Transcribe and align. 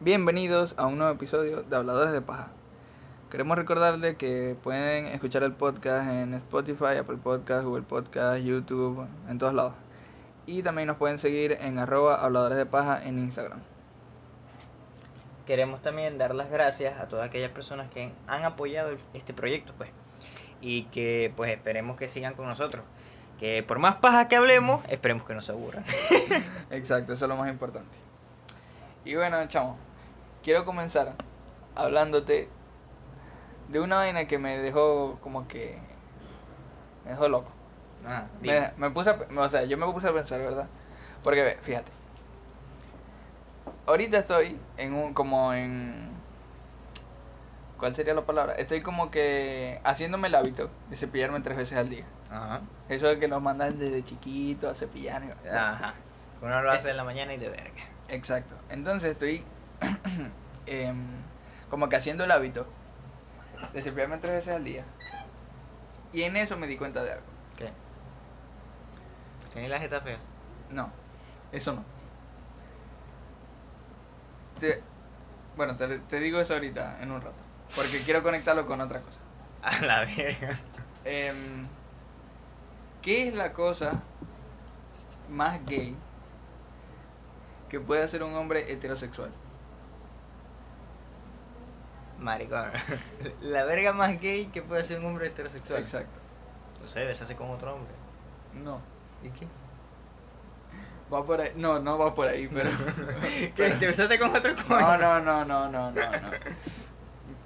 Bienvenidos 0.00 0.76
a 0.78 0.86
un 0.86 0.98
nuevo 0.98 1.12
episodio 1.12 1.64
de 1.64 1.74
Habladores 1.74 2.12
de 2.12 2.20
Paja. 2.20 2.50
Queremos 3.32 3.58
recordarles 3.58 4.14
que 4.14 4.56
pueden 4.62 5.06
escuchar 5.06 5.42
el 5.42 5.54
podcast 5.54 6.08
en 6.08 6.34
Spotify, 6.34 6.98
Apple 7.00 7.16
Podcast, 7.16 7.64
Google 7.64 7.82
Podcast, 7.82 8.44
YouTube, 8.44 9.08
en 9.28 9.38
todos 9.40 9.54
lados. 9.54 9.72
Y 10.46 10.62
también 10.62 10.86
nos 10.86 10.98
pueden 10.98 11.18
seguir 11.18 11.58
en 11.60 11.80
arroba 11.80 12.14
habladores 12.24 12.56
de 12.56 12.64
paja 12.64 13.02
en 13.04 13.18
Instagram. 13.18 13.58
Queremos 15.46 15.82
también 15.82 16.16
dar 16.16 16.32
las 16.32 16.48
gracias 16.48 17.00
a 17.00 17.08
todas 17.08 17.26
aquellas 17.26 17.50
personas 17.50 17.90
que 17.90 18.12
han 18.28 18.44
apoyado 18.44 18.96
este 19.14 19.34
proyecto, 19.34 19.72
pues. 19.76 19.90
Y 20.60 20.84
que 20.84 21.32
pues 21.36 21.50
esperemos 21.50 21.96
que 21.96 22.06
sigan 22.06 22.34
con 22.34 22.46
nosotros. 22.46 22.84
Que 23.40 23.64
por 23.64 23.80
más 23.80 23.96
paja 23.96 24.28
que 24.28 24.36
hablemos, 24.36 24.80
esperemos 24.88 25.26
que 25.26 25.34
no 25.34 25.42
se 25.42 25.50
aburran. 25.50 25.84
Exacto, 26.70 27.14
eso 27.14 27.24
es 27.24 27.28
lo 27.28 27.36
más 27.36 27.50
importante. 27.50 27.96
Y 29.04 29.16
bueno, 29.16 29.44
chamo, 29.48 29.78
quiero 30.42 30.64
comenzar 30.64 31.14
hablándote 31.74 32.48
de 33.68 33.80
una 33.80 33.96
vaina 33.96 34.26
que 34.26 34.38
me 34.38 34.58
dejó 34.58 35.18
como 35.22 35.46
que... 35.48 35.78
Me 37.04 37.12
dejó 37.12 37.28
loco. 37.28 37.50
Ah, 38.06 38.26
Me, 38.40 38.72
me 38.76 38.90
puse 38.90 39.10
a, 39.10 39.18
o 39.36 39.48
sea, 39.48 39.64
yo 39.64 39.76
me 39.76 39.86
puse 39.92 40.08
a 40.08 40.12
pensar, 40.12 40.40
¿verdad? 40.40 40.66
Porque 41.22 41.42
ve, 41.42 41.58
fíjate. 41.62 41.90
Ahorita 43.86 44.18
estoy 44.18 44.58
en 44.76 44.94
un 44.94 45.14
como 45.14 45.52
en 45.52 46.08
¿Cuál 47.78 47.94
sería 47.94 48.12
la 48.12 48.22
palabra? 48.22 48.54
Estoy 48.54 48.82
como 48.82 49.10
que 49.10 49.80
haciéndome 49.84 50.28
el 50.28 50.34
hábito 50.34 50.68
de 50.90 50.96
cepillarme 50.96 51.40
tres 51.40 51.56
veces 51.56 51.78
al 51.78 51.88
día. 51.88 52.04
Ajá. 52.28 52.60
Eso 52.88 53.06
de 53.06 53.20
que 53.20 53.28
nos 53.28 53.40
mandan 53.40 53.78
desde 53.78 54.04
chiquito 54.04 54.68
a 54.68 54.74
cepillar. 54.74 55.22
Ajá. 55.48 55.94
Uno 56.42 56.60
lo 56.60 56.70
hace 56.72 56.90
en 56.90 56.96
la 56.96 57.04
mañana 57.04 57.34
y 57.34 57.38
de 57.38 57.48
verga. 57.48 57.84
Exacto. 58.08 58.56
Entonces 58.68 59.12
estoy 59.12 59.44
em, 60.66 60.96
como 61.68 61.88
que 61.88 61.96
haciendo 61.96 62.24
el 62.24 62.30
hábito 62.30 62.66
de 63.72 63.82
cepillarme 63.82 64.18
tres 64.18 64.34
veces 64.34 64.54
al 64.54 64.64
día. 64.64 64.84
Y 66.12 66.22
en 66.22 66.36
eso 66.36 66.56
me 66.56 66.66
di 66.66 66.76
cuenta 66.76 67.02
de 67.04 67.12
algo. 67.12 67.26
¿Qué? 67.56 67.70
¿Tenés 69.52 69.70
la 69.70 69.78
jeta 69.80 70.00
fea? 70.00 70.18
No, 70.70 70.90
eso 71.52 71.72
no. 71.72 71.84
Te- 74.58 74.82
bueno, 75.56 75.76
te, 75.76 75.98
te 76.00 76.20
digo 76.20 76.40
eso 76.40 76.54
ahorita, 76.54 76.98
en 77.02 77.10
un 77.10 77.20
rato. 77.20 77.36
Porque 77.74 78.02
quiero 78.04 78.22
conectarlo 78.22 78.66
con 78.66 78.80
otra 78.80 79.00
cosa. 79.00 79.18
A 79.62 79.84
la 79.84 80.04
verga. 80.04 80.58
Em, 81.04 81.66
¿Qué 83.02 83.28
es 83.28 83.34
la 83.34 83.52
cosa 83.52 84.02
más 85.28 85.64
gay 85.66 85.96
que 87.68 87.80
puede 87.80 88.02
hacer 88.02 88.22
un 88.22 88.34
hombre 88.34 88.72
heterosexual? 88.72 89.30
Maricón. 92.18 92.70
La 93.40 93.64
verga 93.64 93.92
más 93.92 94.20
gay 94.20 94.46
que 94.46 94.62
puede 94.62 94.84
ser 94.84 95.00
un 95.00 95.06
hombre 95.06 95.28
heterosexual. 95.28 95.82
Exacto. 95.82 96.18
No 96.80 96.88
sé, 96.88 97.04
besarse 97.04 97.36
con 97.36 97.50
otro 97.50 97.74
hombre. 97.74 97.92
No. 98.54 98.80
¿Y 99.22 99.30
qué? 99.30 99.46
Va 101.12 101.24
por 101.24 101.40
ahí. 101.40 101.52
No, 101.56 101.78
no 101.78 101.98
va 101.98 102.14
por 102.14 102.28
ahí, 102.28 102.48
pero. 102.48 102.70
¿Qué? 103.20 103.52
pero- 103.56 103.78
¿Te 103.78 103.86
besaste 103.86 104.18
con 104.18 104.34
otro 104.34 104.54
coño? 104.66 104.80
No, 104.80 104.96
no, 104.98 105.20
no, 105.20 105.44
no, 105.44 105.68
no, 105.68 105.90
no, 105.90 106.10
no. 106.10 106.30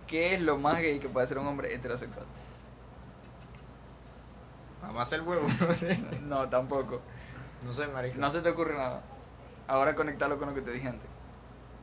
¿Qué 0.07 0.35
es 0.35 0.41
lo 0.41 0.59
más 0.59 0.79
gay 0.81 0.99
que 0.99 1.09
puede 1.09 1.27
hacer 1.27 1.39
un 1.39 1.47
hombre 1.47 1.75
heterosexual? 1.75 2.27
Mamá 4.83 5.05
el 5.13 5.21
huevo, 5.23 5.47
no 5.61 5.73
sé. 5.75 5.97
No, 6.23 6.49
tampoco. 6.49 7.01
No 7.65 7.73
sé, 7.73 7.87
maricón. 7.87 8.21
No 8.21 8.31
se 8.33 8.41
te 8.41 8.49
ocurre 8.49 8.77
nada. 8.77 9.03
Ahora 9.69 9.95
conectarlo 9.95 10.39
con 10.39 10.49
lo 10.49 10.55
que 10.55 10.61
te 10.61 10.73
dije 10.73 10.89
antes. 10.89 11.09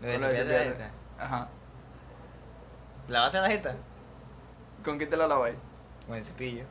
¿Lo 0.01 0.07
de? 0.07 0.89
Ajá. 1.17 1.49
¿Lavarse 3.09 3.41
la 3.41 3.49
jeta? 3.49 3.75
¿Con 4.83 4.97
qué 4.99 5.05
te 5.05 5.17
la 5.17 5.27
lavas? 5.27 5.53
Con 6.07 6.15
el 6.17 6.25
cepillo. 6.25 6.65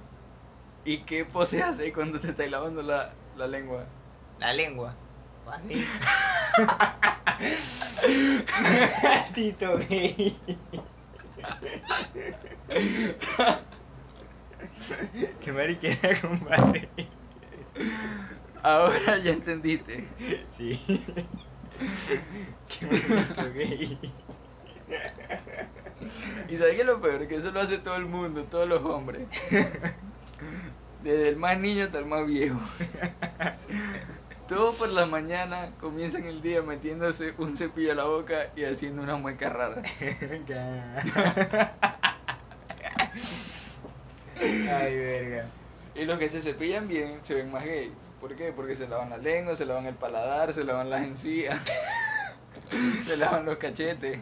¿Y 0.84 1.04
qué 1.04 1.24
pose 1.24 1.62
haces 1.62 1.92
cuando 1.92 2.18
te 2.20 2.28
estás 2.30 2.50
lavando 2.50 2.82
la, 2.82 3.14
la 3.36 3.46
lengua? 3.46 3.86
La 4.38 4.52
lengua. 4.52 4.94
Así. 5.46 5.92
Tito 9.34 9.78
gay. 9.88 10.36
Qué 15.40 15.52
mariquera, 15.52 16.20
compadre. 16.20 16.88
Ahora 18.62 19.18
ya 19.18 19.32
entendiste. 19.32 20.08
Sí. 20.50 20.80
Qué 22.68 22.86
maldito 22.86 23.52
gay. 23.52 23.98
¿Y 26.48 26.56
sabes 26.56 26.74
qué 26.74 26.80
es 26.80 26.86
lo 26.86 27.00
peor? 27.00 27.26
Que 27.26 27.36
eso 27.36 27.50
lo 27.50 27.60
hace 27.60 27.78
todo 27.78 27.96
el 27.96 28.06
mundo, 28.06 28.44
todos 28.44 28.68
los 28.68 28.84
hombres. 28.84 29.26
Desde 31.02 31.28
el 31.28 31.36
más 31.36 31.58
niño 31.58 31.84
hasta 31.84 31.98
el 31.98 32.06
más 32.06 32.26
viejo. 32.26 32.58
Todos 34.48 34.76
por 34.76 34.88
la 34.88 35.04
mañana 35.04 35.72
comienzan 35.78 36.24
el 36.24 36.40
día 36.40 36.62
metiéndose 36.62 37.34
un 37.36 37.56
cepillo 37.56 37.92
a 37.92 37.94
la 37.94 38.04
boca 38.04 38.46
y 38.56 38.64
haciendo 38.64 39.02
una 39.02 39.16
mueca 39.16 39.50
rara. 39.50 39.82
Ay, 44.40 44.96
verga. 44.96 45.50
Y 45.94 46.04
los 46.04 46.18
que 46.18 46.28
se 46.28 46.40
cepillan 46.40 46.88
bien 46.88 47.20
se 47.24 47.34
ven 47.34 47.50
más 47.50 47.64
gay. 47.64 47.92
¿Por 48.20 48.34
qué? 48.36 48.52
Porque 48.52 48.74
se 48.74 48.88
lavan 48.88 49.10
la 49.10 49.18
lengua, 49.18 49.54
se 49.54 49.66
lavan 49.66 49.86
el 49.86 49.96
paladar, 49.96 50.54
se 50.54 50.64
lavan 50.64 50.90
las 50.90 51.02
encías, 51.02 51.60
se 53.04 53.16
lavan 53.16 53.44
los 53.44 53.58
cachetes. 53.58 54.20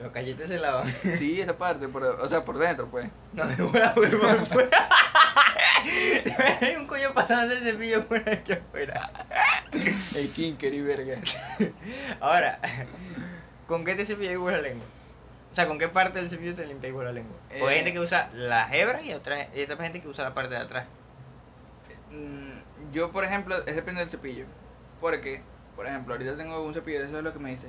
Los 0.00 0.12
cachetes 0.12 0.48
se 0.48 0.58
lavan. 0.58 0.88
Sí, 1.18 1.40
esa 1.40 1.56
parte, 1.58 1.88
por- 1.88 2.04
o 2.04 2.28
sea, 2.28 2.44
por 2.44 2.58
dentro, 2.58 2.88
pues. 2.88 3.08
No, 3.32 3.46
de 3.46 3.62
buena 3.62 3.94
por 3.94 4.08
por 4.20 4.46
fuera. 4.46 4.88
Hay 6.60 6.76
un 6.76 6.86
coño 6.86 7.12
pasando 7.14 7.52
el 7.54 7.62
cepillo 7.62 8.06
por 8.06 8.28
aquí 8.28 8.52
afuera. 8.52 9.10
El 10.14 10.28
kinker 10.30 10.72
y 10.74 10.80
verga. 10.82 11.18
Ahora, 12.20 12.58
¿con 13.66 13.84
qué 13.84 13.94
te 13.94 14.04
cepillas 14.04 14.32
igual 14.34 14.54
la 14.54 14.62
lengua? 14.62 14.86
O 15.52 15.54
sea, 15.56 15.66
¿con 15.66 15.78
qué 15.78 15.88
parte 15.88 16.18
del 16.18 16.30
cepillo 16.30 16.54
te 16.54 16.66
limpias 16.66 16.90
igual 16.90 17.06
la 17.06 17.12
lengua? 17.12 17.36
Porque 17.48 17.64
hay 17.64 17.72
Eh. 17.74 17.76
gente 17.78 17.92
que 17.92 18.00
usa 18.00 18.30
la 18.34 18.74
hebra 18.74 19.02
y 19.02 19.12
otra, 19.12 19.48
y 19.54 19.62
otra 19.62 19.76
gente 19.76 20.00
que 20.00 20.08
usa 20.08 20.24
la 20.24 20.34
parte 20.34 20.54
de 20.54 20.60
atrás. 20.60 20.86
Mm, 22.10 22.92
Yo, 22.92 23.10
por 23.12 23.24
ejemplo, 23.24 23.56
es 23.66 23.74
depende 23.74 24.00
del 24.00 24.10
cepillo. 24.10 24.44
Porque, 25.00 25.42
por 25.76 25.86
ejemplo, 25.86 26.14
ahorita 26.14 26.36
tengo 26.36 26.62
un 26.62 26.74
cepillo, 26.74 27.02
eso 27.02 27.16
es 27.18 27.24
lo 27.24 27.32
que 27.32 27.38
me 27.38 27.50
dice. 27.50 27.66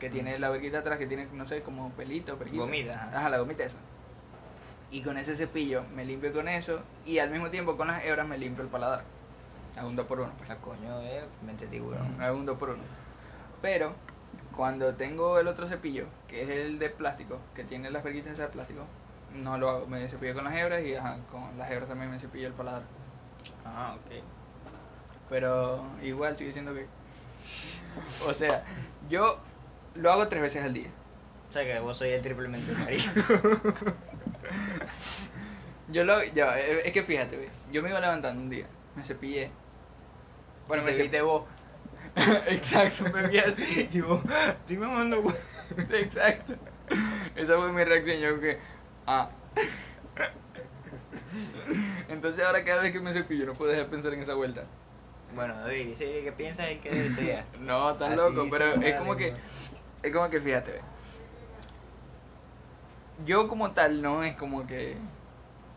Que 0.00 0.10
tiene 0.10 0.38
la 0.38 0.50
verguita 0.50 0.78
atrás, 0.78 0.98
que 0.98 1.06
tiene, 1.06 1.26
no 1.32 1.46
sé, 1.46 1.62
como 1.62 1.90
pelito, 1.90 2.36
perquito. 2.36 2.62
Gomita, 2.62 3.08
ajá. 3.14 3.28
La 3.28 3.38
gomita 3.38 3.64
esa. 3.64 3.78
Y 4.90 5.00
con 5.00 5.16
ese 5.16 5.36
cepillo 5.36 5.84
me 5.94 6.04
limpio 6.04 6.32
con 6.32 6.48
eso. 6.48 6.82
Y 7.06 7.18
al 7.18 7.30
mismo 7.30 7.50
tiempo 7.50 7.76
con 7.76 7.88
las 7.88 8.04
hebras 8.04 8.26
me 8.26 8.36
limpio 8.36 8.62
el 8.62 8.68
paladar. 8.68 9.04
Hago 9.76 9.88
un 9.88 9.96
2 9.96 10.06
por 10.06 10.20
1 10.20 10.32
La 10.48 10.56
coño, 10.56 11.00
eh, 11.00 11.24
mente 11.46 11.66
tiburón. 11.66 12.20
Hago 12.20 12.36
un 12.36 12.44
2 12.44 12.58
por 12.58 12.70
1 12.70 12.82
Pero, 13.62 13.94
cuando 14.54 14.94
tengo 14.94 15.38
el 15.38 15.48
otro 15.48 15.66
cepillo, 15.66 16.06
que 16.28 16.42
es 16.42 16.50
el 16.50 16.78
de 16.78 16.90
plástico, 16.90 17.38
que 17.54 17.64
tiene 17.64 17.90
las 17.90 18.04
verguitas 18.04 18.34
esas 18.34 18.46
de 18.46 18.52
plástico, 18.52 18.82
no 19.34 19.56
lo 19.56 19.70
hago. 19.70 19.86
Me 19.86 20.06
cepillo 20.08 20.34
con 20.34 20.44
las 20.44 20.54
hebras 20.54 20.84
y 20.84 20.94
ajá, 20.94 21.18
con 21.30 21.56
las 21.56 21.70
hebras 21.70 21.88
también 21.88 22.10
me 22.10 22.18
cepillo 22.18 22.48
el 22.48 22.52
paladar. 22.52 22.82
Ah, 23.64 23.96
ok. 23.96 24.22
Pero 25.30 25.84
igual 26.02 26.36
sigue 26.36 26.52
siendo 26.52 26.74
que. 26.74 26.86
O 28.26 28.32
sea, 28.32 28.64
yo 29.08 29.38
lo 29.94 30.12
hago 30.12 30.28
tres 30.28 30.42
veces 30.42 30.64
al 30.64 30.74
día. 30.74 30.88
O 31.48 31.52
sea 31.52 31.64
que 31.64 31.78
vos 31.80 31.96
sois 31.98 32.14
el 32.14 32.22
triplemente 32.22 32.72
marico. 32.78 33.10
Yo 35.88 36.04
lo. 36.04 36.22
Ya, 36.24 36.58
eh, 36.58 36.82
es 36.86 36.92
que 36.92 37.02
fíjate, 37.02 37.36
ve, 37.36 37.48
yo 37.70 37.82
me 37.82 37.90
iba 37.90 38.00
levantando 38.00 38.40
un 38.40 38.50
día, 38.50 38.66
me 38.96 39.04
cepillé. 39.04 39.50
Bueno, 40.66 40.82
Y 40.82 40.86
me 40.86 40.92
cepillé. 40.94 41.22
vos. 41.22 41.44
Exacto, 42.48 43.04
me 43.12 43.28
vi 43.28 43.38
así. 43.38 43.88
Y 43.92 44.00
vos, 44.00 44.20
estoy 44.60 44.76
mamando. 44.78 45.22
Exacto. 45.92 46.54
Esa 47.36 47.56
fue 47.56 47.72
mi 47.72 47.84
reacción, 47.84 48.18
yo 48.18 48.40
que. 48.40 48.58
Ah. 49.06 49.30
Entonces 52.08 52.44
ahora 52.44 52.64
cada 52.64 52.82
vez 52.82 52.92
que 52.92 53.00
me 53.00 53.12
cepillo 53.12 53.46
no 53.46 53.54
puedo 53.54 53.70
dejar 53.70 53.86
de 53.86 53.90
pensar 53.90 54.14
en 54.14 54.22
esa 54.22 54.34
vuelta. 54.34 54.64
Bueno, 55.34 55.58
David, 55.58 55.86
dice 55.88 56.22
que 56.22 56.32
piensa 56.32 56.68
el 56.68 56.80
que 56.80 56.90
desea. 56.90 57.44
No, 57.60 57.92
estás 57.92 58.12
Así 58.12 58.34
loco, 58.34 58.46
pero 58.50 58.66
es 58.82 58.94
como 58.96 59.16
que. 59.16 59.34
Es 60.02 60.12
como 60.12 60.28
que 60.30 60.40
fíjate. 60.40 60.80
Yo 63.24 63.48
como 63.48 63.72
tal 63.72 64.02
no 64.02 64.22
es 64.24 64.34
como 64.36 64.66
que. 64.66 64.96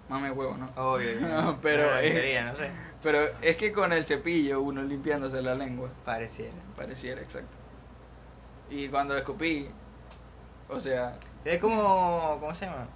Mame 0.10 0.32
huevo, 0.32 0.56
¿no? 0.58 0.70
Obvio. 0.76 1.20
No, 1.22 1.60
pero 1.62 1.96
es- 1.98 2.14
sería, 2.14 2.46
no 2.46 2.56
sé. 2.56 2.70
Pero 3.04 3.20
es 3.42 3.56
que 3.58 3.72
con 3.72 3.94
el 3.94 4.06
cepillo 4.06 4.62
uno 4.62 4.82
limpiándose 4.84 5.42
la 5.42 5.54
lengua. 5.56 5.90
Pareciera. 6.06 6.56
Pareciera, 6.76 7.22
exacto. 7.22 7.56
Y 8.70 8.88
cuando 8.88 9.16
escupí, 9.16 9.70
o 10.70 10.80
sea, 10.80 11.18
Es 11.44 11.60
como, 11.60 12.38
¿cómo 12.40 12.56
se 12.56 12.66
llama? 12.66 12.88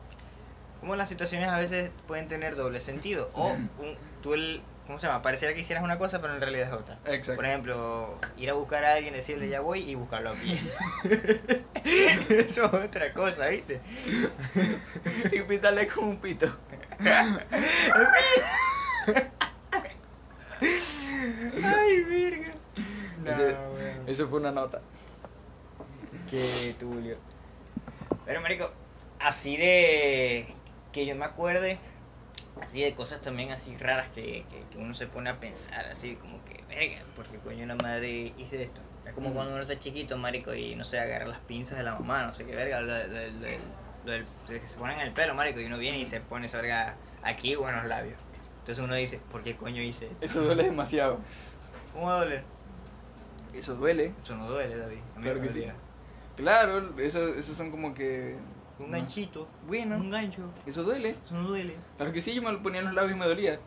Como 0.80 0.96
las 0.96 1.10
situaciones 1.10 1.50
a 1.50 1.60
veces 1.60 1.92
pueden 2.08 2.28
tener 2.28 2.56
doble 2.56 2.80
sentido. 2.80 3.30
O 3.34 3.50
un, 3.78 3.98
tú 4.24 4.34
el, 4.34 4.64
¿cómo 4.90 5.00
se 5.00 5.06
llama? 5.06 5.22
Pareciera 5.22 5.54
que 5.54 5.60
hicieras 5.62 5.84
una 5.84 6.00
cosa, 6.00 6.20
pero 6.20 6.34
en 6.34 6.42
realidad 6.42 6.68
es 6.70 6.74
otra. 6.74 6.98
Exacto. 7.06 7.36
Por 7.36 7.46
ejemplo, 7.46 8.18
ir 8.38 8.50
a 8.50 8.54
buscar 8.56 8.84
a 8.84 8.96
alguien, 8.96 9.14
decirle 9.14 9.48
ya 9.48 9.60
voy 9.60 9.88
y 9.88 9.94
buscarlo 9.94 10.32
aquí. 10.32 10.60
Eso 11.86 12.66
es 12.66 12.74
otra 12.74 13.14
cosa, 13.14 13.50
¿viste? 13.50 13.82
y 15.32 15.42
pítale 15.42 15.86
con 15.86 16.06
un 16.06 16.18
pito. 16.18 16.52
Ay, 21.64 22.02
verga. 22.02 22.54
Eso- 23.26 23.74
weón. 23.76 24.10
eso 24.10 24.28
fue 24.28 24.40
una 24.40 24.52
nota. 24.52 24.82
Qué 26.32 26.76
tulio. 26.80 27.16
Pero, 28.26 28.42
marico, 28.42 28.72
así 29.20 29.56
de. 29.56 30.48
que 30.92 31.06
yo 31.06 31.16
me 31.16 31.26
acuerde. 31.26 31.78
Así 32.62 32.82
de 32.82 32.94
cosas 32.94 33.22
también 33.22 33.52
así 33.52 33.76
raras 33.78 34.10
que, 34.10 34.46
que, 34.50 34.64
que 34.72 34.78
uno 34.78 34.94
se 34.94 35.08
pone 35.08 35.30
a 35.30 35.40
pensar, 35.40 35.86
así 35.88 36.16
como 36.16 36.44
que, 36.46 36.64
verga, 36.68 37.04
porque 37.16 37.38
coño 37.40 37.66
la 37.66 37.76
madre 37.76 38.34
hice 38.38 38.62
esto. 38.62 38.82
Es 39.06 39.14
como 39.14 39.34
cuando 39.34 39.54
uno 39.54 39.62
está 39.62 39.80
chiquito, 39.80 40.18
marico, 40.18 40.54
y 40.54 40.76
no 40.76 40.84
sé, 40.84 41.00
agarra 41.00 41.26
las 41.26 41.40
pinzas 41.40 41.78
de 41.78 41.84
la 41.84 41.94
mamá, 41.96 42.24
no 42.26 42.34
sé 42.34 42.46
qué 42.46 42.56
verga, 42.56 42.82
lo, 42.82 42.96
lo- 43.08 44.18
lo- 44.18 44.26
se 44.46 44.78
ponen 44.78 45.00
en 45.00 45.08
el 45.08 45.14
pelo, 45.14 45.34
marico, 45.34 45.60
y 45.60 45.66
uno 45.66 45.78
viene 45.78 46.00
y 46.00 46.06
se 46.06 46.22
pone 46.22 46.46
esa 46.46 46.58
verga 46.62 46.96
aquí 47.24 47.56
o 47.56 47.68
en 47.68 47.76
los 47.76 47.86
labios. 47.86 48.18
Entonces 48.60 48.84
uno 48.86 48.94
dice, 48.96 49.20
¿por 49.32 49.44
qué 49.44 49.56
coño 49.56 49.82
hice 49.82 50.06
esto? 50.06 50.26
Eso 50.26 50.44
duele 50.44 50.64
demasiado. 50.64 51.20
¿Cómo 51.94 52.06
va 52.06 52.18
a 52.18 52.24
doler? 52.24 52.44
Eso 53.54 53.76
duele. 53.76 54.14
Eso 54.22 54.36
no 54.36 54.48
duele, 54.48 54.78
David. 54.78 55.00
A 55.16 55.20
mí 55.20 55.24
Claro 55.24 55.42
me 55.42 55.48
que 55.48 55.54
sí. 55.54 55.66
Claro, 56.36 57.00
eso, 57.00 57.34
esos 57.34 57.58
son 57.58 57.72
como 57.72 57.94
que. 57.94 58.38
Un 58.80 58.92
ganchito. 58.92 59.48
Bueno. 59.68 59.96
Un 59.98 60.10
gancho. 60.10 60.44
Eso 60.66 60.84
duele. 60.84 61.16
Eso 61.26 61.36
no 61.36 61.44
duele. 61.50 61.76
Claro 61.98 62.12
que 62.14 62.22
sí, 62.22 62.34
yo 62.34 62.42
me 62.42 62.52
lo 62.52 62.62
ponía 62.64 62.80
en 62.80 62.86
los 62.86 62.94
labios 62.96 63.16
y 63.16 63.20
me 63.20 63.26
dolía. 63.28 63.60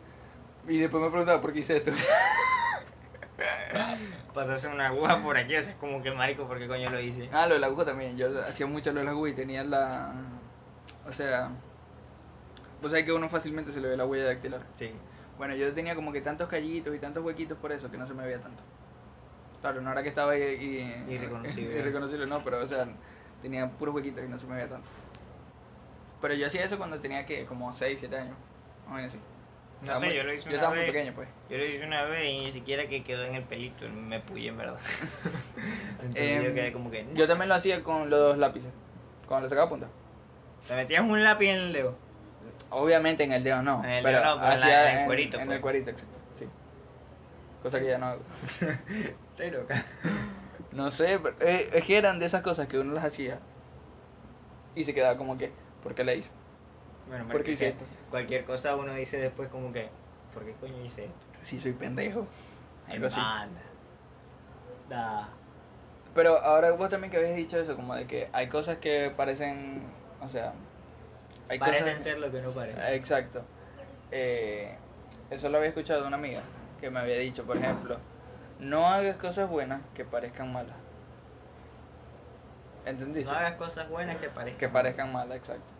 Y 0.67 0.77
después 0.79 1.03
me 1.03 1.09
preguntaba 1.09 1.41
por 1.41 1.53
qué 1.53 1.59
hice 1.59 1.77
esto. 1.77 1.91
Pasarse 4.33 4.67
una 4.67 4.87
aguja 4.87 5.21
por 5.21 5.37
aquí, 5.37 5.55
o 5.55 5.61
sea, 5.61 5.71
es 5.71 5.77
como 5.77 6.01
que 6.01 6.11
marico, 6.11 6.47
¿por 6.47 6.57
qué 6.57 6.67
coño 6.67 6.89
lo 6.89 6.99
hice? 6.99 7.29
ah, 7.33 7.47
lo 7.47 7.55
de 7.55 7.59
la 7.59 7.67
aguja 7.67 7.85
también. 7.85 8.17
Yo 8.17 8.27
hacía 8.41 8.65
mucho 8.65 8.91
lo 8.91 8.99
de 8.99 9.05
la 9.05 9.11
aguja 9.11 9.29
y 9.29 9.33
tenía 9.33 9.63
la. 9.63 10.13
O 11.07 11.13
sea. 11.13 11.49
Vos 12.81 12.91
sabés 12.91 13.05
que 13.05 13.13
uno 13.13 13.29
fácilmente 13.29 13.71
se 13.71 13.79
le 13.79 13.89
ve 13.89 13.97
la 13.97 14.05
huella 14.05 14.25
dactilar. 14.25 14.61
Sí. 14.77 14.91
Bueno, 15.37 15.55
yo 15.55 15.71
tenía 15.73 15.95
como 15.95 16.11
que 16.11 16.21
tantos 16.21 16.49
callitos 16.49 16.93
y 16.95 16.99
tantos 16.99 17.23
huequitos 17.23 17.57
por 17.57 17.71
eso 17.71 17.89
que 17.89 17.97
no 17.97 18.07
se 18.07 18.13
me 18.13 18.23
veía 18.23 18.41
tanto. 18.41 18.61
Claro, 19.61 19.81
no 19.81 19.91
era 19.91 20.03
que 20.03 20.09
estaba 20.09 20.33
ahí. 20.33 20.41
y- 21.07 21.13
Irreconocible. 21.13 21.77
irreconocible, 21.79 22.27
no, 22.27 22.43
pero 22.43 22.59
o 22.63 22.67
sea, 22.67 22.87
tenía 23.41 23.69
puros 23.69 23.95
huequitos 23.95 24.23
y 24.23 24.27
no 24.27 24.37
se 24.39 24.45
me 24.47 24.55
veía 24.55 24.69
tanto. 24.69 24.89
Pero 26.23 26.35
yo 26.35 26.47
hacía 26.47 26.63
eso 26.63 26.77
cuando 26.77 26.99
tenía 27.01 27.25
que 27.25 27.43
como 27.45 27.73
6, 27.73 27.97
7 27.99 28.15
años. 28.17 28.35
O 28.87 28.91
menos 28.91 29.09
así. 29.09 29.19
No 29.85 29.95
sé, 29.97 30.05
muy- 30.05 30.15
yo 30.15 30.23
lo 30.23 30.33
hice 30.33 30.43
Yo 30.45 30.49
una 30.51 30.55
estaba 30.59 30.73
vez. 30.75 30.85
muy 30.85 30.93
pequeño, 30.93 31.13
pues. 31.13 31.27
Yo 31.49 31.57
lo 31.57 31.65
hice 31.65 31.85
una 31.85 32.03
vez 32.05 32.23
y 32.31 32.39
ni 32.45 32.51
siquiera 32.53 32.87
que 32.87 33.03
quedó 33.03 33.25
en 33.25 33.35
el 33.35 33.43
pelito, 33.43 33.89
me 33.89 34.21
puyé 34.21 34.47
en 34.47 34.57
verdad. 34.57 34.79
Entonces 36.01 36.15
Em, 36.37 36.43
yo 36.45 36.53
quedé 36.53 36.71
como 36.71 36.89
que. 36.89 37.05
Yo 37.13 37.27
también 37.27 37.49
lo 37.49 37.55
hacía 37.55 37.83
con 37.83 38.09
los 38.09 38.17
dos 38.19 38.37
lápices. 38.37 38.71
Cuando 39.27 39.45
le 39.45 39.49
sacaba 39.49 39.67
punta. 39.69 39.87
Te 40.67 40.75
metías 40.75 41.01
un 41.03 41.21
lápiz 41.23 41.49
en 41.49 41.55
el 41.57 41.73
dedo. 41.73 41.97
Obviamente 42.69 43.25
en 43.25 43.33
el 43.33 43.43
dedo 43.43 43.61
no. 43.61 43.83
En 43.83 43.89
el 43.91 44.03
pero 44.03 44.19
dedo 44.19 44.35
no, 44.35 44.41
pero 44.41 44.53
en 44.53 44.59
la- 44.61 44.93
en 44.93 44.99
el 44.99 45.05
cuerito, 45.05 45.37
En 45.39 45.45
pues. 45.45 45.55
el 45.57 45.61
cuerito, 45.61 45.89
exacto. 45.89 46.15
Sí. 46.39 46.45
Cosa 47.61 47.79
que 47.81 47.87
ya 47.87 47.97
no 47.97 48.05
hago. 48.07 48.21
Estoy 49.31 49.51
loca. 49.51 49.83
No 50.71 50.89
sé, 50.91 51.19
pero, 51.21 51.35
eh, 51.41 51.69
es 51.73 51.83
que 51.83 51.97
eran 51.97 52.17
de 52.19 52.25
esas 52.27 52.41
cosas 52.41 52.67
que 52.67 52.79
uno 52.79 52.93
las 52.93 53.03
hacía. 53.03 53.39
Y 54.75 54.85
se 54.85 54.93
quedaba 54.93 55.17
como 55.17 55.37
que, 55.37 55.51
¿por 55.83 55.93
qué 55.93 56.03
la 56.03 56.13
hice? 56.13 56.29
Bueno, 57.07 57.27
¿Por 57.27 57.43
qué 57.43 57.51
hice 57.51 57.67
esto? 57.69 57.83
Cualquier 58.09 58.45
cosa 58.45 58.75
uno 58.75 58.93
dice 58.93 59.17
después 59.17 59.49
como 59.49 59.71
que, 59.73 59.89
¿por 60.33 60.45
qué 60.45 60.53
coño 60.53 60.83
hice 60.83 61.05
esto? 61.05 61.25
Si 61.43 61.59
soy 61.59 61.73
pendejo. 61.73 62.25
Algo 62.87 63.07
así. 63.07 63.19
Da. 64.89 65.29
Pero 66.15 66.37
ahora 66.37 66.71
vos 66.71 66.89
también 66.89 67.11
que 67.11 67.17
habías 67.17 67.35
dicho 67.35 67.57
eso, 67.57 67.75
como 67.75 67.95
de 67.95 68.05
que 68.07 68.29
hay 68.33 68.47
cosas 68.47 68.77
que 68.77 69.11
parecen, 69.15 69.83
o 70.21 70.29
sea, 70.29 70.53
hay 71.49 71.59
Parecen 71.59 71.85
cosas... 71.85 72.03
ser 72.03 72.17
lo 72.19 72.31
que 72.31 72.41
no 72.41 72.51
parecen. 72.51 72.81
Exacto. 72.93 73.43
Eh, 74.11 74.75
eso 75.29 75.49
lo 75.49 75.57
había 75.57 75.69
escuchado 75.69 76.01
de 76.01 76.07
una 76.07 76.17
amiga 76.17 76.41
que 76.79 76.89
me 76.91 76.99
había 76.99 77.17
dicho, 77.17 77.43
por 77.43 77.57
ejemplo, 77.57 77.97
no 78.59 78.85
hagas 78.87 79.17
cosas 79.17 79.49
buenas 79.49 79.81
que 79.93 80.05
parezcan 80.05 80.53
malas. 80.53 80.75
¿Entendiste? 82.85 83.31
No 83.31 83.37
hagas 83.37 83.53
cosas 83.53 83.89
buenas 83.89 84.17
que 84.17 84.29
parezcan. 84.29 84.59
que 84.59 84.69
parezcan 84.69 85.11
malas, 85.11 85.37
exacto. 85.37 85.72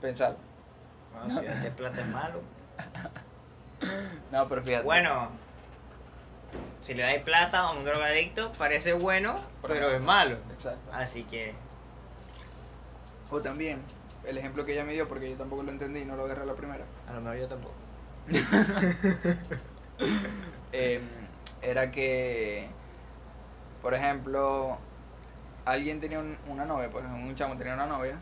Pensar. 0.00 0.36
Bueno, 1.12 1.40
si 1.40 1.46
darte 1.46 1.70
plata 1.70 2.00
es 2.00 2.08
malo. 2.08 2.40
No, 4.30 4.48
pero 4.48 4.62
fíjate. 4.62 4.84
Bueno, 4.84 5.30
si 6.82 6.94
le 6.94 7.02
dais 7.02 7.22
plata 7.22 7.60
a 7.60 7.72
un 7.72 7.84
drogadicto, 7.84 8.52
parece 8.58 8.92
bueno, 8.92 9.34
Por 9.60 9.70
pero 9.70 9.88
ejemplo. 9.88 9.96
es 9.96 10.02
malo. 10.02 10.36
Exacto. 10.52 10.90
Así 10.92 11.22
que, 11.24 11.54
O 13.30 13.40
también, 13.40 13.82
el 14.24 14.38
ejemplo 14.38 14.64
que 14.64 14.72
ella 14.72 14.84
me 14.84 14.92
dio, 14.92 15.08
porque 15.08 15.30
yo 15.30 15.36
tampoco 15.36 15.62
lo 15.62 15.70
entendí 15.70 16.00
y 16.00 16.04
no 16.04 16.16
lo 16.16 16.24
agarré 16.24 16.42
a 16.42 16.46
la 16.46 16.54
primera. 16.54 16.84
a 17.06 17.12
lo 17.12 17.20
mejor 17.20 17.38
yo 17.38 17.48
tampoco. 17.48 17.74
eh, 20.72 21.00
era 21.62 21.90
que, 21.90 22.68
por 23.82 23.94
ejemplo, 23.94 24.78
alguien 25.64 26.00
tenía 26.00 26.20
un- 26.20 26.36
una 26.48 26.64
novia, 26.64 26.90
pues 26.90 27.04
un 27.04 27.34
chamo 27.36 27.56
tenía 27.56 27.74
una 27.74 27.86
novia 27.86 28.18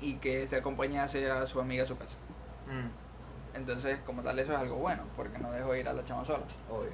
y 0.00 0.14
que 0.14 0.46
se 0.48 0.56
acompañase 0.56 1.30
a 1.30 1.46
su 1.46 1.60
amiga 1.60 1.84
a 1.84 1.86
su 1.86 1.96
casa. 1.96 2.16
Mm, 2.66 3.56
Entonces, 3.56 3.98
como 4.06 4.22
tal, 4.22 4.38
eso 4.38 4.52
es 4.52 4.58
algo 4.58 4.76
bueno, 4.76 5.02
porque 5.16 5.38
no 5.38 5.50
dejó 5.52 5.74
ir 5.74 5.88
a 5.88 5.92
la 5.92 6.04
chama 6.04 6.24
sola. 6.24 6.44
obvio. 6.70 6.92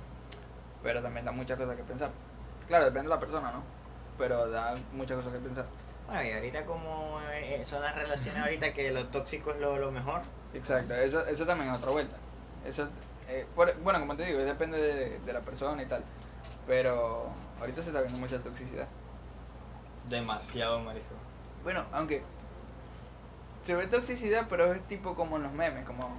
Pero 0.83 1.03
también 1.03 1.25
da 1.25 1.33
muchas 1.33 1.59
cosas 1.59 1.77
que 1.77 1.83
pensar. 1.83 2.11
Claro, 2.67 2.85
depende 2.85 3.09
de 3.09 3.15
la 3.15 3.21
persona, 3.21 3.51
¿no? 3.53 3.63
Pero 4.19 4.49
da 4.49 4.77
muchas 4.93 5.17
cosas 5.19 5.33
que 5.33 5.39
pensar. 5.41 5.67
Bueno, 6.07 6.23
y 6.25 6.33
ahorita 6.33 6.65
como 6.65 7.21
eh, 7.33 7.65
son 7.65 7.83
las 7.83 7.95
relaciones 7.97 8.41
ahorita 8.43 8.73
que 8.73 8.91
lo 8.91 9.07
tóxico 9.09 9.51
es 9.51 9.61
lo, 9.61 9.77
lo 9.79 9.91
mejor. 9.91 10.23
Exacto, 10.55 10.95
eso, 10.95 11.27
eso 11.27 11.45
también 11.45 11.71
es 11.73 11.79
otra 11.79 11.91
vuelta. 11.91 12.17
Eso, 12.65 12.89
eh, 13.29 13.45
por- 13.55 13.77
bueno, 13.81 13.99
como 14.01 14.17
te 14.17 14.25
digo, 14.25 14.39
depende 14.39 14.79
de, 14.79 15.19
de 15.19 15.33
la 15.33 15.41
persona 15.41 15.83
y 15.83 15.87
tal. 15.87 16.05
Pero 16.67 17.31
ahorita 17.61 17.83
se 17.83 17.89
está 17.89 18.01
viendo 18.01 18.19
mucha 18.19 18.39
toxicidad. 18.39 18.89
Demasiado, 20.09 20.79
marico. 20.81 21.15
Bueno, 21.65 21.85
aunque 21.93 22.23
se 23.67 23.75
ve 23.75 23.89
toxicidad, 23.89 24.47
pero 24.49 24.73
es 24.73 24.81
tipo 24.87 25.17
como 25.17 25.37
en 25.37 25.43
los 25.43 25.53
memes, 25.53 25.85
como... 25.85 26.17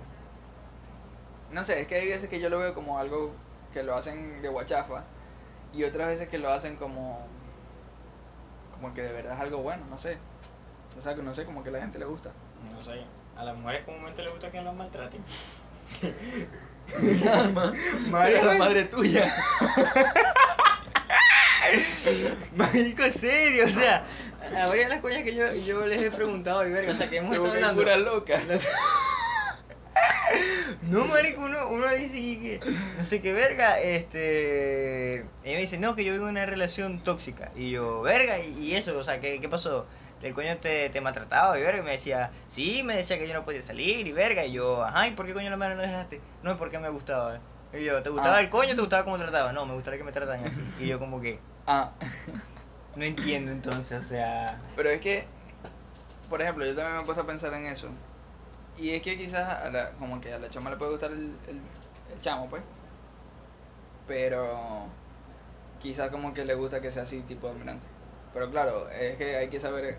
No 1.50 1.64
sé, 1.64 1.80
es 1.80 1.88
que 1.88 1.96
hay 1.96 2.10
veces 2.10 2.30
que 2.30 2.42
yo 2.42 2.50
lo 2.50 2.60
veo 2.60 2.74
como 2.74 3.00
algo 3.00 3.32
que 3.72 3.84
lo 3.84 3.96
hacen 3.96 4.42
de 4.42 4.50
guachafa 4.50 5.06
y 5.74 5.86
otras 5.86 6.10
veces 6.10 6.28
que 6.28 6.40
lo 6.40 6.50
hacen 6.50 6.76
como... 6.76 7.26
Como 8.74 8.94
que 8.94 9.02
de 9.02 9.14
verdad 9.14 9.36
es 9.36 9.40
algo 9.40 9.60
bueno, 9.60 9.86
no 9.90 9.98
sé. 9.98 10.18
O 11.00 11.02
sea, 11.02 11.16
que 11.16 11.24
no 11.24 11.34
sé, 11.34 11.46
como 11.46 11.64
que 11.64 11.70
a 11.70 11.72
la 11.72 11.80
gente 11.80 11.98
le 11.98 12.06
gusta. 12.06 12.32
No 12.74 12.82
sé, 12.82 13.06
a 13.38 13.46
las 13.46 13.56
mujeres 13.56 13.86
comúnmente 13.86 14.24
les 14.24 14.32
gusta 14.32 14.52
que 14.52 14.62
las 14.62 14.76
maltraten. 14.76 15.24
Madre, 18.12 18.44
la 18.44 18.56
madre 18.56 18.84
tuya. 18.86 19.26
Marico, 22.56 23.10
serio, 23.10 23.66
o 23.66 23.70
sea, 23.70 24.06
a 24.56 24.68
varias 24.68 24.90
de 24.90 24.96
las 24.96 25.02
cosas 25.02 25.24
que 25.24 25.34
yo, 25.36 25.54
yo 25.54 25.86
les 25.88 26.02
he 26.02 26.12
preguntado 26.12 26.68
y 26.68 26.72
verga, 26.72 26.92
o 26.92 26.96
sea, 26.96 27.10
que 27.10 27.18
hemos 27.18 27.32
estado 27.36 27.54
hablando. 27.54 27.98
loca. 27.98 28.40
No, 30.84 31.06
marico, 31.06 31.42
uno, 31.42 31.68
uno 31.70 31.88
dice 31.94 32.14
que, 32.40 32.60
no 32.98 33.04
sé 33.04 33.22
qué 33.22 33.34
verga, 33.34 33.80
este... 33.80 35.16
Ella 35.44 35.56
me 35.56 35.58
dice, 35.60 35.78
no, 35.80 35.96
que 35.96 36.04
yo 36.04 36.14
vivo 36.14 36.26
en 36.26 36.32
una 36.32 36.46
relación 36.46 37.00
tóxica. 37.04 37.52
Y 37.56 37.72
yo, 37.72 38.02
verga, 38.02 38.40
y, 38.40 38.58
y 38.58 38.76
eso, 38.76 38.98
o 38.98 39.04
sea, 39.04 39.20
¿qué, 39.20 39.40
qué 39.42 39.50
pasó? 39.50 39.86
El 40.22 40.34
coño 40.34 40.58
te, 40.58 40.90
te 40.90 41.02
maltrataba 41.02 41.58
y 41.58 41.62
verga, 41.62 41.80
y 41.82 41.86
me 41.86 41.92
decía, 41.92 42.32
sí, 42.50 42.84
me 42.84 42.96
decía 42.96 43.18
que 43.18 43.28
yo 43.28 43.34
no 43.34 43.44
podía 43.44 43.62
salir 43.62 44.08
y 44.08 44.12
verga, 44.12 44.46
y 44.46 44.52
yo, 44.54 44.84
ajá, 44.84 45.08
¿y 45.08 45.12
por 45.12 45.26
qué 45.26 45.34
coño 45.34 45.50
la 45.50 45.58
madre 45.58 45.76
no 45.76 45.82
dejaste? 45.82 46.22
No, 46.44 46.52
es 46.52 46.58
porque 46.58 46.80
me 46.80 46.90
gustaba. 46.90 47.40
Y 47.74 47.84
yo, 47.84 48.02
¿te 48.02 48.10
gustaba 48.10 48.38
Ah. 48.38 48.42
el 48.42 48.50
coño 48.50 48.72
o 48.74 48.76
te 48.76 48.82
gustaba 48.82 49.04
cómo 49.04 49.18
trataba? 49.18 49.52
No, 49.54 49.66
me 49.66 49.74
gustaría 49.74 49.98
que 49.98 50.06
me 50.06 50.12
tratan 50.12 50.46
así. 50.46 50.62
Y 50.80 50.88
yo 50.88 51.00
como 51.00 51.20
que, 51.22 51.40
Ah. 51.66 51.92
No 52.98 53.04
entiendo 53.06 53.52
entonces, 53.52 54.02
o 54.02 54.04
sea... 54.04 54.60
Pero 54.76 54.90
es 54.90 55.00
que, 55.00 55.26
por 56.30 56.42
ejemplo, 56.42 56.66
yo 56.66 56.76
también 56.76 56.96
me 56.98 57.02
he 57.04 57.06
puesto 57.06 57.22
a 57.22 57.28
pensar 57.28 57.54
en 57.54 57.66
eso. 57.68 57.88
Y 58.78 58.90
es 58.92 59.02
que 59.02 59.18
quizás 59.18 59.48
a 59.48 59.70
la, 59.70 59.92
como 59.92 60.20
que 60.20 60.34
a 60.34 60.40
la 60.40 60.50
chama 60.50 60.70
le 60.72 60.78
puede 60.78 60.92
gustar 60.92 61.12
el, 61.12 61.36
el, 61.48 61.62
el 62.14 62.22
chamo, 62.22 62.50
pues. 62.50 62.62
Pero 64.08 64.86
quizás 65.80 66.10
como 66.10 66.34
que 66.34 66.46
le 66.46 66.56
gusta 66.56 66.82
que 66.82 66.92
sea 66.92 67.04
así, 67.04 67.22
tipo 67.22 67.48
dominante. 67.48 67.86
Pero 68.34 68.50
claro, 68.52 68.90
es 68.90 69.16
que 69.18 69.36
hay 69.38 69.48
que 69.48 69.60
saber 69.60 69.98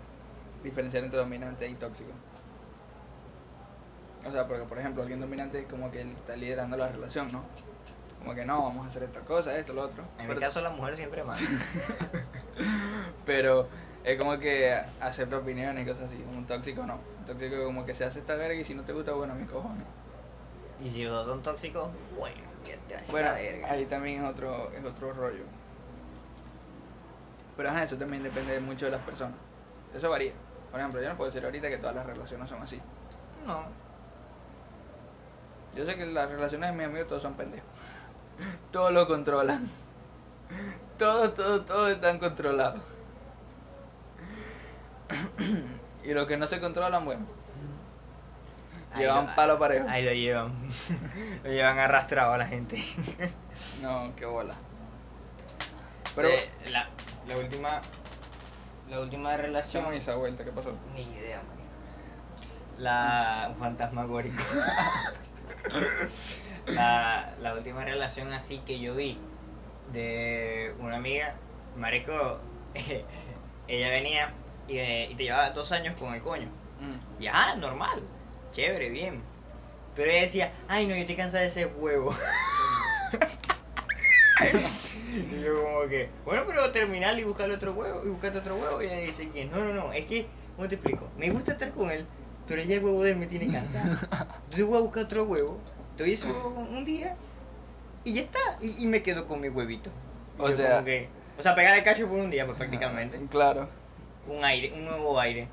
diferenciar 0.63 1.03
entre 1.03 1.19
dominante 1.19 1.67
y 1.67 1.75
tóxico. 1.75 2.11
O 4.25 4.31
sea, 4.31 4.47
porque 4.47 4.63
por 4.63 4.77
ejemplo, 4.79 5.01
alguien 5.01 5.19
dominante 5.21 5.59
es 5.59 5.67
como 5.67 5.91
que 5.91 6.01
él 6.01 6.11
está 6.11 6.35
liderando 6.35 6.75
la 6.77 6.89
relación, 6.89 7.31
¿no? 7.31 7.43
Como 8.19 8.35
que 8.35 8.43
no, 8.45 8.61
vamos 8.63 8.85
a 8.85 8.89
hacer 8.89 9.03
esta 9.03 9.21
cosa, 9.21 9.57
esto, 9.57 9.73
lo 9.73 9.83
otro. 9.83 10.03
En 10.19 10.27
Pero- 10.27 10.33
mi 10.35 10.39
caso 10.39 10.61
la 10.61 10.69
mujer 10.71 10.95
siempre 10.97 11.23
manda. 11.23 11.41
pero 13.29 13.67
es 14.03 14.17
como 14.17 14.39
que 14.39 14.73
acepta 14.99 15.37
opiniones 15.37 15.85
y 15.85 15.87
cosas 15.87 16.07
así. 16.07 16.25
Un 16.35 16.47
tóxico 16.47 16.83
no. 16.83 16.95
Un 16.95 17.25
tóxico 17.27 17.63
como 17.63 17.85
que 17.85 17.93
se 17.93 18.03
hace 18.03 18.21
esta 18.21 18.33
verga 18.33 18.59
y 18.59 18.63
si 18.63 18.73
no 18.73 18.81
te 18.81 18.91
gusta, 18.91 19.13
bueno, 19.13 19.35
mis 19.35 19.47
cojones. 19.47 19.85
Y 20.83 20.89
si 20.89 21.03
los 21.03 21.13
dos 21.13 21.27
son 21.27 21.43
tóxicos, 21.43 21.89
bueno, 22.17 22.41
que 22.65 22.75
te 22.87 22.95
vas 22.95 23.11
Bueno, 23.11 23.31
verga. 23.33 23.71
ahí 23.71 23.85
también 23.85 24.23
es 24.23 24.31
otro, 24.31 24.71
es 24.71 24.83
otro 24.83 25.13
rollo. 25.13 25.43
Pero 27.55 27.69
ajá, 27.69 27.83
eso 27.83 27.97
también 27.97 28.23
depende 28.23 28.59
mucho 28.61 28.85
de 28.85 28.91
las 28.93 29.01
personas. 29.01 29.37
Eso 29.95 30.09
varía. 30.09 30.31
Por 30.71 30.79
ejemplo, 30.79 30.99
yo 30.99 31.09
no 31.09 31.15
puedo 31.15 31.29
decir 31.29 31.45
ahorita 31.45 31.69
que 31.69 31.77
todas 31.77 31.97
las 31.97 32.07
relaciones 32.07 32.49
son 32.49 32.63
así. 32.63 32.81
No. 33.45 33.61
Yo 35.75 35.85
sé 35.85 35.95
que 35.97 36.07
las 36.07 36.31
relaciones 36.31 36.71
de 36.71 36.75
mis 36.75 36.87
amigos 36.87 37.07
todos 37.07 37.21
son 37.21 37.35
pendejos. 37.35 37.69
Todo 38.71 38.89
lo 38.89 39.07
controlan. 39.07 39.69
Todo, 40.97 41.29
todo, 41.31 41.61
todo 41.61 41.89
están 41.89 42.17
controlados. 42.17 42.81
Y 46.03 46.13
los 46.13 46.27
que 46.27 46.37
no 46.37 46.47
se 46.47 46.59
controlan, 46.59 47.05
bueno. 47.05 47.25
Ahí 48.91 49.01
Llevan 49.01 49.27
lo- 49.27 49.35
palo 49.35 49.59
parejo. 49.59 49.85
Ahí 49.89 50.03
lo 50.03 50.13
llevan. 50.13 50.53
lo 51.43 51.49
llevan 51.51 51.77
arrastrado 51.79 52.33
a 52.33 52.37
la 52.37 52.47
gente. 52.47 52.77
No, 53.81 54.13
qué 54.15 54.25
bola. 54.25 54.53
Pero, 56.15 56.29
Eh, 56.29 56.37
la, 56.71 56.87
la 57.27 57.37
última. 57.37 57.81
La 58.89 58.99
última 59.01 59.35
relación. 59.37 59.93
esa 59.93 60.15
vuelta, 60.15 60.43
¿qué 60.45 60.51
pasó? 60.51 60.73
Ni 60.95 61.01
idea, 61.03 61.41
marico. 61.47 61.67
La. 62.79 63.47
Un 63.51 63.57
fantasmagórico. 63.59 64.41
la, 66.67 67.33
la 67.41 67.53
última 67.53 67.83
relación 67.83 68.31
así 68.33 68.59
que 68.59 68.79
yo 68.79 68.95
vi 68.95 69.17
de 69.91 70.73
una 70.79 70.97
amiga, 70.97 71.33
Marico, 71.77 72.39
ella 73.67 73.89
venía 73.89 74.31
y, 74.69 74.77
eh, 74.77 75.07
y 75.11 75.15
te 75.15 75.23
llevaba 75.23 75.49
dos 75.51 75.71
años 75.71 75.95
con 75.99 76.13
el 76.13 76.21
coño. 76.21 76.47
Mm. 76.79 77.21
Y 77.23 77.27
ajá, 77.27 77.55
normal, 77.55 78.01
chévere, 78.51 78.89
bien. 78.89 79.21
Pero 79.95 80.11
ella 80.11 80.21
decía, 80.21 80.53
ay 80.67 80.85
no, 80.85 80.93
yo 80.95 81.01
estoy 81.01 81.15
cansada 81.15 81.41
de 81.41 81.49
ese 81.49 81.65
huevo. 81.65 82.15
y 85.31 85.41
yo 85.43 85.63
como 85.63 85.87
que, 85.89 86.09
bueno, 86.23 86.43
pero 86.47 86.71
terminar 86.71 87.17
y 87.19 87.23
buscarle 87.23 87.55
otro 87.55 87.73
huevo, 87.73 88.01
y 88.05 88.09
buscarte 88.09 88.37
otro 88.37 88.55
huevo. 88.55 88.81
Y 88.81 88.85
ella 88.85 88.97
dice 88.99 89.29
que, 89.29 89.45
no, 89.45 89.63
no, 89.63 89.73
no, 89.73 89.91
es 89.91 90.05
que, 90.05 90.27
¿cómo 90.55 90.67
te 90.67 90.75
explico? 90.75 91.09
Me 91.17 91.29
gusta 91.31 91.53
estar 91.53 91.71
con 91.71 91.91
él, 91.91 92.05
pero 92.47 92.61
ya 92.63 92.75
el 92.75 92.83
huevo 92.83 93.03
de 93.03 93.11
él 93.11 93.17
me 93.17 93.27
tiene 93.27 93.51
cansado. 93.51 93.97
Entonces 94.45 94.65
voy 94.65 94.77
a 94.77 94.81
buscar 94.81 95.03
otro 95.03 95.23
huevo, 95.25 95.59
te 95.97 96.03
doy 96.03 96.13
ese 96.13 96.27
huevo 96.27 96.49
un 96.49 96.85
día, 96.85 97.15
y 98.05 98.13
ya 98.13 98.21
está. 98.21 98.39
Y, 98.61 98.83
y 98.83 98.87
me 98.87 99.01
quedo 99.03 99.25
con 99.27 99.41
mi 99.41 99.49
huevito. 99.49 99.89
Y 100.37 100.41
O 100.43 100.55
sea- 100.55 100.83
que, 100.85 101.09
o 101.37 101.43
sea, 101.43 101.55
pegar 101.55 101.77
el 101.77 101.83
cacho 101.83 102.07
por 102.07 102.19
un 102.19 102.29
día, 102.29 102.45
pues 102.45 102.57
prácticamente 102.57 103.19
Claro. 103.29 103.69
Un 104.29 104.43
aire, 104.45 104.71
un 104.73 104.85
nuevo 104.85 105.19
aire. 105.19 105.47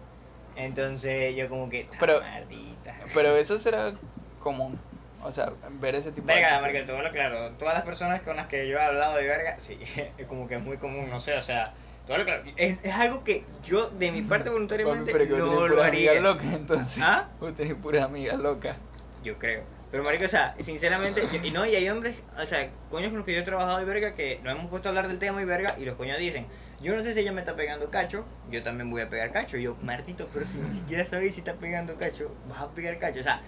Entonces 0.56 1.34
yo 1.36 1.48
como 1.48 1.68
que, 1.68 1.88
Pero- 1.98 2.20
maldita. 2.20 2.94
Pero 3.14 3.36
eso 3.36 3.58
será 3.58 3.92
común. 4.40 4.78
O 5.22 5.32
sea, 5.32 5.50
ver 5.80 5.96
ese 5.96 6.12
tipo 6.12 6.26
Verga, 6.26 6.54
de 6.56 6.60
marca, 6.60 6.86
todo 6.86 7.02
lo 7.02 7.10
claro. 7.10 7.50
Todas 7.58 7.74
las 7.74 7.82
personas 7.82 8.22
con 8.22 8.36
las 8.36 8.46
que 8.46 8.68
yo 8.68 8.78
he 8.78 8.82
hablado 8.82 9.16
de 9.16 9.24
verga, 9.24 9.58
sí, 9.58 9.78
es 10.18 10.28
como 10.28 10.46
que 10.46 10.54
es 10.56 10.62
muy 10.62 10.76
común, 10.76 11.10
no 11.10 11.18
sé, 11.18 11.34
o 11.34 11.42
sea, 11.42 11.74
todo 12.06 12.18
lo 12.18 12.24
claro. 12.24 12.44
Es, 12.56 12.78
es 12.84 12.92
algo 12.94 13.24
que 13.24 13.44
yo, 13.64 13.88
de 13.90 14.12
mi 14.12 14.22
parte 14.22 14.50
voluntariamente, 14.50 15.10
Pero 15.12 15.24
usted 15.24 15.38
no 15.38 15.66
lo 15.68 15.82
haría. 15.82 16.12
amiga 16.12 16.28
loca, 16.32 16.44
entonces. 16.52 17.02
¿Ah? 17.02 17.28
Usted 17.40 17.64
es 17.66 17.74
pura 17.74 18.04
amiga 18.04 18.34
loca. 18.36 18.76
Yo 19.24 19.36
creo. 19.38 19.64
Pero 19.90 20.04
marico, 20.04 20.26
o 20.26 20.28
sea, 20.28 20.54
sinceramente, 20.60 21.22
yo- 21.32 21.40
y 21.42 21.50
no, 21.50 21.66
y 21.66 21.74
hay 21.74 21.88
hombres, 21.88 22.22
o 22.40 22.46
sea, 22.46 22.68
coños 22.90 23.08
con 23.10 23.18
los 23.18 23.26
que 23.26 23.32
yo 23.32 23.40
he 23.40 23.42
trabajado 23.42 23.82
y 23.82 23.84
verga, 23.84 24.14
que 24.14 24.38
nos 24.44 24.52
hemos 24.54 24.66
puesto 24.70 24.88
a 24.88 24.90
hablar 24.90 25.08
del 25.08 25.18
tema 25.18 25.42
y 25.42 25.44
verga, 25.44 25.74
y 25.78 25.84
los 25.84 25.96
coños 25.96 26.18
dicen, 26.18 26.46
yo 26.80 26.94
no 26.94 27.02
sé 27.02 27.14
si 27.14 27.20
ella 27.20 27.32
me 27.32 27.40
está 27.40 27.56
pegando 27.56 27.90
cacho, 27.90 28.24
yo 28.50 28.62
también 28.62 28.90
voy 28.90 29.02
a 29.02 29.08
pegar 29.08 29.32
cacho. 29.32 29.56
Y 29.56 29.62
yo, 29.62 29.76
Martito, 29.82 30.28
pero 30.32 30.46
si 30.46 30.58
ni 30.58 30.70
siquiera 30.70 31.04
sabes 31.04 31.34
si 31.34 31.40
está 31.40 31.54
pegando 31.54 31.96
cacho, 31.96 32.34
vas 32.48 32.60
a 32.62 32.70
pegar 32.72 32.98
cacho. 32.98 33.20
O 33.20 33.22
sea, 33.22 33.42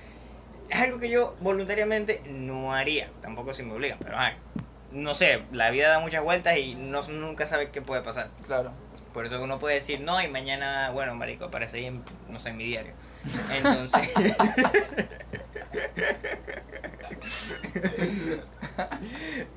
es 0.69 0.81
algo 0.81 0.99
que 0.99 1.11
yo 1.11 1.37
voluntariamente 1.41 2.23
no 2.27 2.75
haría, 2.75 3.11
tampoco 3.21 3.53
si 3.53 3.63
me 3.63 3.73
obligan, 3.73 3.99
pero 4.03 4.19
ay, 4.19 4.35
no 4.93 5.15
sé, 5.15 5.43
la 5.53 5.71
vida 5.71 5.89
da 5.89 5.99
muchas 5.99 6.23
vueltas 6.23 6.57
y 6.59 6.75
no, 6.75 7.03
nunca 7.09 7.47
sabes 7.47 7.71
qué 7.71 7.83
puede 7.83 8.03
pasar. 8.03 8.31
Claro. 8.47 8.73
Por 9.13 9.27
eso 9.27 9.43
uno 9.43 9.59
puede 9.59 9.77
decir 9.77 10.01
no 10.01 10.23
y 10.23 10.29
mañana, 10.29 10.91
bueno, 10.91 11.15
marico, 11.15 11.47
aparece 11.47 11.79
ahí 11.79 11.87
en, 11.87 12.03
no 12.29 12.39
sé, 12.39 12.51
en 12.51 12.57
mi 12.57 12.65
diario. 12.65 12.93
Entonces... 13.57 14.11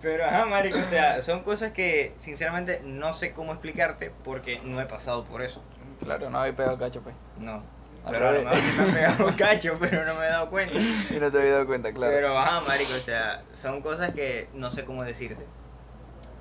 Pero 0.01 0.25
ajá, 0.25 0.45
marico, 0.45 0.79
o 0.79 0.85
sea, 0.85 1.21
son 1.21 1.43
cosas 1.43 1.71
que 1.71 2.15
sinceramente 2.17 2.81
no 2.83 3.13
sé 3.13 3.31
cómo 3.33 3.53
explicarte 3.53 4.11
porque 4.23 4.59
no 4.63 4.81
he 4.81 4.85
pasado 4.85 5.23
por 5.25 5.41
eso. 5.41 5.63
Claro, 6.03 6.29
no 6.29 6.39
había 6.39 6.55
pegado 6.55 6.77
cacho, 6.77 7.01
pues. 7.01 7.15
No. 7.37 7.61
Pero 8.09 8.29
a 8.29 8.31
lo 8.31 8.41
mejor 8.41 8.57
sí 8.57 8.71
me 8.75 8.83
han 8.83 8.93
pegado 8.93 9.31
cacho, 9.37 9.77
pero 9.79 10.05
no 10.05 10.15
me 10.15 10.25
he 10.25 10.29
dado 10.29 10.49
cuenta. 10.49 10.75
Y 10.75 11.19
no 11.19 11.31
te 11.31 11.37
había 11.37 11.51
dado 11.53 11.67
cuenta, 11.67 11.93
claro. 11.93 12.13
Pero 12.13 12.37
ajá, 12.37 12.61
marico, 12.61 12.93
o 12.95 12.99
sea, 12.99 13.43
son 13.53 13.81
cosas 13.81 14.13
que 14.13 14.49
no 14.53 14.71
sé 14.71 14.85
cómo 14.85 15.03
decirte. 15.03 15.45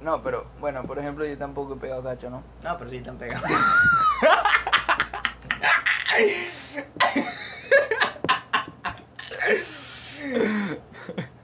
No, 0.00 0.22
pero 0.22 0.46
bueno, 0.60 0.82
por 0.84 0.98
ejemplo, 0.98 1.26
yo 1.26 1.36
tampoco 1.36 1.74
he 1.74 1.76
pegado 1.76 2.02
cacho, 2.02 2.30
¿no? 2.30 2.42
No, 2.62 2.76
pero 2.78 2.88
sí 2.88 2.96
están 2.96 3.18
pegados. 3.18 3.44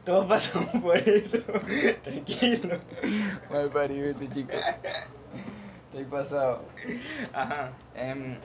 Todos 0.04 0.26
pasamos 0.26 0.70
por 0.82 0.96
eso. 0.96 1.38
Tranquilo. 2.02 2.78
Mal 3.50 3.70
parido 3.70 4.08
este 4.10 4.28
chico. 4.30 4.52
Estoy 5.86 6.04
pasado. 6.04 6.62
Ajá. 7.32 7.72
Em, 7.94 8.38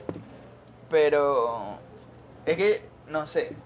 pero 0.90 1.78
es 2.46 2.56
que, 2.56 2.82
no 3.08 3.26
sé. 3.26 3.56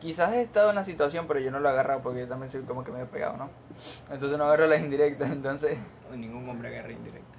Quizás 0.00 0.32
he 0.34 0.42
estado 0.42 0.70
en 0.70 0.76
la 0.76 0.84
situación, 0.84 1.26
pero 1.26 1.40
yo 1.40 1.50
no 1.50 1.60
lo 1.60 1.68
he 1.68 1.72
agarrado 1.72 2.02
porque 2.02 2.20
yo 2.20 2.28
también 2.28 2.52
soy 2.52 2.62
como 2.62 2.84
que 2.84 2.92
medio 2.92 3.06
pegado, 3.06 3.36
¿no? 3.36 3.50
Entonces 4.10 4.36
no 4.36 4.44
agarro 4.44 4.66
las 4.66 4.80
indirectas, 4.80 5.30
entonces... 5.30 5.78
Ningún 6.14 6.48
hombre 6.48 6.68
agarra 6.68 6.92
indirecta. 6.92 7.38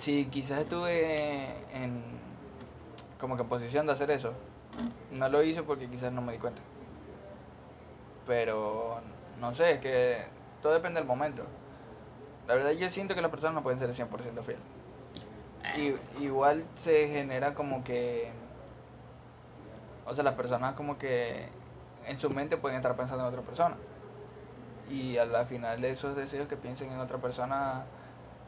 Sí, 0.00 0.28
quizás 0.30 0.60
estuve 0.62 1.44
en... 1.74 2.02
como 3.20 3.36
que 3.36 3.42
en 3.42 3.48
posición 3.48 3.86
de 3.86 3.92
hacer 3.92 4.10
eso. 4.10 4.32
No 5.10 5.28
lo 5.28 5.42
hice 5.42 5.62
porque 5.62 5.88
quizás 5.88 6.10
no 6.10 6.22
me 6.22 6.32
di 6.32 6.38
cuenta. 6.38 6.62
Pero, 8.26 9.02
no 9.38 9.54
sé, 9.54 9.72
es 9.72 9.80
que 9.80 10.24
todo 10.62 10.72
depende 10.72 11.00
del 11.00 11.06
momento. 11.06 11.44
La 12.48 12.54
verdad 12.54 12.70
yo 12.70 12.88
siento 12.90 13.14
que 13.14 13.20
las 13.20 13.30
personas 13.30 13.54
no 13.56 13.62
pueden 13.62 13.78
ser 13.78 13.90
100% 13.90 14.42
fieles. 14.42 14.62
Y, 15.76 16.24
igual 16.24 16.64
se 16.76 17.08
genera 17.08 17.52
como 17.54 17.84
que. 17.84 18.32
O 20.06 20.14
sea, 20.14 20.24
las 20.24 20.34
personas 20.34 20.74
como 20.76 20.96
que 20.96 21.46
en 22.06 22.18
su 22.18 22.30
mente 22.30 22.56
pueden 22.56 22.78
estar 22.78 22.96
pensando 22.96 23.24
en 23.24 23.28
otra 23.28 23.42
persona. 23.42 23.76
Y 24.88 25.18
a 25.18 25.26
la 25.26 25.44
final 25.44 25.82
de 25.82 25.90
esos 25.90 26.16
deseos 26.16 26.48
que 26.48 26.56
piensen 26.56 26.90
en 26.90 27.00
otra 27.00 27.18
persona, 27.18 27.84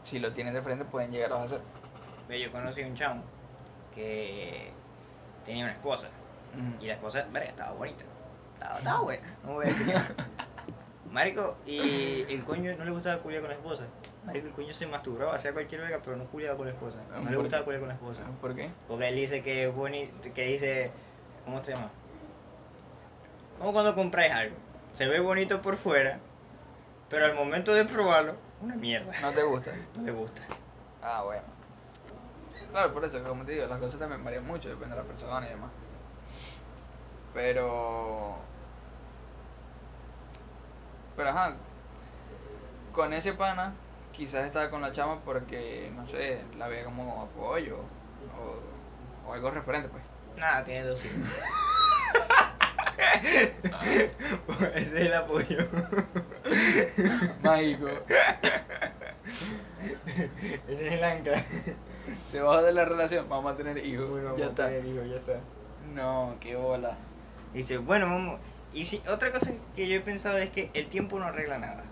si 0.04 0.18
lo 0.18 0.32
tienen 0.32 0.54
de 0.54 0.62
frente, 0.62 0.84
pueden 0.84 1.10
llegar 1.10 1.32
a 1.32 1.42
hacer. 1.44 1.60
Yo 2.28 2.50
conocí 2.50 2.82
un 2.82 2.94
chamo 2.94 3.22
que 3.94 4.70
tenía 5.44 5.64
una 5.64 5.74
esposa. 5.74 6.08
Y 6.80 6.86
la 6.86 6.94
esposa, 6.94 7.26
verga, 7.32 7.48
estaba 7.48 7.72
bonita. 7.72 8.04
Estaba, 8.54 8.78
estaba 8.78 9.00
buena, 9.00 9.36
no 9.42 9.54
voy 9.54 9.66
a 9.66 9.68
decir. 9.68 9.94
Marico, 11.10 11.56
y 11.66 12.22
el 12.28 12.42
coño 12.44 12.74
no 12.76 12.84
le 12.84 12.90
gustaba 12.90 13.22
culiar 13.22 13.42
con 13.42 13.50
la 13.50 13.56
esposa. 13.56 13.84
Marico, 14.24 14.46
el 14.46 14.52
coño 14.52 14.72
se 14.72 14.86
masturbaba, 14.86 15.34
hacía 15.34 15.52
cualquier 15.52 15.82
verga, 15.82 16.00
pero 16.02 16.16
no 16.16 16.24
culiaba 16.24 16.56
con 16.56 16.66
la 16.66 16.72
esposa. 16.72 16.96
No 17.10 17.18
le 17.20 17.36
¿Por 17.36 17.42
gustaba 17.44 17.64
culiar 17.64 17.80
con 17.80 17.88
la 17.88 17.94
esposa. 17.94 18.22
¿Por 18.40 18.54
qué? 18.54 18.70
Porque 18.88 19.08
él 19.08 19.16
dice 19.16 19.42
que 19.42 19.68
es 19.68 19.74
bonito, 19.74 20.32
que 20.34 20.46
dice, 20.46 20.90
¿cómo 21.44 21.62
se 21.62 21.72
llama? 21.72 21.90
Como 23.58 23.72
cuando 23.72 23.94
compráis 23.94 24.32
algo. 24.32 24.56
Se 24.94 25.06
ve 25.06 25.20
bonito 25.20 25.60
por 25.60 25.76
fuera, 25.76 26.18
pero 27.10 27.26
al 27.26 27.34
momento 27.34 27.74
de 27.74 27.84
probarlo, 27.84 28.36
una 28.62 28.76
mierda. 28.76 29.12
¿No 29.20 29.30
te 29.32 29.42
gusta? 29.42 29.72
No 29.96 30.02
le 30.02 30.12
gusta. 30.12 30.42
Ah, 31.02 31.22
bueno. 31.24 31.42
Claro, 32.70 32.94
por 32.94 33.04
eso, 33.04 33.22
como 33.22 33.44
te 33.44 33.52
digo, 33.52 33.66
las 33.66 33.78
cosas 33.78 33.98
también 33.98 34.24
varían 34.24 34.46
mucho, 34.46 34.68
depende 34.68 34.94
de 34.96 35.02
la 35.02 35.08
persona 35.08 35.46
y 35.46 35.50
demás. 35.50 35.70
Pero. 37.34 38.36
Pero 41.16 41.28
ajá. 41.28 41.56
Con 42.92 43.12
ese 43.12 43.32
pana, 43.34 43.74
quizás 44.12 44.46
estaba 44.46 44.70
con 44.70 44.80
la 44.80 44.92
chama 44.92 45.20
porque, 45.24 45.90
no 45.94 46.06
sé, 46.06 46.44
la 46.56 46.68
veía 46.68 46.84
como 46.84 47.22
apoyo 47.22 47.78
o, 48.38 49.28
o 49.28 49.32
algo 49.32 49.50
referente, 49.50 49.88
pues. 49.88 50.02
Nada, 50.36 50.64
tiene 50.64 50.84
dos 50.84 51.04
hijos. 51.04 51.16
Ese 54.74 55.00
es 55.00 55.06
el 55.06 55.14
apoyo. 55.14 55.58
Mágico. 57.42 57.88
Ese 60.68 60.88
es 60.88 60.92
el 60.98 61.04
ancla. 61.04 61.42
Se 62.30 62.40
baja 62.40 62.62
de 62.62 62.72
la 62.72 62.84
relación, 62.84 63.28
vamos 63.28 63.52
a 63.52 63.56
tener 63.56 63.78
hijos. 63.84 64.10
Bueno, 64.10 64.36
ya 64.36 64.46
a 64.46 64.48
está. 64.48 64.66
tener 64.68 64.86
hijos, 64.86 65.08
ya 65.08 65.16
está. 65.16 65.40
No, 65.94 66.36
qué 66.40 66.56
bola. 66.56 66.96
Dice, 67.54 67.78
bueno, 67.78 68.06
vamos. 68.06 68.40
Y 68.72 68.84
si, 68.84 69.02
otra 69.08 69.30
cosa 69.32 69.52
que 69.76 69.86
yo 69.86 69.96
he 69.96 70.00
pensado 70.00 70.38
es 70.38 70.50
que 70.50 70.70
el 70.74 70.88
tiempo 70.88 71.18
no 71.18 71.26
arregla 71.26 71.58
nada. 71.58 71.84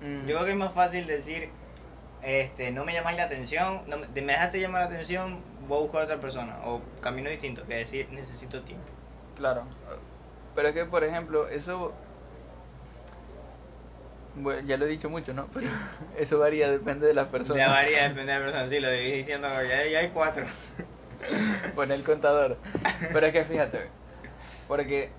Mm, 0.00 0.26
Yo 0.26 0.34
creo 0.34 0.44
que 0.44 0.50
es 0.52 0.56
más 0.56 0.74
fácil 0.74 1.06
decir, 1.06 1.48
este, 2.22 2.70
no 2.70 2.84
me 2.84 2.92
llamáis 2.92 3.16
la 3.16 3.24
atención, 3.24 3.82
no 3.88 3.96
me 3.96 4.06
dejaste 4.08 4.60
llamar 4.60 4.82
la 4.82 4.86
atención, 4.88 5.40
voy 5.66 5.78
a 5.78 5.80
buscar 5.82 6.02
a 6.02 6.04
otra 6.04 6.20
persona, 6.20 6.58
o 6.64 6.80
camino 7.00 7.30
distinto, 7.30 7.66
que 7.66 7.74
decir, 7.76 8.08
necesito 8.12 8.62
tiempo. 8.62 8.86
Claro. 9.38 9.62
Pero 10.54 10.68
es 10.68 10.74
que, 10.74 10.84
por 10.84 11.04
ejemplo, 11.04 11.48
eso 11.48 11.92
Bueno, 14.34 14.60
ya 14.66 14.76
lo 14.76 14.84
he 14.84 14.88
dicho 14.88 15.08
mucho, 15.08 15.32
¿no? 15.32 15.46
Pero 15.54 15.66
eso 16.18 16.38
varía, 16.38 16.70
depende 16.70 17.06
de 17.06 17.14
las 17.14 17.28
personas. 17.28 17.56
Ya 17.56 17.68
varía, 17.68 18.08
depende 18.08 18.32
de 18.32 18.38
la 18.38 18.44
persona. 18.44 18.68
Sí, 18.68 18.80
lo 18.80 18.90
dije 18.90 19.12
diciendo, 19.16 19.48
ya, 19.62 19.86
ya 19.86 19.98
hay 20.00 20.08
cuatro. 20.10 20.44
Pone 21.74 21.94
el 21.94 22.04
contador. 22.04 22.56
Pero 23.12 23.26
es 23.26 23.32
que 23.32 23.44
fíjate, 23.44 23.88
porque 24.66 25.10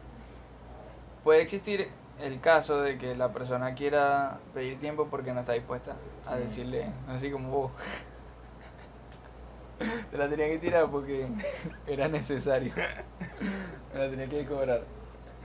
puede 1.23 1.41
existir 1.41 1.89
el 2.21 2.39
caso 2.41 2.81
de 2.81 2.97
que 2.97 3.15
la 3.15 3.31
persona 3.33 3.73
quiera 3.75 4.39
pedir 4.53 4.79
tiempo 4.79 5.07
porque 5.09 5.33
no 5.33 5.39
está 5.41 5.53
dispuesta 5.53 5.95
a 6.25 6.35
Mm. 6.35 6.39
decirle, 6.39 6.85
así 7.07 7.31
como 7.31 7.49
vos. 7.49 7.71
Te 10.11 10.17
la 10.17 10.29
tenía 10.29 10.47
que 10.47 10.59
tirar 10.59 10.89
porque 10.89 11.27
era 11.87 12.07
necesario. 12.07 12.73
Me 13.93 13.99
la 13.99 14.09
tenía 14.09 14.27
que 14.27 14.45
cobrar. 14.45 14.81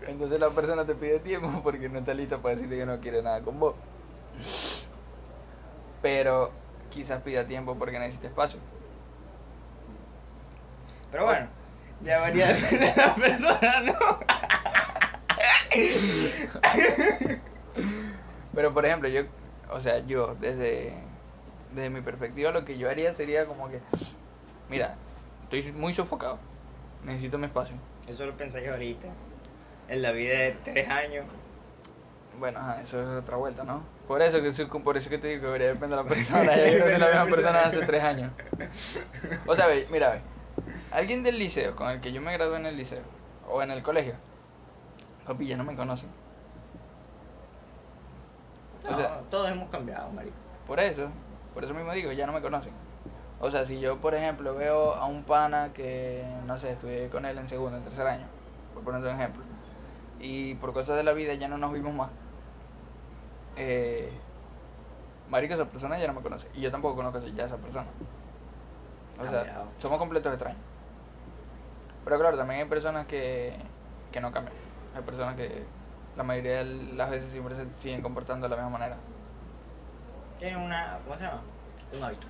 Entonces 0.07 0.39
la 0.39 0.51
persona 0.51 0.85
te 0.85 0.95
pide 0.95 1.19
tiempo 1.21 1.63
porque 1.63 1.89
no 1.89 1.99
está 1.99 2.15
lista 2.15 2.39
para 2.39 2.57
decirte 2.57 2.77
que 2.77 2.87
no 2.87 3.01
quiere 3.01 3.23
nada 3.23 3.41
con 3.43 3.59
vos. 3.59 3.75
Pero 6.03 6.51
quizás 6.91 7.23
pida 7.23 7.47
tiempo 7.47 7.77
porque 7.77 7.99
necesita 7.99 8.29
espacio. 8.29 8.61
Pero 11.11 11.25
bueno, 11.25 11.49
ya 12.03 12.21
varía 12.21 12.53
de 12.53 12.93
la 12.97 13.15
persona, 13.15 13.81
¿no? 13.83 13.95
Pero 18.55 18.73
por 18.73 18.85
ejemplo, 18.87 19.09
yo, 19.09 19.23
o 19.71 19.81
sea, 19.81 20.05
yo 20.07 20.37
desde, 20.41 20.93
desde 21.73 21.91
mi 21.91 22.01
perspectiva 22.01 22.51
lo 22.53 22.65
que 22.65 22.79
yo 22.79 22.89
haría 22.89 23.13
sería 23.13 23.47
como 23.47 23.69
que, 23.69 23.81
mira, 24.69 24.97
estoy 25.45 25.73
muy 25.73 25.93
sofocado, 25.93 26.39
necesito 27.05 27.39
mi 27.39 27.47
espacio. 27.47 27.77
Eso 28.07 28.27
lo 28.27 28.37
pensé 28.37 28.69
ahorita. 28.69 29.09
En 29.89 30.03
la 30.03 30.13
vida 30.13 30.39
de 30.39 30.53
tres 30.53 30.89
años. 30.89 31.27
Bueno, 32.39 32.59
ajá, 32.59 32.83
eso 32.83 33.01
es 33.01 33.21
otra 33.23 33.37
vuelta, 33.37 33.65
¿no? 33.65 33.83
Por 34.09 34.21
eso 34.23 34.41
que 34.43 34.67
por 34.67 34.97
eso 34.97 35.09
que 35.09 35.19
te 35.19 35.29
digo 35.29 35.41
que 35.43 35.47
debería 35.47 35.69
depender 35.69 35.91
de 35.99 36.05
la 36.05 36.09
persona. 36.09 36.57
Ya 36.57 36.69
yo 36.71 36.79
no 36.81 36.85
soy 36.91 36.99
la 36.99 37.07
misma 37.09 37.25
persona 37.27 37.59
de 37.61 37.65
hace 37.65 37.83
tres 37.87 38.03
años. 38.03 38.33
O 39.47 39.55
sea, 39.55 39.67
ve, 39.67 39.87
mira, 39.91 40.11
ve, 40.11 40.21
alguien 40.91 41.23
del 41.23 41.39
liceo 41.39 41.77
con 41.77 41.89
el 41.91 42.01
que 42.01 42.13
yo 42.13 42.21
me 42.21 42.33
gradué 42.33 42.57
en 42.59 42.67
el 42.67 42.77
liceo 42.77 43.03
o 43.49 43.63
en 43.63 43.71
el 43.71 43.83
colegio, 43.83 44.15
papi, 45.27 45.47
ya 45.47 45.57
no 45.57 45.65
me 45.65 45.77
conocen. 45.77 46.11
O 48.87 48.91
No, 48.91 48.97
sea- 48.97 49.21
todos 49.31 49.51
hemos 49.51 49.71
cambiado, 49.71 50.11
marico. 50.11 50.37
Por 50.67 50.81
eso, 50.81 51.11
por 51.53 51.65
eso 51.65 51.73
mismo 51.75 51.93
digo, 51.93 52.11
ya 52.13 52.27
no 52.27 52.33
me 52.33 52.41
conocen. 52.41 52.73
O 53.41 53.51
sea, 53.51 53.67
si 53.67 53.81
yo, 53.81 54.01
por 54.01 54.15
ejemplo, 54.15 54.55
veo 54.55 54.95
a 54.95 55.07
un 55.07 55.25
pana 55.25 55.73
que, 55.73 56.25
no 56.47 56.57
sé, 56.57 56.73
estudié 56.73 57.09
con 57.11 57.27
él 57.27 57.37
en 57.39 57.49
segundo, 57.49 57.77
en 57.77 57.85
tercer 57.85 58.07
año, 58.07 58.27
por 58.73 58.85
ponerte 58.85 59.09
un 59.09 59.15
ejemplo, 59.15 59.43
y 60.21 60.55
por 60.55 60.73
cosas 60.73 60.97
de 60.97 61.05
la 61.05 61.13
vida 61.13 61.35
ya 61.35 61.49
no 61.49 61.59
nos 61.59 61.73
vimos 61.73 61.93
más, 61.93 62.11
eh, 63.57 64.11
marico, 65.29 65.55
esa 65.55 65.67
persona 65.67 65.99
ya 65.99 66.07
no 66.07 66.15
me 66.15 66.23
conoce, 66.23 66.49
y 66.55 66.61
yo 66.61 66.71
tampoco 66.71 66.97
conozco 66.97 67.21
ya 67.21 67.45
a 67.45 67.47
esa 67.47 67.57
persona. 67.57 67.87
O 69.21 69.25
sea, 69.25 69.65
somos 69.79 69.99
completos 69.99 70.33
extraños. 70.33 70.61
Pero 72.05 72.19
claro, 72.19 72.37
también 72.37 72.61
hay 72.61 72.69
personas 72.69 73.07
que, 73.07 73.57
que 74.13 74.21
no 74.21 74.33
cambian. 74.33 74.57
Hay 74.95 75.03
personas 75.03 75.37
que 75.37 75.65
la 76.17 76.23
mayoría 76.23 76.59
de 76.59 76.65
las 76.65 77.11
veces 77.11 77.31
siempre 77.31 77.55
se 77.55 77.71
siguen 77.75 78.03
comportando 78.03 78.49
de 78.49 78.57
la 78.57 78.63
misma 78.63 78.79
manera. 78.79 78.97
Tienen 80.39 80.61
una. 80.61 80.99
¿Cómo 81.05 81.17
se 81.17 81.25
llama? 81.25 81.41
Un 81.97 82.03
hábito. 82.03 82.27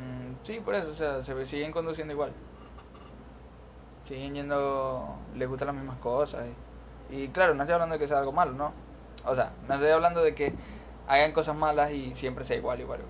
Mm, 0.00 0.46
sí, 0.46 0.60
por 0.60 0.74
eso, 0.74 0.90
o 0.90 0.94
sea, 0.94 1.22
se 1.22 1.46
siguen 1.46 1.72
conduciendo 1.72 2.12
igual. 2.12 2.32
Siguen 4.06 4.34
yendo, 4.34 5.16
les 5.34 5.48
gustan 5.48 5.66
las 5.68 5.76
mismas 5.76 5.98
cosas. 5.98 6.46
Y, 7.10 7.24
y 7.24 7.28
claro, 7.28 7.54
no 7.54 7.62
estoy 7.62 7.74
hablando 7.74 7.94
de 7.94 7.98
que 7.98 8.08
sea 8.08 8.18
algo 8.18 8.32
malo, 8.32 8.52
¿no? 8.52 8.72
O 9.26 9.34
sea, 9.34 9.52
no 9.68 9.74
estoy 9.74 9.90
hablando 9.90 10.22
de 10.22 10.34
que 10.34 10.52
hagan 11.08 11.32
cosas 11.32 11.56
malas 11.56 11.92
y 11.92 12.14
siempre 12.16 12.44
sea 12.44 12.56
igual, 12.56 12.80
igual. 12.80 13.00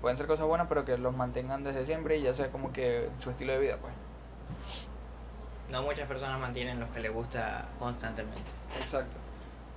Pueden 0.00 0.16
ser 0.16 0.26
cosas 0.26 0.46
buenas, 0.46 0.66
pero 0.68 0.84
que 0.84 0.96
los 0.96 1.14
mantengan 1.14 1.62
desde 1.62 1.84
siempre 1.86 2.16
y 2.16 2.22
ya 2.22 2.34
sea 2.34 2.50
como 2.50 2.72
que 2.72 3.10
su 3.20 3.30
estilo 3.30 3.52
de 3.52 3.58
vida, 3.58 3.76
pues. 3.80 3.92
No 5.70 5.82
muchas 5.82 6.08
personas 6.08 6.40
mantienen 6.40 6.80
lo 6.80 6.90
que 6.92 7.00
les 7.00 7.12
gusta 7.12 7.68
constantemente. 7.78 8.50
Exacto. 8.80 9.16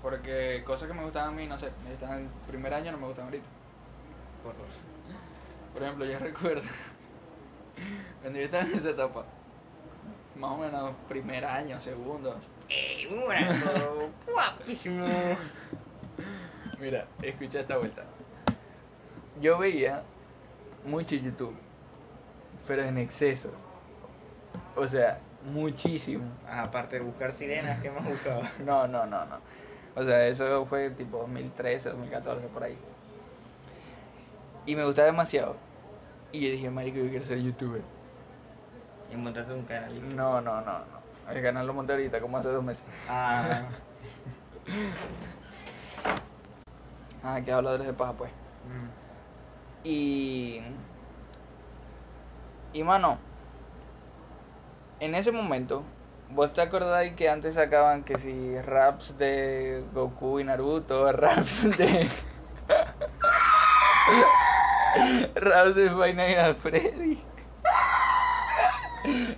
Porque 0.02 0.64
cosas 0.66 0.88
que 0.88 0.94
me 0.94 1.04
gustaban 1.04 1.30
a 1.30 1.32
mí, 1.32 1.46
no 1.46 1.60
sé, 1.60 1.72
me 1.84 1.92
gustaban 1.92 2.20
el 2.20 2.28
primer 2.48 2.74
año, 2.74 2.92
no 2.92 2.98
me 2.98 3.08
gustan 3.08 3.26
ahorita. 3.26 3.46
Por. 4.44 4.54
Por 5.74 5.84
ejemplo, 5.84 6.06
yo 6.06 6.20
recuerdo 6.20 6.62
cuando 8.22 8.40
yo 8.40 8.46
estaba 8.46 8.64
en 8.64 8.78
esa 8.78 8.92
etapa, 8.92 9.26
más 10.36 10.52
o 10.52 10.58
menos 10.58 10.96
primer 11.10 11.44
año, 11.44 11.80
segundo. 11.82 12.40
¡Ey, 12.70 13.06
bueno! 13.06 13.54
¡Guapísimo! 14.34 15.06
Mira, 16.80 17.06
escucha 17.22 17.60
esta 17.60 17.78
vuelta. 17.78 18.04
Yo 19.42 19.58
veía 19.58 20.04
mucho 20.86 21.16
YouTube, 21.16 21.56
pero 22.68 22.84
en 22.84 22.98
exceso. 22.98 23.52
O 24.76 24.88
sea, 24.88 25.20
muchísimo. 25.44 26.24
Aparte 26.48 27.00
de 27.00 27.06
buscar 27.06 27.32
sirenas, 27.32 27.82
¿qué 27.82 27.92
más 27.92 28.06
buscaba? 28.06 28.50
No, 28.60 28.88
no, 28.88 29.06
no, 29.06 29.26
no. 29.26 29.40
O 29.96 30.04
sea, 30.04 30.28
eso 30.28 30.66
fue 30.66 30.90
tipo 30.92 31.18
2013, 31.18 31.90
2014, 31.90 32.48
por 32.48 32.64
ahí. 32.64 32.78
Y 34.66 34.76
me 34.76 34.86
gustaba 34.86 35.08
demasiado. 35.08 35.56
Y 36.32 36.40
yo 36.40 36.52
dije, 36.52 36.70
marico, 36.70 36.98
yo 36.98 37.10
quiero 37.10 37.26
ser 37.26 37.42
youtuber. 37.42 37.82
Y 39.12 39.16
montaste 39.16 39.54
un 39.54 39.64
canal. 39.64 40.16
No, 40.16 40.42
no, 40.42 40.62
no, 40.62 40.80
no. 40.80 41.04
El 41.32 41.42
canal 41.42 41.68
lo 41.68 41.74
monté 41.74 41.94
ahorita, 41.94 42.20
como 42.20 42.38
hace 42.38 42.50
dos 42.50 42.64
meses. 42.64 42.84
Ah. 43.08 43.62
Ah, 47.24 47.42
que 47.44 47.52
habladores 47.52 47.86
de 47.88 47.94
paja, 47.94 48.14
pues. 48.14 48.32
mm. 48.32 49.88
Y. 49.88 50.62
Y 52.74 52.84
mano. 52.84 53.18
En 55.00 55.16
ese 55.16 55.32
momento, 55.32 55.84
¿vos 56.30 56.54
te 56.54 56.62
acordáis 56.62 57.14
que 57.14 57.30
antes 57.30 57.56
sacaban 57.56 58.04
que 58.04 58.18
si 58.18 58.60
raps 58.62 59.18
de 59.18 59.86
Goku 59.94 60.40
y 60.40 60.44
Naruto, 60.44 61.12
raps 61.14 61.78
de. 61.78 62.10
raps 65.36 65.76
de 65.76 66.14
Nights 66.14 66.40
at 66.40 66.56
Freddy? 66.56 67.24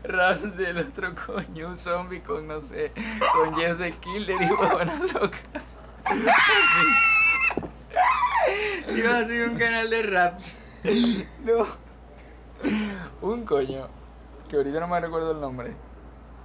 raps 0.04 0.58
del 0.58 0.78
otro 0.78 1.16
coño, 1.16 1.70
un 1.70 1.78
zombie 1.78 2.22
con 2.22 2.48
no 2.48 2.62
sé, 2.62 2.92
con 3.34 3.56
Jess 3.56 3.78
the 3.78 3.92
Killer 3.94 4.42
y 4.42 4.52
huevonas 4.52 5.14
locas. 5.14 5.42
Iba 8.96 9.16
a 9.16 9.20
hacer 9.20 9.50
un 9.50 9.58
canal 9.58 9.90
de 9.90 10.04
raps. 10.04 10.56
No. 11.44 11.66
Un 13.22 13.46
coño. 13.46 13.88
Que 14.48 14.58
ahorita 14.58 14.80
no 14.80 14.88
me 14.88 15.00
recuerdo 15.00 15.32
el 15.32 15.42
nombre. 15.42 15.74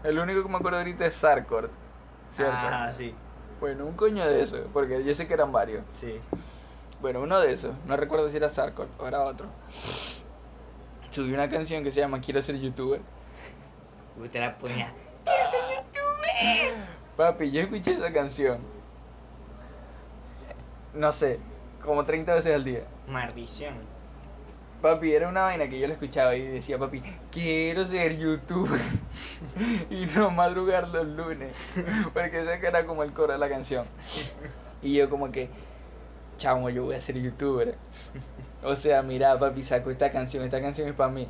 El 0.03 0.18
único 0.18 0.42
que 0.42 0.49
me 0.49 0.57
acuerdo 0.57 0.79
ahorita 0.79 1.05
es 1.05 1.14
Sarkord. 1.14 1.70
¿Cierto? 2.33 2.57
Ah, 2.57 2.90
sí. 2.92 3.14
Bueno, 3.61 3.85
un 3.85 3.94
coño 3.94 4.25
de 4.25 4.42
eso. 4.42 4.68
Porque 4.73 5.05
yo 5.05 5.14
sé 5.14 5.29
que 5.29 5.35
eran 5.35 5.53
varios. 5.53 5.83
Sí. 5.92 6.18
Bueno, 7.01 7.23
uno 7.23 7.41
de 7.41 7.53
esos. 7.53 7.75
No 7.87 7.97
recuerdo 7.97 8.29
si 8.31 8.37
era 8.37 8.51
Sarkord 8.51 8.89
o 8.99 9.07
era 9.07 9.23
otro. 9.23 9.47
Subí 11.11 11.33
una 11.33 11.49
canción 11.49 11.83
que 11.83 11.91
se 11.91 12.01
llama 12.01 12.21
Quiero 12.21 12.43
ser 12.43 12.59
youtuber. 12.59 13.01
Usted 14.19 14.41
la 14.41 14.59
ponía. 14.59 14.93
¡Quiero 15.25 15.51
ser 15.51 15.61
youtuber! 15.77 16.87
Papi, 17.17 17.51
yo 17.51 17.63
escuché 17.63 17.93
esa 17.93 18.13
canción. 18.13 18.61
No 20.95 21.13
sé, 21.13 21.39
como 21.83 22.05
30 22.05 22.35
veces 22.35 22.55
al 22.55 22.65
día. 22.65 22.85
Maldición. 23.09 23.75
Papi, 24.83 25.13
era 25.13 25.29
una 25.29 25.43
vaina 25.43 25.69
que 25.69 25.79
yo 25.79 25.87
la 25.87 25.93
escuchaba 25.93 26.35
y 26.37 26.43
decía, 26.43 26.79
papi, 26.79 27.03
quiero 27.31 27.87
ser 27.87 28.17
youtuber 28.17 28.81
y 29.91 30.07
no 30.07 30.31
madrugar 30.31 30.89
los 30.89 31.07
lunes, 31.07 31.55
porque 32.15 32.41
ese 32.41 32.61
que 32.61 32.67
era 32.67 32.87
como 32.87 33.03
el 33.03 33.13
coro 33.13 33.35
de 33.35 33.39
la 33.39 33.51
canción. 33.51 33.85
Y 34.81 34.95
yo 34.95 35.11
como 35.11 35.31
que, 35.31 35.51
chamo, 36.40 36.68
yo 36.70 36.85
voy 36.85 36.96
a 36.96 37.00
ser 37.00 37.16
youtuber. 37.20 37.76
O 38.62 38.76
sea, 38.76 39.03
mira, 39.03 39.38
papi, 39.38 39.64
saco 39.64 39.90
esta 39.90 40.11
canción, 40.12 40.44
esta 40.44 40.61
canción 40.61 40.87
es 40.88 40.94
para 40.94 41.11
mí. 41.11 41.26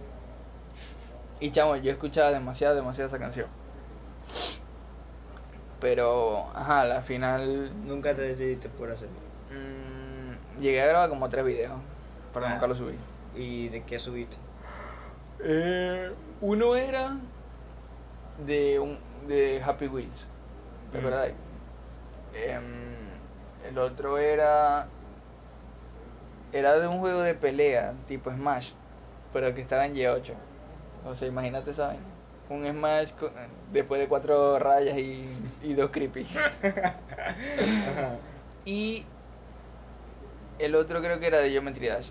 Y 1.39 1.53
chamo, 1.53 1.77
yo 1.77 1.93
escuchaba 1.93 2.33
demasiado, 2.33 2.75
demasiado 2.75 3.07
esa 3.09 3.19
canción. 3.21 3.47
Pero, 5.81 6.49
ajá, 6.55 6.81
al 6.83 7.03
final 7.05 7.71
Nunca 7.87 8.15
te 8.15 8.23
decidiste 8.23 8.69
por 8.69 8.91
hacerlo. 8.91 9.15
mm, 9.51 10.61
llegué 10.61 10.83
a 10.83 10.87
grabar 10.87 11.09
como 11.09 11.29
tres 11.31 11.45
videos, 11.45 11.73
pero 12.35 12.47
Ah. 12.47 12.51
nunca 12.51 12.67
los 12.67 12.79
subí. 12.79 12.97
¿Y 13.37 13.69
de 13.69 13.83
qué 13.85 13.99
subiste? 13.99 14.37
Eh, 15.43 16.13
uno 16.41 16.75
era 16.77 17.17
de 18.45 18.79
un 18.81 18.99
de 19.29 19.63
Happy 19.65 19.87
Wheels, 19.87 20.27
¿de 20.93 20.99
Mm. 21.01 21.05
verdad? 21.05 21.29
Em, 22.35 22.65
el 23.69 23.79
otro 23.79 24.19
era 24.19 24.87
era 26.53 26.79
de 26.79 26.87
un 26.89 26.99
juego 27.01 27.23
de 27.23 27.35
pelea 27.35 27.95
tipo 28.09 28.31
Smash, 28.31 28.71
pero 29.33 29.55
que 29.55 29.61
estaba 29.61 29.87
en 29.87 29.95
Y8. 29.95 30.35
O 31.07 31.15
sea, 31.17 31.29
imagínate 31.29 31.73
vaina. 31.73 32.03
Un 32.49 32.67
Smash 32.67 33.11
con- 33.13 33.33
después 33.73 34.01
de 34.01 34.09
cuatro 34.09 34.59
rayas 34.59 34.99
y, 34.99 35.25
y 35.63 35.75
dos 35.75 35.91
creepy. 35.91 36.27
Y 38.65 39.07
El 40.59 40.75
otro 40.75 41.01
creo 41.01 41.19
que 41.19 41.27
era 41.27 41.39
de 41.39 41.51
Geometry 41.51 41.87
Dash. 41.89 42.11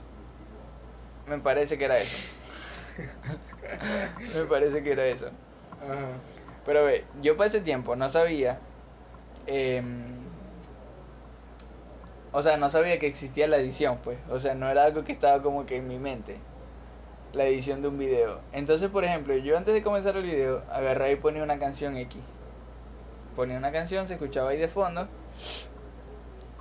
Me 1.28 1.38
parece 1.38 1.78
que 1.78 1.86
era 1.86 1.98
eso. 2.00 2.18
Me 4.36 4.46
parece 4.46 4.82
que 4.84 4.92
era 4.94 5.06
eso. 5.06 5.30
Pero 6.66 6.86
ve, 6.86 7.06
yo 7.22 7.38
para 7.38 7.50
ese 7.50 7.62
tiempo 7.62 7.96
no 7.96 8.10
sabía. 8.10 8.58
em, 9.46 9.86
o 12.32 12.44
sea, 12.44 12.58
no 12.58 12.70
sabía 12.70 13.00
que 13.00 13.08
existía 13.08 13.48
la 13.48 13.58
edición, 13.58 14.00
pues. 14.04 14.20
O 14.30 14.40
sea, 14.40 14.54
no 14.54 14.70
era 14.70 14.84
algo 14.84 15.04
que 15.04 15.12
estaba 15.12 15.42
como 15.42 15.66
que 15.66 15.78
en 15.78 15.88
mi 15.88 15.98
mente. 15.98 16.38
La 17.34 17.46
edición 17.46 17.82
de 17.82 17.88
un 17.88 17.98
video. 17.98 18.40
Entonces, 18.52 18.90
por 18.90 19.04
ejemplo, 19.04 19.36
yo 19.36 19.58
antes 19.58 19.74
de 19.74 19.82
comenzar 19.82 20.16
el 20.16 20.24
video, 20.24 20.64
agarré 20.72 21.14
y 21.14 21.16
ponía 21.16 21.44
una 21.44 21.60
canción 21.60 21.98
X. 21.98 22.22
Ponía 23.36 23.58
una 23.58 23.72
canción, 23.72 24.08
se 24.08 24.16
escuchaba 24.16 24.52
ahí 24.52 24.58
de 24.58 24.68
fondo. 24.68 25.08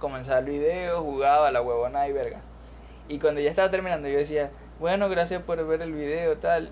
Comenzaba 0.01 0.39
el 0.39 0.47
video, 0.47 1.03
jugaba 1.03 1.51
la 1.51 1.61
huevona 1.61 2.09
y 2.09 2.13
verga. 2.13 2.41
Y 3.09 3.19
cuando 3.19 3.41
ya 3.41 3.51
estaba 3.51 3.71
terminando, 3.71 4.09
yo 4.09 4.19
decía, 4.19 4.51
bueno, 4.79 5.09
gracias 5.09 5.43
por 5.43 5.65
ver 5.67 5.83
el 5.83 5.93
video, 5.93 6.39
tal. 6.39 6.71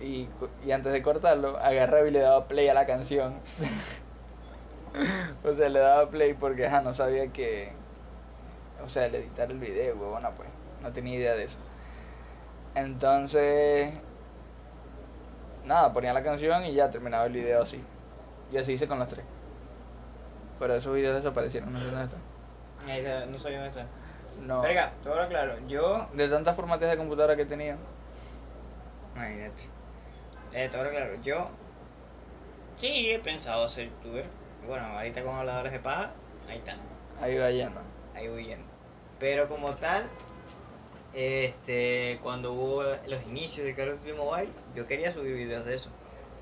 Y, 0.00 0.28
y 0.64 0.72
antes 0.72 0.92
de 0.92 1.02
cortarlo, 1.02 1.58
agarraba 1.58 2.08
y 2.08 2.10
le 2.10 2.20
daba 2.20 2.48
play 2.48 2.68
a 2.68 2.74
la 2.74 2.86
canción. 2.86 3.34
o 5.44 5.54
sea, 5.54 5.68
le 5.68 5.78
daba 5.78 6.10
play 6.10 6.34
porque 6.34 6.66
ajá, 6.66 6.80
no 6.80 6.94
sabía 6.94 7.28
que. 7.28 7.83
O 8.84 8.88
sea, 8.88 9.06
el 9.06 9.14
editar 9.14 9.50
el 9.50 9.58
video, 9.58 9.96
huevona, 9.96 10.30
pues. 10.30 10.48
No 10.82 10.92
tenía 10.92 11.16
idea 11.16 11.34
de 11.34 11.44
eso. 11.44 11.58
Entonces. 12.74 13.92
Nada, 15.64 15.92
ponía 15.92 16.12
la 16.12 16.22
canción 16.22 16.64
y 16.64 16.74
ya 16.74 16.90
terminaba 16.90 17.24
el 17.26 17.32
video 17.32 17.62
así. 17.62 17.82
Y 18.52 18.58
así 18.58 18.72
hice 18.72 18.86
con 18.86 18.98
los 18.98 19.08
tres. 19.08 19.24
Pero 20.58 20.74
esos 20.74 20.94
videos 20.94 21.16
desaparecieron, 21.16 21.72
no 21.72 21.78
sé 21.78 21.86
dónde 21.86 22.04
están. 22.04 23.32
No 23.32 23.38
sabía 23.38 23.62
dónde 23.62 23.80
está. 23.80 23.86
No. 24.42 24.60
Verga, 24.60 24.92
todo 25.02 25.26
claro. 25.28 25.56
Yo. 25.66 26.08
De 26.12 26.28
tantas 26.28 26.54
formateas 26.54 26.90
de 26.90 26.96
computadora 26.98 27.36
que 27.36 27.46
tenía. 27.46 27.76
Imagínate. 29.14 29.64
Eh, 30.52 30.68
todo 30.70 30.88
claro. 30.90 31.20
Yo. 31.22 31.48
Sí, 32.76 33.10
he 33.10 33.18
pensado 33.20 33.66
ser 33.68 33.88
youtuber. 33.88 34.26
Bueno, 34.66 34.86
ahorita 34.86 35.22
con 35.22 35.36
habladores 35.36 35.72
de 35.72 35.78
paga, 35.78 36.12
ahí 36.48 36.58
está. 36.58 36.76
Ahí 37.20 37.38
va 37.38 37.50
yendo. 37.50 37.80
ahí 38.14 38.28
voy 38.28 38.46
yendo. 38.46 38.73
Pero 39.24 39.48
como 39.48 39.74
tal, 39.76 40.04
este, 41.14 42.18
cuando 42.22 42.52
hubo 42.52 42.82
los 42.82 43.22
inicios 43.26 43.66
de 43.66 43.74
Call 43.74 43.94
of 43.94 44.00
Duty 44.00 44.12
Mobile, 44.12 44.50
yo 44.76 44.86
quería 44.86 45.12
subir 45.12 45.34
videos 45.34 45.64
de 45.64 45.76
eso. 45.76 45.88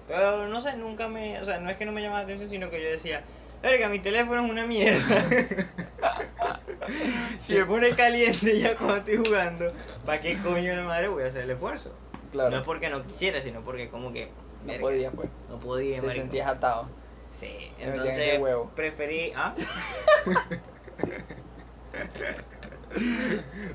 Pero 0.08 0.48
no 0.48 0.60
sé, 0.60 0.76
nunca 0.76 1.06
me, 1.06 1.40
o 1.40 1.44
sea, 1.44 1.60
no 1.60 1.70
es 1.70 1.76
que 1.76 1.86
no 1.86 1.92
me 1.92 2.02
llamaba 2.02 2.22
la 2.22 2.24
atención, 2.24 2.50
sino 2.50 2.70
que 2.70 2.82
yo 2.82 2.88
decía, 2.88 3.22
verga, 3.62 3.88
mi 3.88 4.00
teléfono 4.00 4.44
es 4.44 4.50
una 4.50 4.66
mierda. 4.66 4.98
si 7.40 7.54
me 7.54 7.66
pone 7.66 7.90
caliente 7.90 8.58
ya 8.58 8.74
cuando 8.74 8.96
estoy 8.96 9.18
jugando, 9.18 9.72
¿para 10.04 10.20
qué 10.20 10.36
coño 10.38 10.74
de 10.74 10.82
madre 10.82 11.06
voy 11.06 11.22
a 11.22 11.26
hacer 11.28 11.44
el 11.44 11.52
esfuerzo? 11.52 11.94
Claro. 12.32 12.50
No 12.50 12.56
es 12.56 12.62
porque 12.64 12.90
no 12.90 13.06
quisiera, 13.06 13.40
sino 13.42 13.60
porque 13.60 13.90
como 13.90 14.12
que... 14.12 14.28
No 14.66 14.74
podía, 14.80 15.12
pues. 15.12 15.28
No 15.48 15.60
podía, 15.60 16.00
Te 16.00 16.06
marico. 16.08 16.24
sentías 16.24 16.48
atado. 16.48 16.88
Sí, 17.30 17.70
entonces 17.78 18.40
huevo. 18.40 18.72
preferí. 18.74 19.32
¿Ah? 19.36 19.54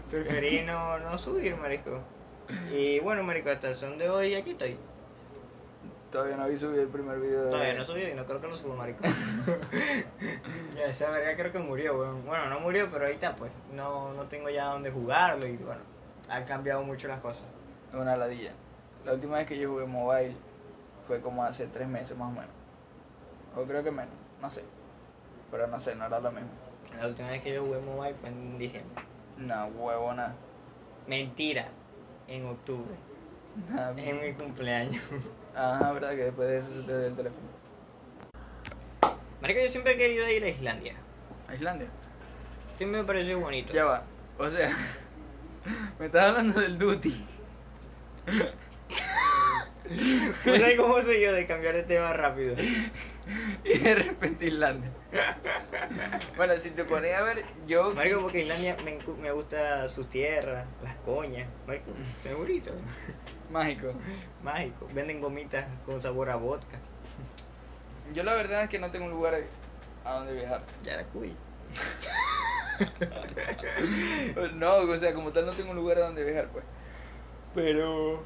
preferí 0.09 0.63
no, 0.63 0.99
no 0.99 1.17
subir, 1.17 1.55
marico. 1.55 2.01
Y 2.71 2.99
bueno, 2.99 3.23
marico, 3.23 3.49
hasta 3.49 3.69
el 3.69 3.75
son 3.75 3.97
de 3.97 4.09
hoy 4.09 4.35
aquí 4.35 4.51
estoy. 4.51 4.77
Todavía 6.11 6.37
no 6.37 6.43
había 6.43 6.57
subido 6.57 6.81
el 6.81 6.87
primer 6.87 7.19
video 7.19 7.45
de... 7.45 7.51
Todavía 7.51 7.73
no 7.73 7.83
subí 7.83 8.03
y 8.03 8.13
no 8.13 8.25
creo 8.25 8.39
que 8.39 8.47
lo 8.47 8.55
subo, 8.55 8.75
marico. 8.75 9.03
ya, 10.75 10.85
esa 10.85 11.09
verga 11.09 11.35
creo 11.35 11.51
que 11.51 11.59
murió, 11.59 11.99
weón. 11.99 12.25
Bueno, 12.25 12.49
no 12.49 12.61
murió, 12.61 12.89
pero 12.89 13.05
ahí 13.05 13.13
está, 13.13 13.35
pues. 13.35 13.51
No, 13.73 14.13
no 14.13 14.23
tengo 14.23 14.49
ya 14.49 14.65
dónde 14.67 14.89
jugarlo 14.89 15.45
y 15.45 15.57
bueno, 15.57 15.81
han 16.29 16.45
cambiado 16.45 16.81
mucho 16.83 17.09
las 17.09 17.19
cosas. 17.19 17.45
Una 17.93 18.15
ladilla. 18.15 18.51
La 19.05 19.13
última 19.13 19.37
vez 19.37 19.47
que 19.47 19.57
yo 19.57 19.69
jugué 19.69 19.85
mobile 19.85 20.33
fue 21.07 21.19
como 21.19 21.43
hace 21.43 21.67
tres 21.67 21.87
meses 21.87 22.17
más 22.17 22.29
o 22.29 22.31
menos. 22.31 22.51
O 23.55 23.63
creo 23.63 23.83
que 23.83 23.91
menos, 23.91 24.13
no 24.41 24.49
sé. 24.49 24.63
Pero 25.51 25.67
no 25.67 25.79
sé, 25.79 25.95
no 25.95 26.05
era 26.05 26.19
lo 26.19 26.31
mismo. 26.31 26.49
La 26.95 27.07
última 27.07 27.29
vez 27.29 27.41
que 27.41 27.53
yo 27.53 27.63
jugué 27.63 27.79
mobile 27.79 28.15
fue 28.19 28.29
en 28.29 28.57
diciembre. 28.57 29.03
No, 29.37 29.65
huevona. 29.67 30.35
Mentira, 31.05 31.67
en 32.27 32.45
octubre. 32.45 32.95
Nada, 33.69 33.93
En 33.97 34.19
mi 34.21 34.33
cumpleaños. 34.33 35.03
Ajá, 35.55 35.91
verdad 35.93 36.11
que 36.11 36.23
después 36.25 36.47
de 36.47 36.61
desde 36.61 37.07
el 37.07 37.15
teléfono. 37.15 37.47
Marico, 39.41 39.59
yo 39.61 39.69
siempre 39.69 39.93
he 39.93 39.97
querido 39.97 40.29
ir 40.29 40.43
a 40.43 40.49
Islandia. 40.49 40.95
¿A 41.47 41.55
Islandia? 41.55 41.87
Siempre 42.77 43.01
me 43.01 43.07
pareció 43.07 43.39
bonito. 43.39 43.73
Ya 43.73 43.85
va. 43.85 44.03
O 44.37 44.49
sea, 44.49 44.71
me 45.99 46.07
estás 46.07 46.29
hablando 46.29 46.59
del 46.59 46.77
duty. 46.77 47.27
No 50.45 50.55
sé 50.55 50.75
cómo 50.75 51.01
soy 51.01 51.21
yo 51.21 51.31
de 51.31 51.47
cambiar 51.47 51.75
de 51.75 51.83
tema 51.83 52.11
rápido. 52.11 52.55
y 53.63 53.77
de 53.77 53.95
repente 53.95 54.47
Islandia. 54.47 54.91
bueno, 56.35 56.53
si 56.61 56.69
te 56.71 56.83
pones 56.83 57.13
a 57.15 57.23
ver, 57.23 57.43
yo. 57.67 57.93
Marico, 57.93 58.21
porque 58.21 58.41
Islandia 58.41 58.75
me, 58.83 58.97
me 59.21 59.31
gusta 59.31 59.87
sus 59.87 60.09
tierras, 60.09 60.65
las 60.81 60.95
coñas. 60.97 61.47
Marico, 61.65 61.91
bonito. 62.37 62.71
Mágico. 63.49 63.93
Mágico. 64.43 64.87
Venden 64.93 65.21
gomitas 65.21 65.65
con 65.85 66.01
sabor 66.01 66.29
a 66.29 66.35
vodka. 66.35 66.79
Yo 68.13 68.23
la 68.23 68.33
verdad 68.33 68.63
es 68.63 68.69
que 68.69 68.79
no 68.79 68.91
tengo 68.91 69.05
un 69.05 69.11
lugar 69.11 69.35
a 70.03 70.13
donde 70.13 70.33
viajar. 70.33 70.61
Ya 70.83 70.97
la 70.97 71.03
cuy. 71.05 71.35
No, 74.53 74.75
o 74.75 74.95
sea, 74.97 75.13
como 75.15 75.31
tal 75.31 75.47
no 75.47 75.51
tengo 75.51 75.71
un 75.71 75.77
lugar 75.77 75.97
a 75.97 76.05
donde 76.05 76.23
viajar, 76.23 76.47
pues. 76.49 76.63
Pero 77.55 78.21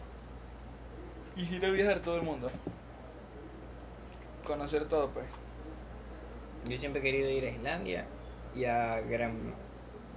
quisiera 1.36 1.70
viajar 1.70 2.02
todo 2.02 2.18
el 2.18 2.24
mundo. 2.24 2.52
Conocer 4.52 4.84
todo, 4.90 5.08
pues. 5.12 5.26
Yo 6.66 6.78
siempre 6.78 7.00
he 7.00 7.04
querido 7.04 7.30
ir 7.30 7.46
a 7.46 7.50
Islandia 7.52 8.06
y 8.54 8.66
a 8.66 9.00
Gran 9.00 9.56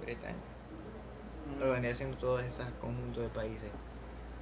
Bretaña. 0.01 0.35
Lo 1.57 1.71
vendría 1.71 1.93
haciendo 1.93 2.17
todos 2.17 2.43
esos 2.43 2.65
conjuntos 2.81 3.23
de 3.23 3.29
países. 3.29 3.69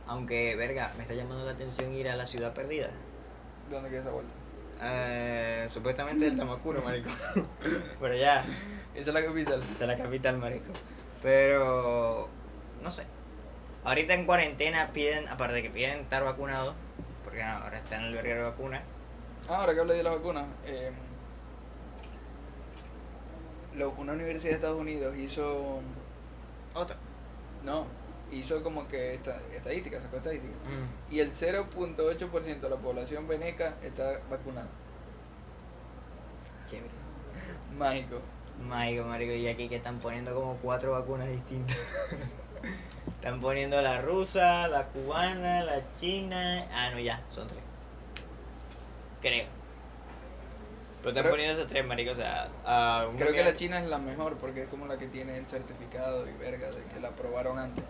Aunque, 0.08 0.56
verga, 0.56 0.92
me 0.98 1.04
está 1.04 1.14
llamando 1.14 1.46
la 1.46 1.52
atención 1.52 1.94
ir 1.94 2.10
a 2.10 2.16
la 2.16 2.26
ciudad 2.26 2.56
perdida. 2.56 2.90
¿Dónde 3.70 3.92
queda 3.92 4.02
esa 4.02 4.10
vuelta? 4.10 4.32
Eh, 4.82 5.68
supuestamente 5.70 6.26
el 6.26 6.38
Tamacuro, 6.38 6.82
marico. 6.82 7.12
Pero 8.02 8.16
ya, 8.16 8.44
Esa 8.96 9.10
es 9.12 9.14
la 9.14 9.24
capital. 9.24 9.62
esa 9.62 9.84
es 9.84 9.88
la 9.88 9.96
capital, 9.96 10.40
marico. 10.40 10.74
Pero, 11.22 12.30
no 12.82 12.90
sé. 12.90 13.04
Ahorita 13.84 14.16
en 14.16 14.26
cuarentena 14.26 14.92
piden, 14.92 15.28
aparte 15.28 15.54
de 15.54 15.62
que 15.62 15.70
piden 15.70 16.00
estar 16.00 16.24
vacunados, 16.24 16.74
porque 17.24 17.44
no, 17.44 17.52
ahora 17.52 17.78
está 17.78 17.98
en 17.98 18.06
el 18.06 18.08
albergue 18.10 18.34
de 18.34 18.42
vacunas. 18.42 18.82
Ah, 19.50 19.58
ahora 19.62 19.74
que 19.74 19.80
hablé 19.82 19.96
de 19.96 20.04
las 20.04 20.14
vacunas, 20.16 20.46
eh, 20.66 20.92
lo- 23.76 23.92
una 23.92 24.14
universidad 24.14 24.52
de 24.52 24.56
Estados 24.56 24.80
Unidos 24.80 25.18
hizo, 25.18 25.82
Otra. 26.74 26.96
no, 27.64 27.86
hizo 28.32 28.64
como 28.64 28.88
que 28.88 29.16
esta, 29.16 29.42
estadísticas, 29.54 30.02
sacó 30.04 30.18
estadísticas. 30.18 30.56
Mm. 30.66 31.14
Y 31.14 31.20
el 31.20 31.34
0.8% 31.34 32.68
de 32.68 32.70
la 32.70 32.82
población 32.82 33.28
veneca 33.28 33.76
está 33.84 34.20
vacunada. 34.30 34.68
Chévere. 36.68 36.94
Mágico. 37.78 38.22
Marico, 38.68 39.04
marico, 39.06 39.34
y 39.34 39.48
aquí 39.48 39.68
que 39.68 39.76
están 39.78 40.00
poniendo 40.00 40.34
como 40.34 40.56
cuatro 40.58 40.92
vacunas 40.92 41.28
distintas. 41.28 41.76
están 43.16 43.42
poniendo 43.42 43.82
la 43.82 44.02
rusa, 44.02 44.68
la 44.68 44.86
cubana, 44.88 45.64
la 45.64 45.82
china. 45.96 46.68
Ah, 46.72 46.92
no, 46.92 47.00
ya, 47.00 47.22
son 47.30 47.48
tres. 47.48 47.63
Creo. 49.24 49.46
Pero 51.02 51.10
están 51.18 51.32
poniendo 51.32 51.54
esas 51.54 51.68
tres, 51.68 51.86
marico, 51.86 52.12
o 52.12 52.16
sea. 52.16 52.50
a 52.66 53.08
Creo 53.18 53.34
que 53.34 53.44
la 53.44 53.56
China 53.56 53.80
es 53.80 53.90
la 53.90 53.98
mejor 53.98 54.36
porque 54.38 54.64
es 54.64 54.68
como 54.70 54.86
la 54.86 54.98
que 54.98 55.08
tiene 55.08 55.38
el 55.38 55.46
certificado 55.48 56.30
y 56.30 56.34
verga 56.34 56.70
de 56.70 56.84
que 56.94 57.00
la 57.00 57.08
aprobaron 57.10 57.58
antes. 57.58 57.84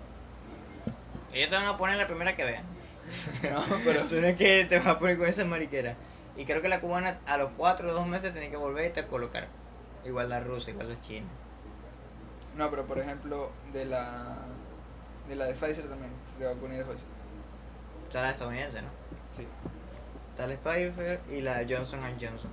Ellos 1.33 1.49
te 1.49 1.55
van 1.55 1.65
a 1.65 1.77
poner 1.77 1.97
la 1.97 2.07
primera 2.07 2.35
que 2.35 2.45
vean. 2.45 2.63
No, 3.51 3.63
pero- 3.85 4.01
Eso 4.03 4.15
no 4.21 4.27
es 4.27 4.37
que 4.37 4.65
te 4.65 4.77
vas 4.77 4.87
a 4.87 4.99
poner 4.99 5.17
con 5.17 5.27
esa 5.27 5.43
mariquera. 5.43 5.95
Y 6.37 6.45
creo 6.45 6.61
que 6.61 6.69
la 6.69 6.79
cubana 6.81 7.19
a 7.27 7.37
los 7.37 7.51
cuatro 7.57 7.89
o 7.89 7.93
dos 7.93 8.07
meses 8.07 8.31
tiene 8.31 8.49
que 8.49 8.57
volver 8.57 8.97
a 8.97 9.07
colocar. 9.07 9.47
Igual 10.05 10.29
la 10.29 10.39
rusa, 10.39 10.71
igual 10.71 10.89
la 10.89 11.01
china. 11.01 11.27
No, 12.55 12.69
pero 12.69 12.85
por 12.85 12.99
ejemplo, 12.99 13.51
de 13.73 13.85
la 13.85 14.37
de 15.27 15.35
la 15.35 15.45
de 15.45 15.53
Pfizer 15.53 15.87
también, 15.87 16.11
de 16.39 16.45
vacuna 16.45 16.75
y 16.75 16.77
de 16.77 16.83
Pfizer. 16.83 17.05
Está 18.07 18.21
la 18.21 18.31
estadounidense, 18.31 18.81
¿no? 18.81 18.89
Sí. 19.37 19.47
Está 20.33 20.47
la 20.47 20.55
Pfizer 20.57 21.21
y 21.31 21.41
la 21.41 21.63
Johnson 21.69 22.01
Johnson. 22.19 22.49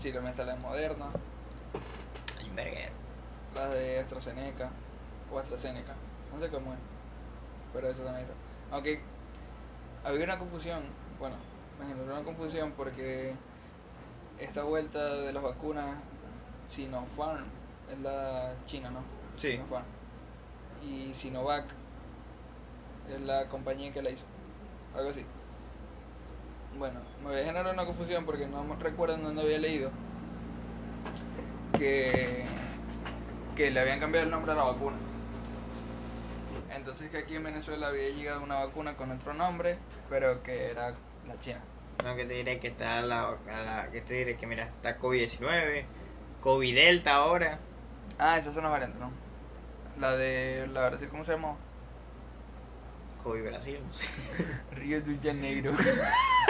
Sí, 0.00 0.10
también 0.10 0.30
está 0.30 0.44
la 0.44 0.54
de 0.54 0.60
Moderna, 0.60 1.10
Ay, 2.38 2.50
verga. 2.54 2.88
la 3.54 3.68
de 3.68 4.00
AstraZeneca 4.00 4.70
o 5.30 5.38
AstraZeneca, 5.38 5.92
no 6.32 6.40
sé 6.40 6.48
cómo 6.50 6.72
es, 6.72 6.78
pero 7.74 7.88
eso 7.88 8.02
también 8.02 8.22
está. 8.24 8.34
Aunque 8.74 9.00
había 10.02 10.24
una 10.24 10.38
confusión, 10.38 10.82
bueno, 11.18 11.36
me 11.78 11.86
generó 11.86 12.14
una 12.14 12.24
confusión 12.24 12.72
porque 12.72 13.34
esta 14.38 14.62
vuelta 14.62 15.14
de 15.16 15.32
las 15.32 15.42
vacunas 15.42 15.96
Sinopharm 16.70 17.44
es 17.92 17.98
la 17.98 18.54
china, 18.66 18.90
¿no? 18.90 19.00
Sí. 19.36 19.52
Sinopharm. 19.52 19.84
y 20.82 21.12
Sinovac 21.18 21.66
es 23.10 23.20
la 23.20 23.46
compañía 23.48 23.92
que 23.92 24.00
la 24.02 24.10
hizo. 24.10 24.24
Algo 24.96 25.10
así. 25.10 25.24
Bueno, 26.72 27.00
me 27.18 27.30
voy 27.30 27.40
a 27.40 27.44
generar 27.44 27.72
una 27.74 27.84
confusión 27.84 28.24
porque 28.24 28.46
no 28.46 28.64
me 28.64 28.76
recuerdo 28.76 29.16
en 29.16 29.22
dónde 29.22 29.42
había 29.42 29.58
leído 29.58 29.90
que, 31.74 32.44
que 33.54 33.70
le 33.70 33.80
habían 33.80 34.00
cambiado 34.00 34.24
el 34.26 34.30
nombre 34.30 34.52
a 34.52 34.56
la 34.56 34.64
vacuna. 34.64 34.96
Entonces 36.70 37.10
que 37.10 37.18
aquí 37.18 37.34
en 37.34 37.44
Venezuela 37.44 37.88
había 37.88 38.10
llegado 38.10 38.42
una 38.42 38.56
vacuna 38.64 38.96
con 38.96 39.10
otro 39.10 39.34
nombre, 39.34 39.78
pero 40.08 40.42
que 40.42 40.70
era 40.70 40.94
la 41.26 41.38
china. 41.40 41.62
No, 42.04 42.14
que 42.14 42.26
te 42.26 42.34
diré 42.34 42.60
que 42.60 42.68
está 42.68 43.00
la, 43.02 43.36
la- 43.46 43.88
que 43.90 44.00
te 44.02 44.14
diré 44.14 44.36
que 44.36 44.46
mira, 44.46 44.64
está 44.64 44.98
COVID-19, 44.98 45.86
COVID 46.40 46.74
Delta 46.74 47.14
ahora. 47.14 47.58
Ah, 48.18 48.38
esas 48.38 48.54
son 48.54 48.62
las 48.64 48.72
variantes, 48.72 49.00
¿no? 49.00 49.10
La 49.98 50.16
de 50.16 50.66
la 50.68 50.88
Brasil, 50.88 51.08
¿cómo 51.10 51.24
se 51.24 51.32
llama? 51.32 51.56
COVID 53.22 53.42
Brasil. 53.44 53.80
Río 54.70 55.00
de 55.02 55.18
Janeiro. 55.22 55.72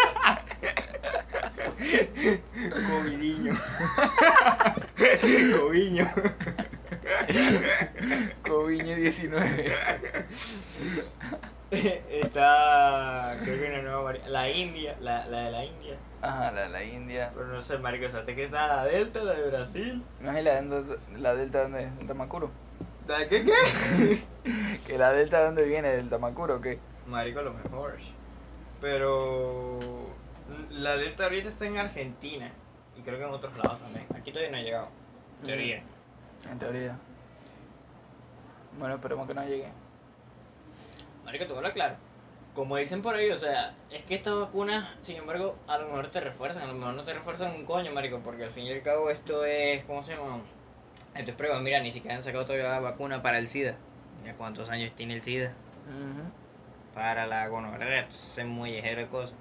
Covidiño. 2.88 3.55
Coviño. 5.59 6.09
Coviñe 8.47 8.97
19. 8.97 9.73
Está, 11.71 13.37
creo 13.43 13.61
que 13.61 13.69
una 13.69 13.83
nueva 13.83 14.03
variante. 14.03 14.31
La 14.31 14.51
India, 14.51 14.97
la, 15.01 15.27
la 15.27 15.45
de 15.45 15.51
la 15.51 15.64
India. 15.64 15.97
Ajá, 16.23 16.51
la 16.51 16.62
de 16.62 16.69
la 16.71 16.85
India. 16.85 17.31
Pero 17.35 17.47
no 17.47 17.61
sé, 17.61 17.79
marico, 17.79 18.09
¿sabes 18.09 18.35
que 18.35 18.45
está 18.45 18.67
la 18.67 18.85
Delta, 18.85 19.23
la 19.23 19.35
de 19.35 19.49
Brasil? 19.49 20.03
¿No 20.21 20.33
es 20.33 20.45
la, 20.45 20.62
la 21.19 21.35
delta 21.35 21.62
donde? 21.62 21.91
¿Del 21.91 22.07
Tamacuro? 22.07 22.51
¿La 23.07 23.19
de 23.21 23.29
qué 23.29 23.45
qué? 23.45 24.79
¿Que 24.87 24.99
la 24.99 25.12
delta 25.12 25.41
de 25.41 25.45
dónde 25.45 25.64
viene? 25.64 25.88
¿Del 25.88 26.09
Tamacuro 26.09 26.57
o 26.57 26.61
qué? 26.61 26.79
Marico, 27.07 27.43
lo 27.43 27.53
mejor. 27.53 27.99
Pero 28.81 29.79
la 30.70 30.96
Delta 30.96 31.24
ahorita 31.24 31.48
está 31.48 31.66
en 31.66 31.78
Argentina. 31.78 32.50
Y 32.96 33.02
creo 33.02 33.18
que 33.18 33.24
en 33.24 33.30
otros 33.30 33.56
lados 33.56 33.80
también. 33.80 34.06
Aquí 34.14 34.32
todavía 34.32 34.50
no 34.50 34.58
ha 34.58 34.62
llegado. 34.62 34.88
En 35.40 35.46
teoría. 35.46 35.82
En 36.50 36.58
teoría. 36.58 36.98
Bueno, 38.78 38.94
esperemos 38.94 39.26
que 39.26 39.34
no 39.34 39.44
llegue. 39.44 39.68
Marico, 41.24 41.46
tú 41.46 41.56
hablas 41.56 41.72
claro. 41.72 41.96
Como 42.54 42.76
dicen 42.76 43.02
por 43.02 43.14
ahí, 43.14 43.30
o 43.30 43.37
sea, 43.37 43.74
es 43.90 44.02
que 44.02 44.16
estas 44.16 44.34
vacunas, 44.34 44.88
sin 45.02 45.16
embargo, 45.16 45.56
a 45.68 45.78
lo 45.78 45.87
mejor 45.87 46.11
te 46.11 46.20
refuerzan, 46.20 46.64
a 46.64 46.66
lo 46.66 46.74
mejor 46.74 46.94
no 46.94 47.04
te 47.04 47.14
refuerzan 47.14 47.54
un 47.54 47.64
coño, 47.64 47.92
marico, 47.92 48.18
porque 48.18 48.44
al 48.44 48.50
fin 48.50 48.64
y 48.64 48.72
al 48.72 48.82
cabo 48.82 49.11
esto 49.11 49.44
es, 49.44 49.84
¿cómo 49.84 50.02
se 50.02 50.16
llama? 50.16 50.40
Esto 51.14 51.30
es 51.30 51.37
prueba, 51.37 51.61
mira, 51.61 51.80
ni 51.80 51.92
siquiera 51.92 52.16
han 52.16 52.22
sacado 52.22 52.46
todavía 52.46 52.80
vacuna 52.80 53.22
para 53.22 53.38
el 53.38 53.46
SIDA. 53.46 53.76
Mira 54.22 54.34
cuántos 54.34 54.70
años 54.70 54.92
tiene 54.96 55.14
el 55.14 55.22
SIDA. 55.22 55.52
Para 56.94 57.26
la 57.26 57.46
gonorrea, 57.46 58.08
es 58.11 58.44
muy 58.44 58.72
ligero 58.72 59.02
de 59.02 59.06
cosas. 59.06 59.37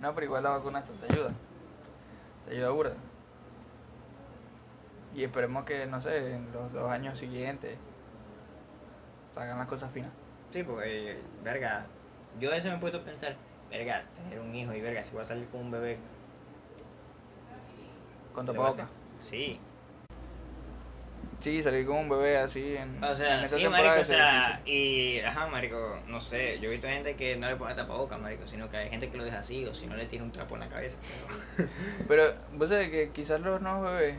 No, 0.00 0.14
pero 0.14 0.26
igual 0.26 0.42
la 0.42 0.50
vacuna 0.50 0.82
te 0.82 1.12
ayuda. 1.12 1.32
Te 2.46 2.54
ayuda 2.54 2.70
burda. 2.70 2.94
Y 5.14 5.24
esperemos 5.24 5.64
que, 5.64 5.86
no 5.86 6.00
sé, 6.00 6.34
en 6.34 6.52
los 6.52 6.72
dos 6.72 6.90
años 6.90 7.18
siguientes 7.18 7.76
salgan 9.34 9.58
las 9.58 9.68
cosas 9.68 9.90
finas. 9.92 10.10
Sí, 10.50 10.62
porque, 10.62 11.20
verga, 11.42 11.86
yo 12.38 12.50
a 12.50 12.54
veces 12.54 12.70
me 12.70 12.78
he 12.78 12.80
puesto 12.80 12.98
a 12.98 13.02
pensar, 13.02 13.36
verga, 13.70 14.04
tener 14.16 14.40
un 14.40 14.54
hijo 14.54 14.72
y 14.72 14.80
verga, 14.80 15.02
si 15.02 15.12
voy 15.12 15.22
a 15.22 15.24
salir 15.24 15.48
con 15.48 15.60
un 15.60 15.70
bebé. 15.70 15.98
Con 18.32 18.46
¿le 18.46 18.52
tapabocas. 18.52 18.88
Sí, 19.20 19.60
Sí, 21.40 21.62
salir 21.62 21.86
con 21.86 21.96
un 21.96 22.08
bebé 22.10 22.36
así 22.36 22.76
en. 22.76 23.02
O 23.02 23.14
sea, 23.14 23.38
en 23.38 23.44
esta 23.44 23.56
sí, 23.56 23.62
temporada 23.62 23.88
marico, 23.88 24.02
o 24.02 24.04
sea, 24.04 24.62
y, 24.66 25.20
ajá, 25.20 25.46
marico, 25.46 25.98
no 26.06 26.20
sé, 26.20 26.58
yo 26.60 26.68
he 26.68 26.72
visto 26.72 26.86
gente 26.86 27.16
que 27.16 27.36
no 27.36 27.48
le 27.48 27.56
pone 27.56 27.74
tapabocas, 27.74 28.20
marico, 28.20 28.46
sino 28.46 28.68
que 28.68 28.76
hay 28.76 28.90
gente 28.90 29.10
que 29.10 29.16
lo 29.16 29.24
deja 29.24 29.38
así, 29.38 29.64
o 29.64 29.74
si 29.74 29.86
no 29.86 29.96
le 29.96 30.06
tira 30.06 30.22
un 30.22 30.32
trapo 30.32 30.54
en 30.54 30.60
la 30.60 30.68
cabeza, 30.68 30.98
pero... 32.08 32.24
vos 32.52 32.68
sabés 32.68 32.90
que 32.90 33.10
quizás 33.12 33.40
los 33.40 33.60
nuevos 33.62 33.90
bebés, 33.90 34.16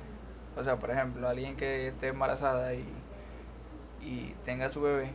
o 0.55 0.63
sea, 0.63 0.77
por 0.79 0.91
ejemplo, 0.91 1.27
alguien 1.29 1.55
que 1.57 1.87
esté 1.89 2.07
embarazada 2.07 2.73
y, 2.73 2.83
y 4.01 4.33
tenga 4.45 4.71
su 4.71 4.81
bebé, 4.81 5.11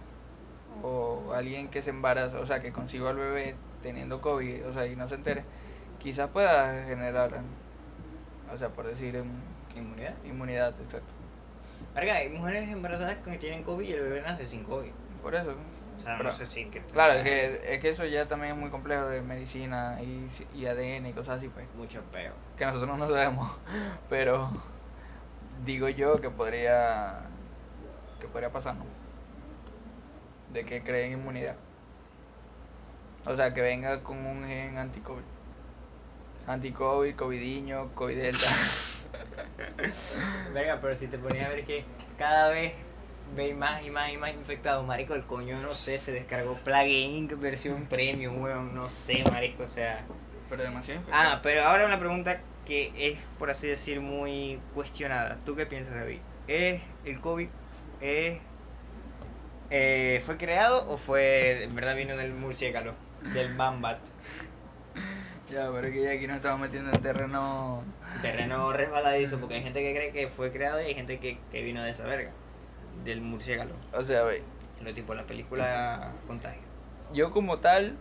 o 0.83 1.33
alguien 1.35 1.68
que 1.70 1.83
se 1.83 1.90
embaraza, 1.90 2.38
o 2.38 2.46
sea, 2.46 2.61
que 2.62 2.72
consiga 2.72 3.11
al 3.11 3.16
bebé 3.16 3.57
teniendo 3.83 4.20
COVID, 4.20 4.66
o 4.68 4.72
sea, 4.72 4.87
y 4.87 4.96
no 4.96 5.09
se 5.09 5.16
entere, 5.16 5.44
quizás 5.99 6.31
pueda 6.31 6.85
generar, 6.87 7.40
o 8.55 8.59
sea, 8.59 8.68
por 8.70 8.87
decir, 8.87 9.22
¿Inmunidad? 9.75 10.14
inmunidad, 10.25 10.81
exacto. 10.81 11.15
Verga, 11.95 12.15
hay 12.17 12.29
mujeres 12.29 12.69
embarazadas 12.71 13.17
que 13.17 13.39
tienen 13.39 13.62
COVID 13.62 13.89
y 13.89 13.93
el 13.93 14.03
bebé 14.03 14.21
nace 14.23 14.45
sin 14.47 14.65
COVID. 14.65 14.91
Por 15.23 15.35
eso. 15.35 15.51
O 15.99 16.03
sea, 16.03 16.17
Pero- 16.19 16.31
no 16.31 16.37
sé 16.37 16.47
si... 16.47 16.67
Que 16.67 16.81
Claro, 16.83 17.15
es 17.15 17.25
que, 17.25 17.75
es 17.75 17.81
que 17.81 17.89
eso 17.91 18.05
ya 18.05 18.27
también 18.29 18.53
es 18.55 18.59
muy 18.59 18.71
complejo 18.71 19.07
de 19.09 19.23
medicina 19.23 19.99
y, 20.03 20.29
y 20.55 20.67
ADN 20.67 21.07
y 21.07 21.12
cosas 21.12 21.39
así, 21.39 21.49
pues. 21.49 21.67
Mucho 21.75 22.03
peo. 22.12 22.33
que 22.57 22.67
nosotros 22.67 22.99
no 22.99 23.09
sabemos, 23.09 23.51
pero 24.11 24.51
digo 25.65 25.89
yo 25.89 26.21
que 26.21 26.31
podría 26.31 27.21
que 28.21 28.29
podría 28.29 28.51
pasar, 28.53 28.75
¿no? 28.77 28.85
De 30.53 30.65
que 30.65 30.83
creen 30.83 31.12
inmunidad. 31.12 31.57
O 33.25 33.35
sea, 33.35 33.53
que 33.53 33.61
venga 33.61 34.03
con 34.03 34.19
un 34.25 34.47
gen 34.47 34.79
anti-COVID. 34.79 35.23
Anti-COVID, 36.47 37.17
covidiño, 37.17 37.93
COVID 37.95 38.17
delta. 38.17 38.47
Verga, 40.53 40.79
pero 40.81 40.96
si 40.96 41.07
te 41.07 41.18
ponías 41.18 41.46
a 41.46 41.51
ver 41.51 41.64
que 41.64 41.85
cada 42.18 42.49
vez 42.49 42.72
veis 43.35 43.55
más 43.55 43.85
y 43.85 43.90
más 43.90 44.12
y 44.12 44.16
más 44.16 44.33
infectados, 44.33 44.87
marico, 44.87 45.14
el 45.14 45.25
coño, 45.25 45.61
no 45.61 45.75
sé, 45.75 45.99
se 45.99 46.12
descargó 46.12 46.55
Plague 46.64 47.01
Inc. 47.01 47.38
versión 47.38 47.87
premium, 47.87 48.42
weón, 48.42 48.75
no 48.75 48.88
sé, 48.88 49.25
marico, 49.31 49.64
o 49.64 49.68
sea... 49.68 50.05
pero 50.49 50.62
demasiado 50.62 51.03
Ah, 51.12 51.40
pero 51.42 51.64
ahora 51.64 51.87
una 51.87 51.99
pregunta 51.99 52.40
que 52.64 52.92
es, 52.96 53.18
por 53.38 53.51
así 53.51 53.68
decir, 53.68 54.01
muy 54.01 54.59
cuestionada. 54.75 55.38
¿Tú 55.44 55.55
qué 55.55 55.66
piensas, 55.66 55.94
David? 55.94 56.18
¿Es 56.49 56.83
el 57.05 57.20
COVID 57.20 57.49
es, 58.01 58.38
eh, 59.70 60.22
fue 60.25 60.37
creado 60.37 60.88
o 60.88 60.96
fue, 60.96 61.64
en 61.64 61.75
verdad 61.75 61.96
vino 61.96 62.16
del 62.16 62.33
murciélago, 62.33 62.92
del 63.33 63.55
Mambat? 63.55 63.99
Ya, 65.49 65.71
pero 65.71 65.93
que 65.93 66.03
ya 66.03 66.11
aquí 66.13 66.27
nos 66.27 66.37
estamos 66.37 66.61
metiendo 66.61 66.91
en 66.91 67.01
terreno... 67.03 67.85
Terreno 68.21 68.73
resbaladizo, 68.73 69.39
porque 69.39 69.55
hay 69.57 69.63
gente 69.63 69.81
que 69.81 69.93
cree 69.95 70.11
que 70.13 70.29
fue 70.29 70.51
creado 70.51 70.81
y 70.83 70.87
hay 70.87 70.95
gente 70.95 71.19
que, 71.21 71.39
que 71.51 71.63
vino 71.63 71.83
de 71.83 71.91
esa 71.91 72.05
verga, 72.05 72.33
del 73.05 73.21
murciélago. 73.21 73.71
O 73.93 74.03
sea, 74.03 74.25
ve, 74.25 74.43
Lo 74.81 74.93
tipo 74.93 75.15
la 75.15 75.27
película 75.27 76.13
Contagio. 76.27 76.63
yo 77.13 77.31
como 77.33 77.59
tal 77.61 77.97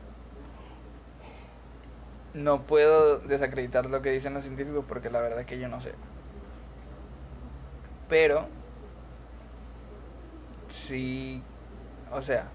no 2.33 2.63
puedo 2.63 3.19
desacreditar 3.19 3.85
lo 3.89 4.01
que 4.01 4.11
dicen 4.11 4.33
los 4.33 4.43
científicos 4.43 4.83
porque 4.87 5.09
la 5.09 5.21
verdad 5.21 5.41
es 5.41 5.45
que 5.45 5.59
yo 5.59 5.67
no 5.69 5.79
sé. 5.81 5.93
Pero 8.09 8.47
sí, 10.69 11.41
o 12.11 12.21
sea, 12.21 12.51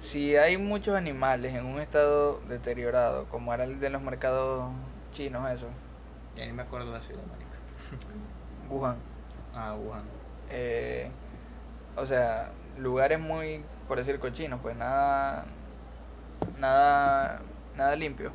si 0.00 0.36
hay 0.36 0.56
muchos 0.56 0.96
animales 0.96 1.54
en 1.54 1.64
un 1.66 1.80
estado 1.80 2.40
deteriorado, 2.48 3.26
como 3.28 3.52
era 3.54 3.64
el 3.64 3.80
de 3.80 3.90
los 3.90 4.02
mercados 4.02 4.70
chinos, 5.12 5.50
eso, 5.50 5.66
Ya 6.36 6.46
ni 6.46 6.52
me 6.52 6.62
acuerdo 6.62 6.92
la 6.92 7.00
ciudad, 7.00 7.22
marico. 7.26 7.50
Wuhan, 8.70 8.96
Ah, 9.54 9.74
Wuhan. 9.74 10.04
eh, 10.50 11.10
o 11.96 12.06
sea, 12.06 12.50
lugares 12.78 13.18
muy, 13.20 13.64
por 13.88 13.98
decir 13.98 14.18
cochinos, 14.20 14.60
pues 14.62 14.76
nada, 14.76 15.44
nada, 16.58 17.42
nada 17.76 17.96
limpio. 17.96 18.32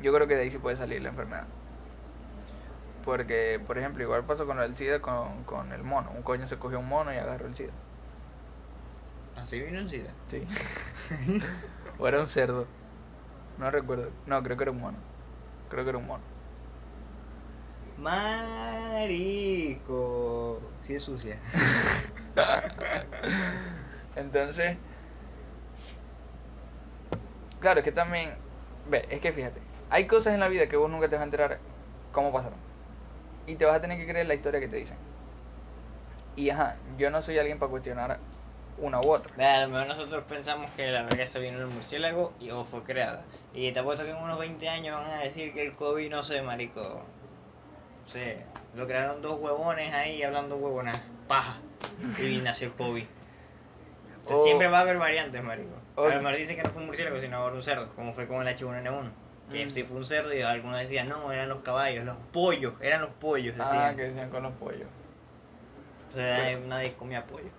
Yo 0.00 0.12
creo 0.12 0.26
que 0.28 0.34
de 0.36 0.42
ahí 0.42 0.50
sí 0.50 0.58
puede 0.58 0.76
salir 0.76 1.00
la 1.02 1.08
enfermedad. 1.10 1.46
Porque, 3.04 3.60
por 3.66 3.78
ejemplo, 3.78 4.02
igual 4.02 4.24
pasó 4.24 4.46
con 4.46 4.60
el 4.60 4.76
SIDA 4.76 5.00
con, 5.02 5.44
con 5.44 5.72
el 5.72 5.82
mono. 5.82 6.10
Un 6.12 6.22
coño 6.22 6.46
se 6.48 6.58
cogió 6.58 6.78
un 6.78 6.88
mono 6.88 7.12
y 7.12 7.16
agarró 7.18 7.46
el 7.46 7.54
SIDA. 7.56 7.72
Así 9.36 9.60
vino 9.60 9.80
en 9.80 9.88
SIDA. 9.88 10.14
Sí. 10.28 10.46
o 11.98 12.06
era 12.08 12.20
un 12.20 12.28
cerdo. 12.28 12.66
No 13.56 13.70
recuerdo. 13.70 14.10
No, 14.26 14.42
creo 14.42 14.56
que 14.56 14.64
era 14.64 14.70
un 14.72 14.80
mono. 14.80 14.98
Creo 15.68 15.84
que 15.84 15.90
era 15.90 15.98
un 15.98 16.06
mono. 16.06 16.22
Marico. 17.96 19.42
Sí 20.82 20.94
es 20.94 21.02
sucia. 21.02 21.38
Entonces, 24.16 24.76
claro, 27.60 27.80
es 27.80 27.84
que 27.84 27.92
también, 27.92 28.30
ve, 28.86 29.06
es 29.10 29.20
que 29.20 29.32
fíjate, 29.32 29.60
hay 29.90 30.06
cosas 30.06 30.34
en 30.34 30.40
la 30.40 30.48
vida 30.48 30.68
que 30.68 30.76
vos 30.76 30.90
nunca 30.90 31.08
te 31.08 31.14
vas 31.14 31.22
a 31.22 31.24
enterar 31.24 31.60
cómo 32.12 32.32
pasaron. 32.32 32.58
Y 33.46 33.56
te 33.56 33.64
vas 33.64 33.76
a 33.76 33.80
tener 33.80 33.98
que 33.98 34.06
creer 34.06 34.26
la 34.26 34.34
historia 34.34 34.60
que 34.60 34.68
te 34.68 34.76
dicen. 34.76 34.98
Y 36.36 36.50
ajá, 36.50 36.76
yo 36.96 37.10
no 37.10 37.22
soy 37.22 37.38
alguien 37.38 37.58
para 37.58 37.70
cuestionar 37.70 38.20
una 38.78 39.00
u 39.00 39.10
otra. 39.12 39.32
A 39.56 39.66
lo 39.66 39.72
mejor 39.72 39.86
nosotros 39.86 40.24
pensamos 40.28 40.70
que 40.72 40.86
la 40.90 41.26
se 41.26 41.40
vino 41.40 41.58
del 41.58 41.68
murciélago 41.68 42.32
y 42.40 42.50
o 42.50 42.64
fue 42.64 42.82
creada. 42.82 43.24
Y 43.54 43.70
te 43.72 43.80
apuesto 43.80 44.04
que 44.04 44.10
en 44.10 44.16
unos 44.16 44.38
20 44.38 44.68
años 44.68 44.98
van 44.98 45.10
a 45.10 45.18
decir 45.22 45.52
que 45.52 45.62
el 45.62 45.74
COVID, 45.74 46.10
no 46.10 46.22
sé, 46.22 46.42
marico. 46.42 46.80
No 48.02 48.08
sé, 48.08 48.44
lo 48.74 48.86
crearon 48.86 49.22
dos 49.22 49.38
huevones 49.38 49.92
ahí 49.94 50.22
hablando 50.22 50.56
huevonas. 50.56 51.00
Paja. 51.28 51.58
y 52.20 52.38
nació 52.38 52.68
el 52.68 52.72
COVID. 52.74 53.04
O 54.24 54.28
sea, 54.28 54.36
O- 54.36 54.44
siempre 54.44 54.66
va 54.68 54.78
a 54.78 54.80
haber 54.82 54.98
variantes, 54.98 55.42
marico. 55.42 55.74
o- 55.96 56.04
A 56.06 56.14
lo 56.14 56.22
mejor 56.22 56.36
dicen 56.38 56.56
que 56.56 56.62
no 56.62 56.70
fue 56.70 56.80
un 56.80 56.86
murciélago, 56.86 57.20
sino 57.20 57.36
ahora 57.36 57.54
un 57.54 57.62
cerdo, 57.62 57.88
como 57.94 58.12
fue 58.12 58.26
con 58.26 58.40
el 58.46 58.48
H1N1. 58.48 59.10
Que 59.50 59.66
Mm. 59.66 59.70
sí 59.70 59.82
fue 59.82 59.96
un 59.98 60.04
cerdo 60.04 60.32
y 60.34 60.40
algunos 60.42 60.78
decían, 60.80 61.08
no, 61.08 61.30
eran 61.32 61.48
los 61.48 61.58
caballos, 61.60 62.04
los 62.04 62.16
pollos, 62.32 62.74
eran 62.80 63.02
los 63.02 63.10
pollos, 63.10 63.56
decían. 63.56 63.78
Ah, 63.78 63.94
que 63.94 64.02
decían 64.02 64.30
con 64.30 64.42
los 64.44 64.52
pollos. 64.54 64.88
O 66.08 66.12
sea, 66.14 66.58
nadie 66.66 66.92
comía 66.94 67.24
pollo. 67.26 67.50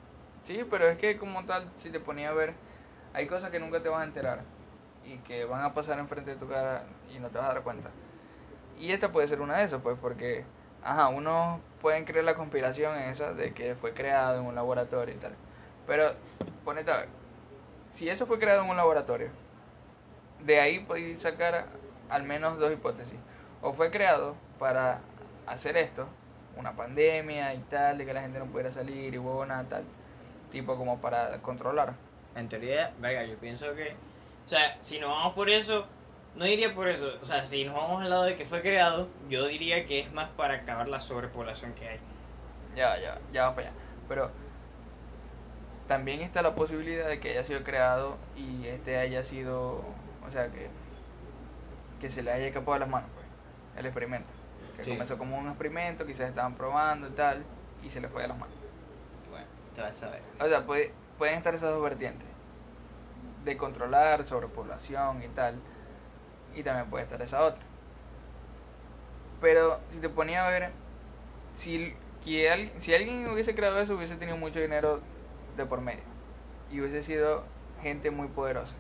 Sí, 0.45 0.65
pero 0.69 0.89
es 0.89 0.97
que 0.97 1.17
como 1.17 1.45
tal, 1.45 1.69
si 1.81 1.89
te 1.89 1.99
ponía 1.99 2.29
a 2.29 2.33
ver, 2.33 2.53
hay 3.13 3.27
cosas 3.27 3.49
que 3.49 3.59
nunca 3.59 3.81
te 3.81 3.89
vas 3.89 4.01
a 4.01 4.05
enterar 4.05 4.41
y 5.05 5.17
que 5.19 5.45
van 5.45 5.61
a 5.63 5.73
pasar 5.73 5.99
enfrente 5.99 6.31
de 6.31 6.37
tu 6.37 6.47
cara 6.49 6.83
y 7.13 7.19
no 7.19 7.29
te 7.29 7.37
vas 7.37 7.49
a 7.49 7.53
dar 7.53 7.63
cuenta. 7.63 7.89
Y 8.77 8.91
esta 8.91 9.11
puede 9.11 9.27
ser 9.27 9.39
una 9.41 9.57
de 9.57 9.65
esas, 9.65 9.81
pues, 9.81 9.97
porque, 10.01 10.43
ajá, 10.83 11.07
unos 11.07 11.61
pueden 11.81 12.05
creer 12.05 12.25
la 12.25 12.35
conspiración 12.35 12.97
esa 12.97 13.33
de 13.33 13.53
que 13.53 13.75
fue 13.75 13.93
creado 13.93 14.39
en 14.39 14.45
un 14.45 14.55
laboratorio 14.55 15.15
y 15.15 15.17
tal. 15.17 15.33
Pero, 15.87 16.11
ponete 16.65 16.91
a 16.91 16.97
ver, 16.97 17.09
si 17.93 18.09
eso 18.09 18.25
fue 18.25 18.39
creado 18.39 18.63
en 18.63 18.69
un 18.69 18.77
laboratorio, 18.77 19.29
de 20.41 20.59
ahí 20.59 20.79
podéis 20.79 21.21
sacar 21.21 21.67
al 22.09 22.23
menos 22.23 22.59
dos 22.59 22.71
hipótesis. 22.73 23.19
O 23.61 23.73
fue 23.73 23.91
creado 23.91 24.35
para 24.59 24.99
hacer 25.47 25.77
esto, 25.77 26.07
una 26.57 26.73
pandemia 26.73 27.53
y 27.53 27.59
tal, 27.69 27.97
de 27.97 28.05
que 28.05 28.13
la 28.13 28.21
gente 28.21 28.39
no 28.39 28.45
pudiera 28.45 28.73
salir 28.73 29.13
y 29.13 29.17
huevona 29.17 29.63
tal, 29.69 29.85
tipo 30.53 30.77
como 30.77 30.99
para 31.01 31.37
controlar. 31.41 31.93
En 32.35 32.47
teoría, 32.47 32.93
verga, 32.99 33.25
yo 33.25 33.35
pienso 33.37 33.75
que. 33.75 33.95
O 34.45 34.49
sea, 34.49 34.77
si 34.81 34.99
nos 34.99 35.09
vamos 35.09 35.33
por 35.33 35.49
eso, 35.49 35.85
no 36.35 36.45
diría 36.45 36.73
por 36.73 36.87
eso. 36.87 37.07
O 37.21 37.25
sea, 37.25 37.43
si 37.43 37.65
nos 37.65 37.75
vamos 37.75 38.01
al 38.01 38.09
lado 38.09 38.23
de 38.23 38.37
que 38.37 38.45
fue 38.45 38.61
creado, 38.61 39.09
yo 39.29 39.45
diría 39.47 39.85
que 39.85 39.99
es 39.99 40.13
más 40.13 40.29
para 40.29 40.55
acabar 40.55 40.87
la 40.87 41.01
sobrepoblación 41.01 41.73
que 41.73 41.89
hay. 41.89 41.99
Ya, 42.75 42.97
ya, 42.97 43.19
ya 43.33 43.41
vamos 43.43 43.55
para 43.55 43.67
allá. 43.67 43.77
Pero 44.07 44.31
también 45.87 46.21
está 46.21 46.41
la 46.41 46.55
posibilidad 46.55 47.07
de 47.07 47.19
que 47.19 47.31
haya 47.31 47.43
sido 47.43 47.63
creado 47.63 48.17
y 48.35 48.65
este 48.67 48.97
haya 48.97 49.23
sido, 49.23 49.83
o 50.27 50.31
sea, 50.31 50.47
que, 50.51 50.69
que 51.99 52.09
se 52.09 52.23
le 52.23 52.31
haya 52.31 52.47
escapado 52.47 52.73
de 52.73 52.79
las 52.79 52.89
manos, 52.89 53.09
pues, 53.13 53.25
el 53.77 53.85
experimento. 53.85 54.29
Que 54.77 54.83
Sí. 54.83 54.91
comenzó 54.91 55.17
como 55.17 55.37
un 55.37 55.47
experimento, 55.49 56.05
quizás 56.05 56.29
estaban 56.29 56.55
probando 56.55 57.07
y 57.07 57.11
tal, 57.11 57.43
y 57.83 57.89
se 57.91 58.01
le 58.01 58.07
fue 58.07 58.23
de 58.23 58.29
las 58.29 58.37
manos. 58.37 58.55
O 60.39 60.47
sea, 60.47 60.65
puede- 60.65 60.93
pueden 61.17 61.37
estar 61.37 61.55
esas 61.55 61.71
dos 61.71 61.81
vertientes. 61.81 62.27
De 63.45 63.57
controlar 63.57 64.25
sobrepoblación 64.27 65.21
y 65.21 65.27
tal. 65.27 65.59
Y 66.55 66.63
también 66.63 66.89
puede 66.89 67.03
estar 67.05 67.21
esa 67.21 67.43
otra. 67.43 67.63
Pero 69.41 69.79
si 69.91 69.99
te 69.99 70.09
ponía 70.09 70.45
a 70.47 70.49
ver, 70.49 70.71
si, 71.57 71.95
que 72.25 72.71
si 72.79 72.93
alguien 72.95 73.29
hubiese 73.29 73.55
creado 73.55 73.79
eso, 73.81 73.95
hubiese 73.95 74.15
tenido 74.17 74.37
mucho 74.37 74.59
dinero 74.59 75.01
de 75.57 75.65
por 75.65 75.81
medio. 75.81 76.03
Y 76.71 76.81
hubiese 76.81 77.03
sido 77.03 77.45
gente 77.81 78.11
muy 78.11 78.27
poderosa. 78.29 78.75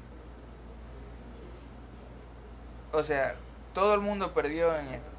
O 2.93 3.03
sea, 3.03 3.35
todo 3.73 3.93
el 3.93 3.99
mundo 4.01 4.33
perdió 4.33 4.73
en 4.77 4.87
esto. 4.87 5.09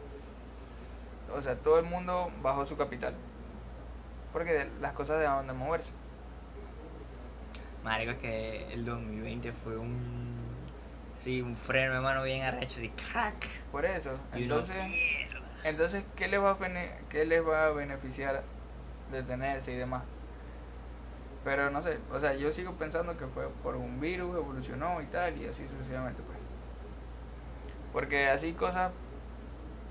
O 1.37 1.43
sea, 1.43 1.57
todo 1.57 1.79
el 1.79 1.85
mundo 1.85 2.31
bajó 2.43 2.67
su 2.67 2.77
capital. 2.77 3.15
Porque 4.35 4.68
las 4.81 4.92
cosas 4.92 5.20
dejaron 5.20 5.47
de 5.47 5.53
moverse. 5.53 5.90
Marico, 7.85 8.11
es 8.11 8.18
que 8.18 8.73
el 8.75 8.85
2020 8.85 9.53
fue 9.53 9.77
un. 9.79 10.35
Sí, 11.20 11.40
un 11.40 11.55
freno 11.55 11.94
de 11.94 12.01
mano 12.01 12.23
bien 12.25 12.42
arrecho, 12.42 12.81
así, 12.81 12.90
crack. 12.90 13.47
Por 13.70 13.85
eso. 13.87 14.11
Y 14.35 14.42
Entonces, 14.42 14.85
entonces 15.62 16.05
¿qué 16.16 16.27
les 16.29 16.42
va 16.42 16.51
a 16.51 16.55
bene- 16.55 16.92
qué 17.09 17.25
les 17.25 17.47
va 17.47 17.66
a 17.66 17.70
beneficiar 17.70 18.42
detenerse 19.12 19.73
y 19.73 19.77
demás? 19.77 20.03
Pero 21.44 21.70
no 21.70 21.81
sé, 21.83 21.99
o 22.11 22.18
sea, 22.18 22.35
yo 22.35 22.51
sigo 22.53 22.73
pensando 22.73 23.16
que 23.16 23.27
fue 23.29 23.49
por 23.62 23.77
un 23.77 24.01
virus, 24.01 24.35
evolucionó 24.37 25.01
y 25.01 25.07
tal, 25.07 25.37
y 25.40 25.47
así 25.47 25.64
sucesivamente, 25.68 26.23
pues. 26.27 26.38
Porque 27.92 28.27
así 28.29 28.53
cosas, 28.55 28.90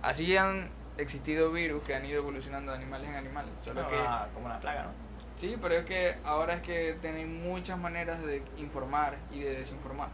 así 0.02 0.36
han 0.36 0.70
existido 0.98 1.52
virus 1.52 1.84
que 1.84 1.96
han 1.96 2.06
ido 2.06 2.18
evolucionando 2.20 2.72
de 2.72 2.78
animales 2.78 3.10
en 3.10 3.16
animales. 3.16 3.52
Solo 3.64 3.84
No, 3.84 3.90
que, 3.90 3.96
ah, 3.98 4.28
como 4.34 4.46
una 4.46 4.60
plaga, 4.60 4.84
¿no? 4.84 4.90
sí, 5.38 5.58
pero 5.62 5.76
es 5.76 5.86
que 5.86 6.16
ahora 6.24 6.56
es 6.56 6.62
que 6.62 6.96
tenéis 7.02 7.28
muchas 7.28 7.78
maneras 7.78 8.24
de 8.24 8.44
informar 8.58 9.18
y 9.32 9.40
de 9.40 9.56
desinformar. 9.56 10.10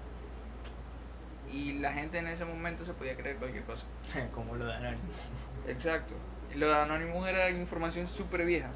Y 1.51 1.79
la 1.79 1.91
gente 1.91 2.19
en 2.19 2.27
ese 2.27 2.45
momento 2.45 2.85
se 2.85 2.93
podía 2.93 3.15
creer 3.15 3.37
cualquier 3.37 3.63
cosa. 3.63 3.85
como 4.35 4.55
lo 4.55 4.65
de 4.65 4.73
Anonymous. 4.73 5.29
Exacto. 5.67 6.13
Lo 6.55 6.67
de 6.67 6.75
Anonymous 6.75 7.27
era 7.27 7.49
información 7.49 8.07
súper 8.07 8.45
vieja. 8.45 8.69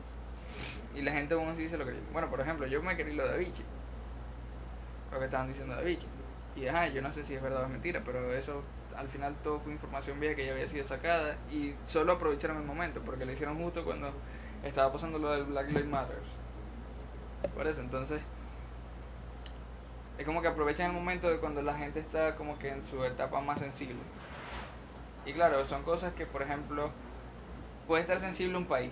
Y 0.95 1.01
la 1.01 1.11
gente 1.11 1.33
aún 1.33 1.49
así 1.49 1.69
se 1.69 1.77
lo 1.77 1.85
creía. 1.85 2.01
Bueno, 2.11 2.29
por 2.29 2.39
ejemplo, 2.41 2.67
yo 2.67 2.81
me 2.83 2.95
creí 2.95 3.15
lo 3.15 3.27
de 3.27 3.33
Avicii. 3.35 3.65
Lo 5.11 5.19
que 5.19 5.25
estaban 5.25 5.47
diciendo 5.47 5.75
de 5.75 5.81
Avicii. 5.81 6.07
Y 6.55 6.67
ajá, 6.67 6.87
yo 6.87 7.01
no 7.01 7.11
sé 7.11 7.23
si 7.25 7.33
es 7.33 7.41
verdad 7.41 7.61
o 7.61 7.65
es 7.65 7.71
mentira, 7.71 8.01
pero 8.05 8.31
eso 8.33 8.63
al 8.97 9.07
final 9.07 9.35
todo 9.43 9.59
fue 9.59 9.71
información 9.71 10.19
vieja 10.19 10.35
que 10.35 10.45
ya 10.45 10.53
había 10.53 10.67
sido 10.67 10.87
sacada. 10.87 11.37
Y 11.51 11.75
solo 11.87 12.13
aprovecharon 12.13 12.57
el 12.57 12.63
momento, 12.63 13.01
porque 13.01 13.25
lo 13.25 13.31
hicieron 13.31 13.57
justo 13.57 13.83
cuando 13.83 14.11
estaba 14.63 14.91
pasando 14.91 15.19
lo 15.19 15.31
del 15.31 15.45
Black 15.45 15.67
Lives 15.67 15.87
Matter. 15.87 16.19
Por 17.55 17.67
eso, 17.67 17.81
entonces. 17.81 18.21
Es 20.17 20.25
como 20.25 20.41
que 20.41 20.47
aprovechan 20.47 20.91
el 20.91 20.93
momento 20.93 21.29
de 21.29 21.39
cuando 21.39 21.61
la 21.61 21.75
gente 21.75 21.99
está 21.99 22.35
como 22.35 22.59
que 22.59 22.69
en 22.69 22.85
su 22.85 23.03
etapa 23.03 23.41
más 23.41 23.59
sensible. 23.59 23.99
Y 25.25 25.33
claro, 25.33 25.65
son 25.65 25.83
cosas 25.83 26.13
que, 26.13 26.25
por 26.25 26.43
ejemplo, 26.43 26.91
puede 27.87 28.03
estar 28.03 28.19
sensible 28.19 28.57
un 28.57 28.65
país, 28.65 28.91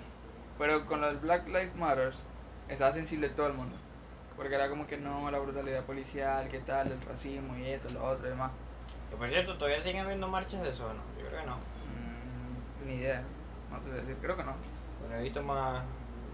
pero 0.58 0.86
con 0.88 1.02
lo 1.02 1.08
del 1.08 1.18
Black 1.18 1.48
Lives 1.48 1.76
Matter 1.76 2.14
estaba 2.70 2.94
sensible 2.94 3.30
todo 3.30 3.48
el 3.48 3.54
mundo. 3.54 3.76
Porque 4.36 4.56
era 4.56 4.70
como 4.70 4.88
que 4.88 4.98
no, 4.98 5.30
la 5.30 5.40
brutalidad 5.40 5.84
policial, 5.84 6.48
qué 6.50 6.60
tal, 6.60 6.92
el 6.92 7.02
racismo 7.02 7.56
y 7.58 7.68
esto, 7.68 7.90
lo 7.90 8.04
otro 8.04 8.28
y 8.28 8.30
demás. 8.32 8.52
Que 9.12 9.18
por 9.18 9.30
cierto, 9.30 9.58
¿todavía 9.58 9.80
siguen 9.80 10.06
habiendo 10.06 10.28
marchas 10.28 10.64
de 10.64 10.70
eso 10.70 10.88
no? 10.88 11.22
Yo 11.22 11.28
creo 11.28 11.42
que 11.42 11.48
no. 11.48 11.58
Mm, 11.58 12.88
ni 12.88 12.96
idea, 12.96 13.24
no 13.70 13.80
te 13.80 13.92
sé 13.92 13.96
decir, 13.98 14.18
creo 14.22 14.38
que 14.38 14.44
no. 14.44 14.56
Bueno, 15.02 15.18
he 15.18 15.24
visto 15.24 15.44
más, 15.44 15.84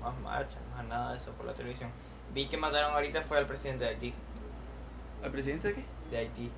más 0.02 0.18
marchas, 0.20 0.60
más 0.76 0.86
nada 0.86 1.12
de 1.12 1.18
eso 1.18 1.32
por 1.32 1.48
la 1.48 1.54
televisión. 1.54 1.90
Vi 2.34 2.48
que 2.48 2.58
mataron 2.58 2.94
ahorita 2.94 3.24
fue 3.24 3.38
al 3.38 3.48
presidente 3.48 3.86
de 3.86 3.90
Haití. 3.90 4.14
¿Al 5.24 5.32
presidente 5.32 5.70
de 5.70 5.74
qué? 5.74 5.86
De 6.12 6.18
Haití. 6.18 6.52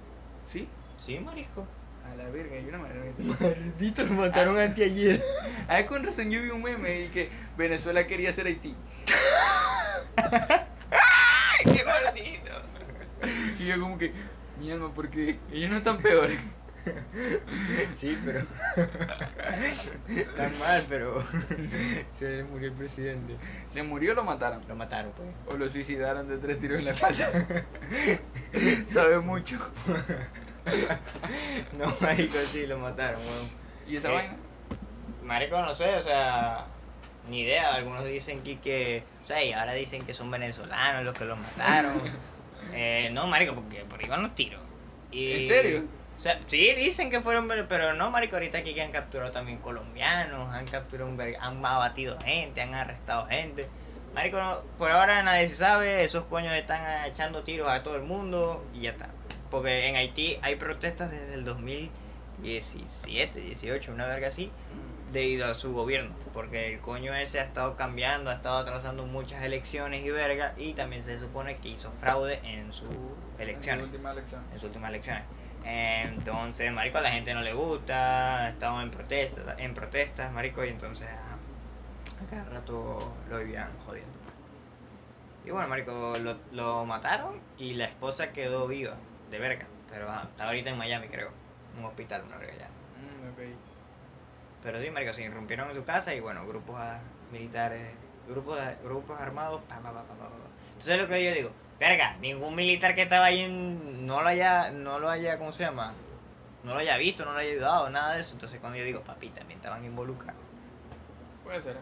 Sí. 0.48 0.68
Sí, 0.98 1.18
marisco. 1.20 1.66
A 2.06 2.16
la 2.16 2.30
verga, 2.30 2.60
yo 2.60 2.72
no 2.72 2.80
me 2.80 2.90
lo 2.90 3.36
Maldito, 3.40 4.04
lo 4.04 4.14
mataron 4.14 4.58
anteayer. 4.58 5.22
Ah, 5.68 5.86
con 5.86 6.04
razón 6.04 6.32
yo 6.32 6.42
vi 6.42 6.50
un 6.50 6.64
meme 6.64 7.02
y 7.02 7.08
que 7.10 7.30
Venezuela 7.58 8.08
quería 8.08 8.34
ser 8.34 8.48
Haití. 8.48 8.76
¡Ay, 10.18 11.72
qué 11.74 11.86
maldito! 11.86 12.52
Y 13.60 13.68
yo 13.68 13.80
como 13.80 13.98
que, 13.98 14.14
mi 14.60 14.72
alma, 14.72 14.92
porque 14.94 15.40
ellos 15.52 15.70
no 15.72 15.78
están 15.78 15.98
peores. 15.98 16.40
Sí, 17.94 18.18
pero. 18.26 18.40
Está 20.08 20.50
mal, 20.60 20.84
pero. 20.88 21.24
Se 22.14 22.30
le 22.30 22.44
murió 22.46 22.70
el 22.70 22.74
presidente. 22.74 23.36
¿Se 23.72 23.84
murió 23.84 24.14
o 24.14 24.16
lo 24.16 24.24
mataron? 24.24 24.64
Lo 24.68 24.76
mataron, 24.76 25.12
pues. 25.12 25.30
O 25.54 25.58
lo 25.58 25.70
suicidaron 25.70 26.28
de 26.30 26.38
tres 26.38 26.60
tiros 26.60 26.80
en 26.80 26.86
la 26.86 26.92
espalda. 26.92 27.30
Sabe 28.92 29.20
mucho. 29.20 29.58
No, 31.78 31.94
marico, 32.02 32.38
sí, 32.38 32.66
lo 32.66 32.78
mataron, 32.80 33.20
weón. 33.22 33.50
¿Y 33.88 33.98
esa 33.98 34.10
Eh, 34.10 34.14
vaina? 34.14 34.36
Marico, 35.24 35.62
no 35.62 35.74
sé, 35.74 35.96
o 35.96 36.02
sea, 36.02 36.66
ni 37.30 37.42
idea. 37.42 37.74
Algunos 37.76 38.06
dicen 38.06 38.42
que, 38.42 38.60
que 38.60 39.04
o 39.24 39.28
sea, 39.28 39.44
y 39.44 39.52
ahora 39.54 39.74
dicen 39.74 40.02
que 40.04 40.14
son 40.14 40.32
venezolanos 40.32 41.04
los 41.04 41.14
que 41.16 41.26
los 41.26 41.38
mataron. 41.38 41.94
Eh, 42.74 43.10
no, 43.12 43.28
marico, 43.28 43.56
porque 43.56 43.84
por 43.86 44.00
ahí 44.02 44.08
van 44.08 44.24
los 44.24 44.36
tiros. 44.36 44.62
Y- 45.12 45.32
¿En 45.32 45.48
serio? 45.48 45.84
O 46.18 46.22
sea, 46.22 46.38
sí, 46.48 46.74
dicen 46.74 47.10
que 47.10 47.22
fueron, 47.22 47.48
pero 47.70 47.94
no, 47.94 48.12
marico, 48.12 48.36
ahorita 48.36 48.58
aquí 48.58 48.74
que 48.74 48.82
han 48.82 48.92
capturado 48.92 49.32
también 49.32 49.60
colombianos, 49.60 50.54
han 50.54 50.66
capturado, 50.68 51.16
han 51.40 51.66
abatido 51.66 52.18
gente, 52.20 52.62
han 52.62 52.74
arrestado 52.74 53.26
gente. 53.28 53.68
Marico, 54.14 54.38
no- 54.38 54.62
por 54.78 54.92
ahora 54.92 55.24
nadie 55.24 55.46
se 55.46 55.56
sabe, 55.56 56.04
esos 56.04 56.26
coños 56.26 56.54
están 56.54 57.06
echando 57.06 57.42
tiros 57.44 57.70
a 57.70 57.84
todo 57.84 57.96
el 57.96 58.02
mundo 58.04 58.66
y 58.74 58.82
ya 58.82 58.90
está. 58.92 59.10
Porque 59.50 59.88
en 59.88 59.96
Haití 59.96 60.38
hay 60.42 60.56
protestas 60.56 61.10
desde 61.12 61.34
el 61.36 61.46
2017, 61.46 63.40
18, 63.40 63.92
una 63.92 64.06
verga 64.08 64.28
así, 64.28 64.52
debido 65.12 65.46
a 65.48 65.56
su 65.56 65.74
gobierno. 65.74 66.16
Porque 66.34 66.74
el 66.74 66.80
coño 66.80 67.14
ese 67.16 67.40
ha 67.40 67.44
estado 67.44 67.76
cambiando, 67.76 68.30
ha 68.30 68.36
estado 68.36 68.58
atrasando 68.58 69.06
muchas 69.06 69.44
elecciones 69.44 70.06
y 70.06 70.10
verga, 70.12 70.54
y 70.58 70.74
también 70.74 71.02
se 71.02 71.18
supone 71.18 71.58
que 71.58 71.70
hizo 71.70 71.92
fraude 71.94 72.40
en 72.44 72.72
sus 72.74 72.90
elecciones 73.38 73.86
En 73.86 73.90
su 73.90 73.96
última 73.96 74.12
elección. 74.12 74.44
en 74.52 74.60
sus 74.60 74.64
últimas 74.66 74.90
elecciones. 74.90 75.24
Entonces, 75.66 76.72
marico, 76.72 76.98
a 76.98 77.02
la 77.02 77.12
gente 77.12 77.34
no 77.34 77.42
le 77.42 77.54
gusta, 77.54 78.50
estaban 78.50 78.84
en 78.84 78.92
protestas, 78.92 79.56
en 79.58 79.74
protestas, 79.74 80.32
marico, 80.32 80.64
y 80.64 80.70
entonces 80.70 81.08
a, 81.10 82.30
cada 82.30 82.46
rato 82.46 83.14
lo 83.30 83.40
vivían 83.40 83.70
jodiendo. 83.86 84.12
Y 85.46 85.52
bueno, 85.52 85.68
marico, 85.68 86.14
lo, 86.22 86.38
lo 86.52 86.86
mataron 86.86 87.40
y 87.58 87.74
la 87.74 87.86
esposa 87.86 88.32
quedó 88.32 88.68
viva, 88.68 88.96
de 89.30 89.40
verga, 89.40 89.66
pero 89.90 90.08
está 90.24 90.46
ahorita 90.46 90.70
en 90.70 90.78
Miami, 90.78 91.08
creo, 91.08 91.30
en 91.74 91.80
un 91.80 91.86
hospital, 91.86 92.24
una 92.28 92.38
verga 92.38 92.54
ya. 92.58 92.68
Mm. 92.68 93.69
Pero 94.64 94.82
sí, 94.82 94.90
marico, 94.90 95.14
se 95.14 95.24
irrumpieron 95.24 95.70
en 95.70 95.76
su 95.76 95.84
casa 95.86 96.14
y 96.14 96.20
bueno, 96.20 96.46
grupos 96.46 96.80
militares 97.32 97.94
grupos, 98.28 98.60
grupos 98.84 99.20
armados, 99.20 99.62
pa, 99.68 99.78
pa, 99.78 99.92
pa, 99.92 100.04
pa. 100.04 100.30
Entonces 100.68 101.00
lo 101.00 101.08
que 101.08 101.24
yo 101.24 101.34
digo, 101.34 101.52
verga, 101.80 102.16
ningún 102.18 102.56
militar 102.56 102.94
que 102.96 103.04
estaba 103.04 103.26
ahí 103.26 103.42
en- 103.42 104.06
no 104.06 104.22
lo 104.22 104.28
haya, 104.30 104.72
no 104.72 105.00
lo 105.00 105.10
haya, 105.10 105.38
¿cómo 105.38 105.52
se 105.52 105.64
llama? 105.64 105.94
No 106.64 106.74
lo 106.74 106.80
haya 106.80 106.98
visto, 106.98 107.26
no 107.26 107.34
lo 107.34 107.40
haya 107.40 107.52
ayudado, 107.52 107.90
nada 107.90 108.14
de 108.14 108.20
eso. 108.22 108.34
Entonces 108.34 108.60
cuando 108.60 108.78
yo 108.78 108.84
digo, 108.84 109.02
papi, 109.02 109.30
también 109.30 109.58
estaban 109.60 109.84
involucrados. 109.86 110.42
Puede 111.44 111.62
ser. 111.62 111.78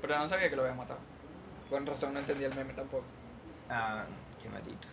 Pero 0.00 0.18
no 0.18 0.28
sabía 0.28 0.48
que 0.50 0.56
lo 0.56 0.62
había 0.62 0.74
matado. 0.74 1.00
Con 1.68 1.84
razón 1.86 2.14
no 2.14 2.20
entendía 2.20 2.48
el 2.48 2.54
meme 2.54 2.72
tampoco. 2.74 3.04
Ah, 3.68 4.04
qué 4.42 4.48
maldito. 4.48 4.86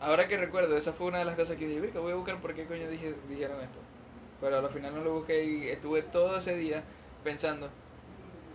Ahora 0.00 0.28
que 0.28 0.36
recuerdo, 0.36 0.76
esa 0.76 0.92
fue 0.92 1.06
una 1.06 1.18
de 1.18 1.24
las 1.24 1.36
cosas 1.36 1.56
que 1.56 1.66
dije, 1.66 1.80
"Verga, 1.80 2.00
voy 2.00 2.12
a 2.12 2.16
buscar 2.16 2.36
por 2.38 2.54
qué 2.54 2.66
coño 2.66 2.88
dije, 2.88 3.14
dijeron 3.28 3.60
esto. 3.60 3.78
Pero 4.40 4.58
al 4.58 4.70
final 4.70 4.94
no 4.94 5.02
lo 5.02 5.14
busqué 5.14 5.44
y 5.44 5.68
estuve 5.68 6.02
todo 6.02 6.38
ese 6.38 6.56
día 6.56 6.82
pensando, 7.22 7.70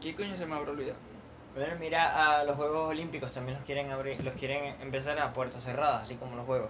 ¿qué 0.01 0.15
coño 0.15 0.37
se 0.37 0.45
me 0.45 0.55
habrá 0.55 0.71
olvidado? 0.71 0.97
Bueno, 1.55 1.75
mira, 1.79 2.39
a 2.39 2.43
los 2.43 2.55
Juegos 2.55 2.89
Olímpicos 2.91 3.31
también 3.31 3.57
los 3.57 3.65
quieren 3.65 3.91
abrir, 3.91 4.23
los 4.23 4.33
quieren 4.35 4.75
empezar 4.81 5.17
a 5.19 5.33
puertas 5.33 5.63
cerradas, 5.63 6.03
así 6.03 6.15
como 6.15 6.35
los 6.35 6.45
Juegos. 6.45 6.69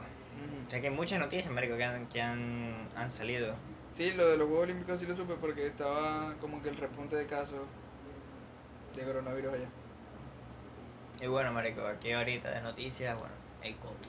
O 0.68 0.70
sea 0.70 0.80
que 0.80 0.88
hay 0.88 0.94
muchas 0.94 1.20
noticias, 1.20 1.52
marico, 1.52 1.76
que 1.76 1.84
han, 1.84 2.08
que 2.08 2.22
han, 2.22 2.88
han 2.96 3.12
salido. 3.12 3.56
Sí, 3.98 4.12
lo 4.12 4.30
de 4.30 4.38
los 4.38 4.48
Juegos 4.48 4.64
Olímpicos 4.64 5.00
sí 5.00 5.06
lo 5.06 5.16
supe 5.16 5.34
porque 5.36 5.68
estaba 5.68 6.34
como 6.40 6.62
que 6.64 6.70
el 6.70 6.78
repunte 6.78 7.18
de 7.18 7.26
casos 7.26 7.60
de 8.96 9.04
coronavirus 9.04 9.54
allá. 9.54 9.68
Y 11.22 11.28
bueno, 11.28 11.52
marico, 11.52 11.82
aquí 11.86 12.14
ahorita 12.14 12.50
de 12.52 12.62
noticias, 12.62 13.18
bueno, 13.20 13.34
el 13.62 13.76
Coqui. 13.76 14.08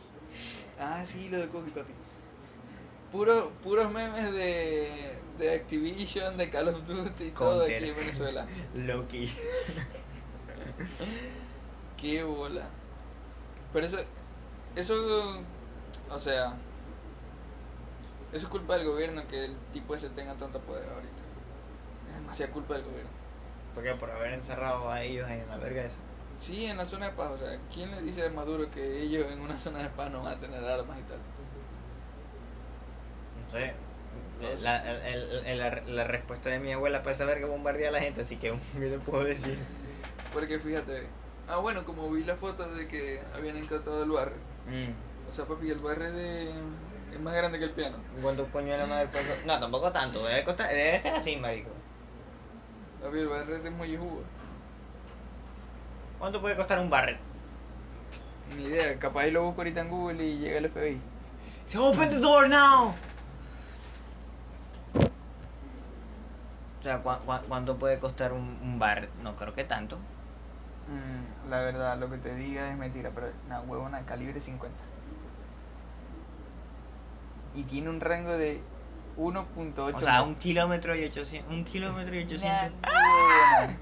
Ah, 0.79 1.03
sí, 1.05 1.29
lo 1.29 1.39
de 1.39 1.49
Cookie 1.49 1.71
Papi. 1.71 1.93
Puro, 3.13 3.51
puros 3.63 3.93
memes 3.93 4.33
de, 4.33 5.13
de 5.39 5.55
Activision, 5.55 6.37
de 6.37 6.51
Call 6.51 6.69
of 6.69 6.87
Duty 6.87 7.25
y 7.25 7.31
todo 7.31 7.65
aquí 7.65 7.89
en 7.89 7.97
Venezuela. 7.97 8.47
Loki. 8.75 9.27
Qué 12.01 12.23
bola. 12.23 12.67
Pero 13.73 13.87
eso, 13.87 13.99
eso, 14.77 15.43
o 16.11 16.21
sea, 16.21 16.55
eso 18.33 18.47
es 18.47 18.51
culpa 18.51 18.77
del 18.77 18.87
gobierno 18.87 19.27
que 19.29 19.47
el 19.47 19.57
tipo 19.73 19.95
ese 19.95 20.09
tenga 20.11 20.35
tanto 20.35 20.61
poder 20.61 20.89
ahorita. 20.89 21.23
Es 22.09 22.15
demasiada 22.15 22.53
culpa 22.53 22.75
del 22.75 22.85
gobierno. 22.85 23.11
Porque 23.75 23.95
por 23.95 24.11
haber 24.11 24.35
encerrado 24.35 24.91
a 24.91 25.03
ellos 25.03 25.29
en 25.29 25.49
la 25.49 25.57
verga 25.57 25.85
esa. 25.85 25.99
Sí, 26.41 26.67
en 26.67 26.77
la 26.77 26.87
zona 26.87 27.07
de 27.07 27.13
paz, 27.13 27.33
o 27.33 27.39
sea, 27.39 27.59
¿quién 27.73 27.91
le 27.91 28.01
dice 28.03 28.25
a 28.25 28.31
Maduro 28.31 28.71
que 28.71 29.03
ellos 29.03 29.31
en 29.31 29.41
una 29.41 29.59
zona 29.59 29.83
de 29.83 29.91
paz 29.91 30.11
no 30.11 30.23
van 30.23 30.35
a 30.35 30.41
tener 30.41 30.65
armas 30.65 30.99
y 30.99 31.03
tal? 31.03 31.19
No 33.53 34.49
sé. 34.49 34.59
La, 34.63 34.77
el- 34.91 35.15
el- 35.33 35.47
el- 35.47 35.59
la, 35.59 35.83
la 35.87 36.05
respuesta 36.05 36.49
de 36.51 36.59
mi 36.59 36.73
abuela 36.73 37.03
para 37.03 37.13
saber 37.15 37.39
que 37.39 37.45
bombardea 37.45 37.89
a 37.91 37.93
la 37.93 38.01
gente, 38.01 38.23
así 38.23 38.37
que 38.37 38.53
¿qué 38.73 38.79
le 38.79 38.99
puedo 38.99 39.25
decir? 39.25 39.59
Porque 40.33 40.59
fíjate, 40.59 41.07
ah 41.49 41.57
bueno, 41.59 41.85
como 41.85 42.11
vi 42.11 42.25
la 42.25 42.37
foto 42.37 42.67
de 42.69 42.87
que 42.89 43.21
habían 43.35 43.57
incautado 43.57 44.03
el 44.05 44.11
barrio, 44.11 44.39
Mm. 44.67 45.31
o 45.31 45.35
sea 45.35 45.45
papi, 45.47 45.71
el 45.71 45.79
barrio 45.79 46.09
es, 46.09 46.15
de, 46.15 46.51
es 47.13 47.21
más 47.21 47.35
grande 47.35 47.59
que 47.59 47.65
el 47.65 47.71
piano. 47.73 47.97
¿Cuántos 48.23 48.49
coño 48.49 48.77
la 48.77 48.87
madre 48.87 49.09
puede 49.09 49.25
co- 49.25 49.47
No, 49.47 49.59
tampoco 49.59 49.91
tanto, 49.91 50.25
debe, 50.25 50.45
costar, 50.45 50.69
debe 50.69 50.99
ser 50.99 51.15
así, 51.15 51.37
marico. 51.37 51.71
Papi, 53.03 53.19
el 53.19 53.29
barrio 53.29 53.57
es 53.57 53.65
de 53.65 53.71
muy 53.71 53.97
jugo. 53.97 54.23
¿Cuánto 56.19 56.41
puede 56.41 56.57
costar 56.57 56.79
un 56.79 56.91
Barret? 56.91 57.19
Ni 58.57 58.65
idea, 58.65 58.99
capaz 58.99 59.27
lo 59.29 59.45
busco 59.45 59.63
ahorita 59.63 59.81
en 59.81 59.89
Google 59.89 60.23
y 60.25 60.39
llega 60.39 60.59
el 60.59 60.67
FBI. 60.71 61.01
Se 61.67 61.79
open 61.79 62.09
the 62.11 62.19
door 62.19 62.49
now. 62.49 62.95
O 66.81 66.83
sea, 66.83 66.99
¿cu 67.03 67.11
cu- 67.26 67.47
cuánto 67.49 67.76
puede 67.78 67.99
costar 67.99 68.33
un, 68.33 68.59
un 68.62 68.78
bar? 68.78 69.09
No 69.22 69.37
creo 69.37 69.55
que 69.55 69.64
tanto. 69.64 69.97
Mm, 70.89 71.51
la 71.51 71.61
verdad, 71.61 71.99
lo 71.99 72.11
que 72.11 72.16
te 72.18 72.35
diga 72.35 72.70
es 72.70 72.76
mentira, 72.76 73.11
pero 73.14 73.28
una 73.47 73.61
huevona 73.61 74.01
calibre 74.07 74.41
50. 74.41 74.76
Y 77.55 77.64
tiene 77.64 77.91
un 77.91 78.01
rango 78.01 78.31
de 78.33 78.61
1.8 79.16 79.95
O 79.97 80.01
sea, 80.01 80.22
un 80.22 80.37
kilómetro 80.37 80.95
y 80.97 81.05
800. 81.05 81.53
Un 81.53 81.64
kilómetro 81.64 82.14
y 82.14 82.24
800. 82.24 82.49
Nah, 82.81 82.89
huevona. 82.89 83.76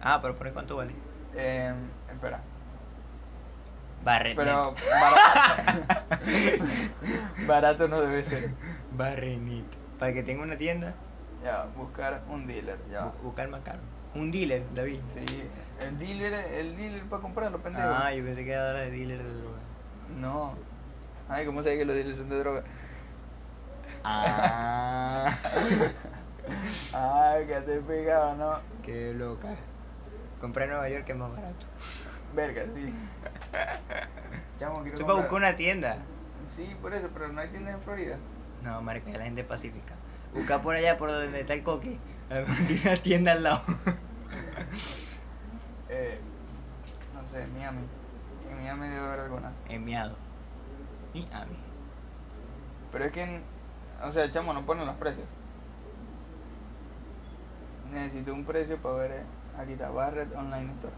Ah, 0.00 0.18
pero 0.22 0.36
por 0.36 0.46
ahí 0.46 0.52
cuánto 0.52 0.76
vale. 0.76 0.92
Eh, 1.34 1.72
espera. 2.10 2.40
Barret. 4.04 4.36
Pero 4.36 4.74
barato, 5.00 5.82
barato 7.46 7.88
no 7.88 8.00
debe 8.00 8.24
ser. 8.24 8.50
Barrenit. 8.92 9.66
Para 9.98 10.12
que 10.12 10.22
tenga 10.22 10.44
una 10.44 10.56
tienda, 10.56 10.94
Ya, 11.44 11.66
buscar 11.76 12.22
un 12.28 12.46
dealer, 12.46 12.78
ya. 12.90 13.04
bu- 13.06 13.12
buscar 13.22 13.48
más 13.48 13.60
caro. 13.62 13.78
Un 14.14 14.30
dealer, 14.30 14.62
David. 14.74 15.00
Sí, 15.14 15.48
el 15.80 15.98
dealer, 15.98 16.32
el 16.54 16.76
dealer 16.76 17.02
para 17.04 17.22
comprarlo, 17.22 17.58
pendejo. 17.58 17.86
Ah, 17.88 18.12
yo 18.12 18.24
pensé 18.24 18.44
que 18.44 18.52
era 18.52 18.72
de 18.72 18.90
dealer 18.90 19.22
de 19.22 19.32
droga. 19.34 19.58
No. 20.18 20.54
Ay, 21.28 21.46
¿cómo 21.46 21.62
sabes 21.62 21.78
que 21.78 21.84
los 21.84 21.94
dealers 21.94 22.16
son 22.18 22.28
de 22.30 22.38
droga? 22.38 22.64
Ah. 24.04 25.34
Ay, 26.94 27.46
que 27.46 27.60
te 27.60 27.80
pegado, 27.80 28.34
¿no? 28.36 28.58
Qué 28.82 29.12
loca. 29.14 29.54
Compré 30.40 30.64
en 30.64 30.70
Nueva 30.70 30.88
York 30.88 31.04
que 31.04 31.12
es 31.12 31.18
más 31.18 31.30
barato. 31.30 31.66
Verga, 32.34 32.62
sí. 32.74 32.92
Chamo, 34.58 34.82
quiero 34.82 34.96
para 34.96 35.06
comprar- 35.08 35.16
buscar 35.16 35.32
una 35.38 35.56
tienda. 35.56 35.98
Sí, 36.56 36.74
por 36.80 36.94
eso, 36.94 37.08
pero 37.12 37.28
no 37.28 37.40
hay 37.40 37.48
tiendas 37.50 37.74
en 37.74 37.82
Florida. 37.82 38.16
No, 38.62 38.80
marica, 38.82 39.10
la 39.10 39.24
gente 39.24 39.44
pacífica. 39.44 39.94
Busca 40.34 40.60
por 40.62 40.74
allá 40.74 40.96
por 40.96 41.10
donde 41.10 41.40
está 41.40 41.54
el 41.54 41.62
coque. 41.62 41.98
Tiene 42.66 42.82
una 42.84 42.96
tienda 42.96 43.32
al 43.32 43.42
lado. 43.42 43.62
Eh, 45.88 46.20
no 47.14 47.22
sé, 47.30 47.46
Miami. 47.46 47.80
En 48.50 48.56
Miami 48.58 48.88
debe 48.88 49.06
haber 49.06 49.20
alguna. 49.20 49.52
Enviado. 49.68 50.16
Y 51.14 51.26
a 51.32 51.44
mí. 51.46 51.56
Pero 52.92 53.04
es 53.04 53.12
que, 53.12 53.22
en- 53.22 53.42
o 54.02 54.12
sea, 54.12 54.30
chamo, 54.30 54.52
no 54.52 54.64
ponen 54.66 54.86
los 54.86 54.96
precios. 54.96 55.26
Necesito 57.92 58.32
un 58.34 58.44
precio 58.44 58.76
para 58.78 58.94
ver. 58.96 59.12
eh, 59.12 59.22
Aquí 59.58 59.72
está, 59.72 59.90
Barrett 59.90 60.34
Online 60.36 60.70
Store. 60.74 60.94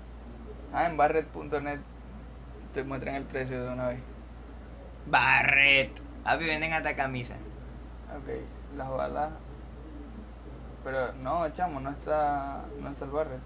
Ah, 0.72 0.86
en 0.86 0.96
barrett.net 0.96 1.80
te 2.74 2.84
muestran 2.84 3.14
el 3.16 3.24
precio 3.24 3.62
de 3.62 3.72
una 3.72 3.88
vez. 3.88 3.98
Barret. 5.06 5.90
Papi, 6.24 6.44
venden 6.44 6.72
hasta 6.72 6.94
camisa. 6.94 7.34
Ok, 8.16 8.28
las 8.76 8.88
balas. 8.90 9.30
Pero 10.84 11.12
no, 11.14 11.48
chamo, 11.50 11.80
no 11.80 11.90
está, 11.90 12.60
no 12.80 12.88
está 12.90 13.04
el 13.04 13.10
Barrett. 13.10 13.40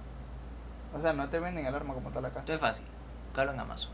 O 0.96 1.00
sea, 1.00 1.12
no 1.12 1.28
te 1.28 1.40
venden 1.40 1.66
el 1.66 1.74
arma 1.74 1.94
como 1.94 2.10
tal 2.10 2.24
acá. 2.26 2.40
Esto 2.40 2.54
es 2.54 2.60
fácil. 2.60 2.86
Búscalo 3.28 3.52
en 3.52 3.60
Amazon. 3.60 3.92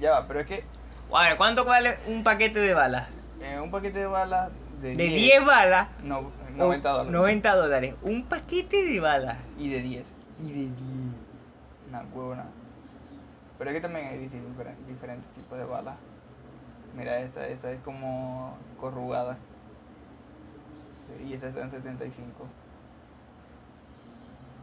Ya 0.00 0.12
va, 0.12 0.26
pero 0.26 0.40
es 0.40 0.46
que 0.46 0.64
A 1.12 1.22
ver, 1.28 1.36
¿cuánto 1.36 1.64
vale 1.64 1.98
un 2.06 2.24
paquete 2.24 2.58
de 2.60 2.72
balas? 2.74 3.08
eh, 3.42 3.58
un 3.60 3.70
paquete 3.70 3.98
de 4.00 4.06
balas 4.06 4.50
de, 4.80 4.94
De 4.96 5.04
10 5.04 5.44
balas. 5.44 5.88
No, 6.02 6.30
90 6.56 6.88
o 6.90 6.92
dólares. 6.98 7.12
90 7.12 7.54
dólares. 7.56 7.94
Un 8.02 8.24
paquete 8.24 8.82
de 8.84 9.00
balas. 9.00 9.36
Y 9.58 9.68
de 9.70 9.80
10. 9.82 10.06
Y 10.42 10.48
de 10.48 10.54
10. 10.60 10.74
Una 11.90 12.02
huevona. 12.14 12.44
Pero 13.58 13.70
es 13.70 13.76
que 13.76 13.80
también 13.82 14.06
hay 14.06 14.18
distin- 14.18 14.46
diferen- 14.54 14.86
diferentes 14.86 15.30
tipos 15.34 15.58
de 15.58 15.64
balas. 15.64 15.96
Mira, 16.96 17.20
esta, 17.20 17.46
esta 17.46 17.70
es 17.70 17.80
como 17.82 18.56
corrugada. 18.80 19.36
Y 21.24 21.34
esta 21.34 21.48
está 21.48 21.62
en 21.62 21.70
75. 21.70 22.46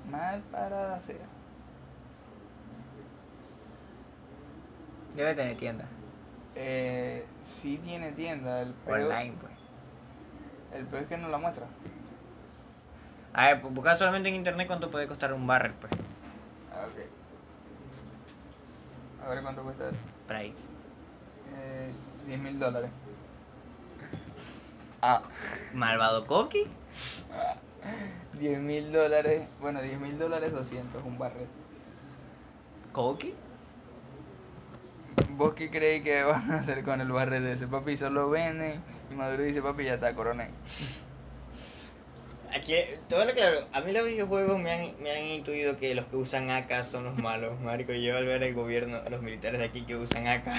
Mal 0.09 0.41
parada 0.51 0.99
sea. 1.01 1.15
Debe 5.15 5.35
tener 5.35 5.57
tienda. 5.57 5.85
Eh, 6.55 7.25
sí 7.61 7.79
tiene 7.83 8.11
tienda. 8.11 8.61
El 8.61 8.73
peor, 8.73 9.01
Online, 9.01 9.33
pues. 9.39 9.53
el 10.73 10.85
peor 10.87 11.03
es 11.03 11.09
que 11.09 11.17
no 11.17 11.27
la 11.29 11.37
muestra. 11.37 11.65
A 13.33 13.47
ver, 13.47 13.61
pues, 13.61 13.73
buscar 13.73 13.97
solamente 13.97 14.29
en 14.29 14.35
internet 14.35 14.67
cuánto 14.67 14.89
puede 14.89 15.07
costar 15.07 15.33
un 15.33 15.45
barrel, 15.45 15.73
pues. 15.73 15.91
Ah, 16.73 16.85
ok. 16.87 16.99
A 19.25 19.29
ver 19.29 19.41
cuánto 19.41 19.63
cuesta. 19.63 19.91
Price. 20.27 20.67
Eh, 21.55 21.91
10 22.27 22.39
mil 22.39 22.59
dólares. 22.59 22.91
Ah. 25.01 25.23
Malvado 25.73 26.25
Coqui. 26.27 26.67
10 28.39 28.59
mil 28.59 28.91
dólares. 28.91 29.47
Bueno, 29.59 29.81
10 29.81 29.99
mil 29.99 30.19
dólares 30.19 30.51
200, 30.51 31.03
un 31.03 31.17
barret. 31.17 31.47
¿Coqui? 32.91 33.33
¿Vos 35.31 35.53
qué 35.53 35.69
creéis 35.69 36.03
que 36.03 36.23
van 36.23 36.51
a 36.51 36.55
hacer 36.55 36.83
con 36.83 36.99
el 36.99 37.11
barret 37.11 37.41
de 37.41 37.53
ese? 37.53 37.67
Papi, 37.67 37.95
solo 37.97 38.29
venden. 38.29 38.81
Y 39.09 39.15
Maduro 39.15 39.43
dice, 39.43 39.61
papi, 39.61 39.85
ya 39.85 39.95
está, 39.95 40.13
coronel. 40.13 40.49
Aquí, 42.57 42.73
todo 43.07 43.23
lo 43.23 43.33
claro, 43.33 43.59
a 43.71 43.81
mí 43.81 43.91
los 43.91 44.03
videojuegos 44.05 44.59
me 44.59 44.71
han, 44.71 45.03
me 45.03 45.11
han 45.11 45.25
intuido 45.25 45.75
que 45.77 45.93
los 45.93 46.05
que 46.07 46.15
usan 46.15 46.49
AK 46.49 46.83
son 46.83 47.03
los 47.03 47.15
malos, 47.17 47.59
marico. 47.61 47.93
y 47.93 48.03
Yo 48.03 48.17
al 48.17 48.25
ver 48.25 48.41
el 48.41 48.55
gobierno, 48.55 48.99
los 49.11 49.21
militares 49.21 49.59
de 49.59 49.65
aquí 49.65 49.83
que 49.83 49.95
usan 49.95 50.27
AK, 50.27 50.45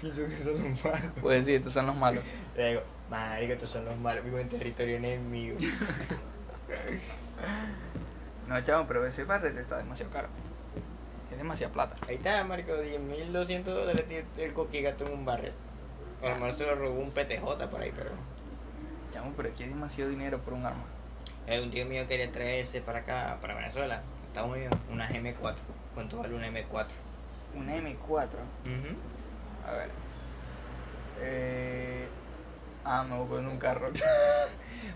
pienso 0.00 0.26
que 0.26 0.36
son 0.42 0.54
los 0.54 0.84
malos. 0.84 1.12
Pues 1.20 1.44
sí, 1.44 1.54
estos 1.54 1.72
son 1.72 1.86
los 1.86 1.94
malos. 1.94 2.24
Le 2.56 2.70
digo, 2.70 2.82
marico, 3.08 3.52
estos 3.52 3.70
son 3.70 3.84
los 3.84 3.96
malos, 3.96 4.24
vivo 4.24 4.38
en 4.38 4.48
territorio 4.48 4.96
enemigo. 4.96 5.56
No, 8.48 8.60
chavo, 8.64 8.86
pero 8.86 9.04
ese 9.04 9.24
barret 9.24 9.56
está 9.56 9.78
demasiado 9.78 10.12
caro. 10.12 10.28
Es 11.32 11.36
demasiada 11.36 11.72
plata. 11.72 11.96
Ahí 12.08 12.14
está, 12.14 12.44
marico, 12.44 12.72
10.200 12.72 13.64
dólares 13.64 14.06
tiene 14.06 14.24
el 14.38 14.52
coqui 14.52 14.82
gato 14.82 15.04
en 15.04 15.12
un 15.12 15.24
barrio. 15.24 15.52
A 16.22 16.28
lo 16.28 16.34
mejor 16.36 16.52
se 16.52 16.64
lo 16.64 16.76
robó 16.76 17.00
un 17.00 17.10
PTJ 17.10 17.42
por 17.68 17.80
ahí, 17.80 17.92
pero... 17.94 18.10
Chamo, 19.16 19.32
pero 19.34 19.48
aquí 19.48 19.62
hay 19.62 19.70
demasiado 19.70 20.10
dinero 20.10 20.38
por 20.40 20.52
un 20.52 20.66
arma. 20.66 20.84
Eh, 21.46 21.58
un 21.62 21.70
tío 21.70 21.86
mío 21.86 22.06
quería 22.06 22.30
traerse 22.30 22.82
para 22.82 22.98
acá, 22.98 23.38
para 23.40 23.54
Venezuela, 23.54 24.02
Estados 24.26 24.50
Unidos, 24.50 24.74
una 24.90 25.08
M4. 25.08 25.54
¿Cuánto 25.94 26.18
vale 26.18 26.34
una 26.34 26.48
M4? 26.48 26.86
Una 27.54 27.76
M4. 27.76 27.96
Ujú. 27.96 29.66
A 29.66 29.72
ver. 29.72 29.88
Eh... 31.20 32.06
Ah, 32.84 33.04
me 33.08 33.16
voy 33.16 33.26
con 33.26 33.46
un 33.46 33.58
carro. 33.58 33.88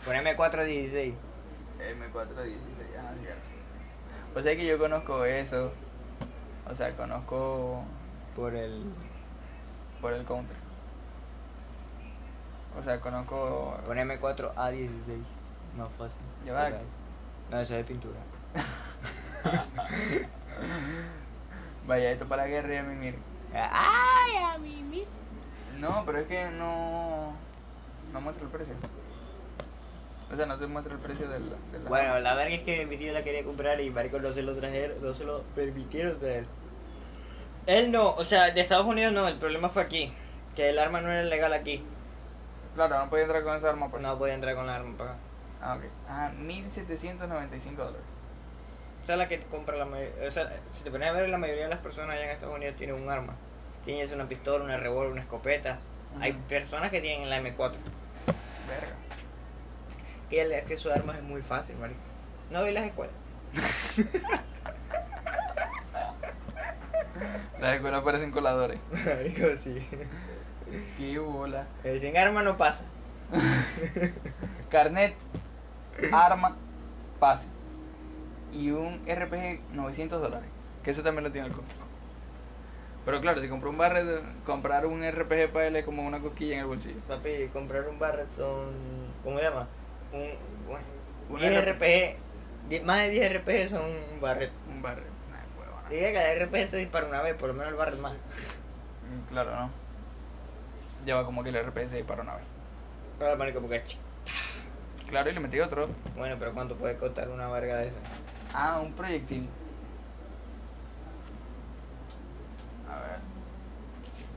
Una 0.06 0.22
M4 0.22 0.64
16. 0.66 1.14
M4 1.78 2.42
16, 2.42 2.88
ah, 2.98 3.12
ya. 3.24 4.38
O 4.38 4.42
sea 4.42 4.54
que 4.54 4.66
yo 4.66 4.78
conozco 4.78 5.24
eso. 5.24 5.72
O 6.70 6.74
sea, 6.74 6.94
conozco 6.94 7.84
Por 8.36 8.54
el... 8.54 8.84
por 10.02 10.12
el 10.12 10.24
counter. 10.26 10.56
O 12.78 12.82
sea, 12.82 13.00
conozco. 13.00 13.78
Una 13.88 14.02
M4 14.04 14.54
A16. 14.54 15.22
Más 15.76 15.88
fácil. 15.98 16.18
No, 17.50 17.60
eso 17.60 17.74
es 17.74 17.78
de 17.78 17.84
pintura. 17.84 18.18
Vaya, 21.86 22.10
esto 22.10 22.26
para 22.26 22.42
la 22.42 22.48
guerra 22.48 22.74
y 22.74 22.76
a 22.76 22.82
mimir. 22.82 23.16
¡Ay, 23.52 24.36
a 24.36 24.58
mismo! 24.58 25.06
No, 25.78 26.04
pero 26.06 26.18
es 26.18 26.26
que 26.26 26.50
no. 26.50 27.32
No 28.12 28.20
muestra 28.20 28.44
el 28.44 28.50
precio. 28.50 28.74
O 30.32 30.36
sea, 30.36 30.46
no 30.46 30.58
te 30.58 30.66
muestra 30.66 30.94
el 30.94 31.00
precio 31.00 31.28
del. 31.28 31.42
del 31.72 31.82
Bueno, 31.88 32.20
la 32.20 32.34
verga 32.34 32.54
es 32.54 32.62
que 32.62 32.86
mi 32.86 32.96
tío 32.96 33.12
la 33.12 33.24
quería 33.24 33.42
comprar 33.42 33.80
y 33.80 33.90
marico 33.90 34.20
no 34.20 34.30
se 34.32 34.42
lo 34.42 34.54
trajeron, 34.54 35.02
no 35.02 35.12
se 35.12 35.24
lo 35.24 35.42
permitieron 35.54 36.18
traer. 36.20 36.44
Él 37.66 37.90
no, 37.90 38.10
o 38.10 38.24
sea, 38.24 38.50
de 38.50 38.60
Estados 38.60 38.86
Unidos 38.86 39.12
no, 39.12 39.26
el 39.26 39.36
problema 39.36 39.68
fue 39.68 39.82
aquí. 39.82 40.12
Que 40.54 40.70
el 40.70 40.78
arma 40.78 41.00
no 41.00 41.10
era 41.10 41.24
legal 41.24 41.52
aquí. 41.52 41.82
Claro, 42.80 43.04
no 43.04 43.10
podía 43.10 43.24
entrar 43.24 43.42
con 43.42 43.54
esa 43.58 43.68
arma 43.68 43.90
pues. 43.90 44.02
No 44.02 44.16
podía 44.16 44.32
entrar 44.32 44.54
con 44.54 44.66
la 44.66 44.76
arma 44.76 44.96
para 44.96 45.10
acá. 45.10 45.18
Ah, 45.60 45.74
ok. 45.74 45.82
Ah, 46.08 46.30
1795 46.38 47.76
dólares. 47.84 48.06
Esa 49.04 49.12
es 49.12 49.18
la 49.18 49.28
que 49.28 49.38
compra 49.40 49.76
la 49.76 49.84
mayoría. 49.84 50.26
O 50.26 50.30
sea, 50.30 50.50
si 50.72 50.82
te 50.82 50.90
pones 50.90 51.10
a 51.10 51.12
ver, 51.12 51.28
la 51.28 51.36
mayoría 51.36 51.64
de 51.64 51.68
las 51.68 51.80
personas 51.80 52.16
allá 52.16 52.24
en 52.24 52.30
Estados 52.30 52.56
Unidos 52.56 52.76
tienen 52.76 52.96
un 52.96 53.10
arma. 53.10 53.34
Sea 53.84 54.14
una 54.14 54.26
pistola, 54.28 54.64
una 54.64 54.78
revólver, 54.78 55.12
una 55.12 55.20
escopeta. 55.20 55.78
Hay 56.22 56.32
personas 56.32 56.90
que 56.90 57.02
tienen 57.02 57.28
la 57.28 57.36
M4. 57.42 57.56
Verga. 57.58 58.94
Y 60.30 60.36
el- 60.38 60.52
es 60.52 60.64
que 60.64 60.78
su 60.78 60.90
arma 60.90 61.14
es 61.16 61.22
muy 61.22 61.42
fácil, 61.42 61.76
marico. 61.76 62.00
No 62.50 62.64
vi 62.64 62.72
las 62.72 62.86
escuelas. 62.86 63.14
Las 67.60 67.74
escuelas 67.74 68.02
parecen 68.02 68.30
coladores. 68.30 68.78
Marico, 69.04 69.44
sí. 69.62 69.86
Qué 70.98 71.18
bola. 71.18 71.66
El 71.84 72.00
sin 72.00 72.16
arma 72.16 72.42
no 72.42 72.56
pasa. 72.56 72.84
Carnet, 74.70 75.14
arma, 76.12 76.56
pase. 77.18 77.46
Y 78.52 78.70
un 78.70 79.00
RPG 79.06 79.72
900 79.72 80.20
dólares. 80.20 80.48
Que 80.82 80.90
eso 80.90 81.02
también 81.02 81.24
lo 81.24 81.32
tiene 81.32 81.48
el 81.48 81.52
Costco. 81.52 81.80
Pero 83.04 83.20
claro, 83.20 83.40
si 83.40 83.48
compró 83.48 83.70
un 83.70 83.78
barret, 83.78 84.22
comprar 84.44 84.86
un 84.86 85.02
RPG 85.02 85.52
para 85.52 85.66
él 85.66 85.76
es 85.76 85.84
como 85.84 86.06
una 86.06 86.20
cosquilla 86.20 86.54
en 86.54 86.60
el 86.60 86.66
bolsillo. 86.66 87.00
Papi, 87.08 87.48
comprar 87.52 87.88
un 87.88 87.98
Barret 87.98 88.28
son. 88.28 88.72
¿Cómo 89.24 89.38
se 89.38 89.44
llama? 89.44 89.66
Un. 90.12 90.28
bueno, 90.68 90.84
Un 91.30 91.40
10 91.40 91.64
RP. 91.64 92.16
RPG. 92.68 92.84
Más 92.84 93.00
de 93.00 93.08
10 93.08 93.32
RPG 93.38 93.68
son 93.68 93.82
un 93.82 94.20
Barret. 94.20 94.52
Un 94.68 94.82
barret. 94.82 95.06
Nah. 95.30 95.88
Diga 95.88 96.08
que 96.08 96.14
cada 96.14 96.34
RPG 96.34 96.68
se 96.68 96.76
dispara 96.76 97.06
una 97.06 97.22
vez, 97.22 97.34
por 97.36 97.48
lo 97.48 97.54
menos 97.54 97.72
el 97.72 97.78
Barret 97.78 97.98
más. 97.98 98.12
Claro, 99.30 99.50
¿no? 99.56 99.79
Lleva 101.04 101.24
como 101.24 101.42
que 101.42 101.50
el 101.50 101.64
RPG 101.64 101.90
se 101.90 101.96
dispara 101.96 102.22
una 102.22 102.34
vez. 102.36 102.44
Claro, 103.18 103.36
marico, 103.36 103.60
porque. 103.60 103.82
Claro, 105.08 105.30
y 105.30 105.34
le 105.34 105.40
metí 105.40 105.60
otro. 105.60 105.88
Bueno, 106.16 106.36
pero 106.38 106.52
¿cuánto 106.52 106.76
puede 106.76 106.96
costar 106.96 107.28
una 107.28 107.48
verga 107.48 107.78
de 107.78 107.88
esa? 107.88 107.98
Ah, 108.52 108.80
un 108.80 108.92
proyectil. 108.92 109.48
A 112.88 113.00
ver. 113.00 113.18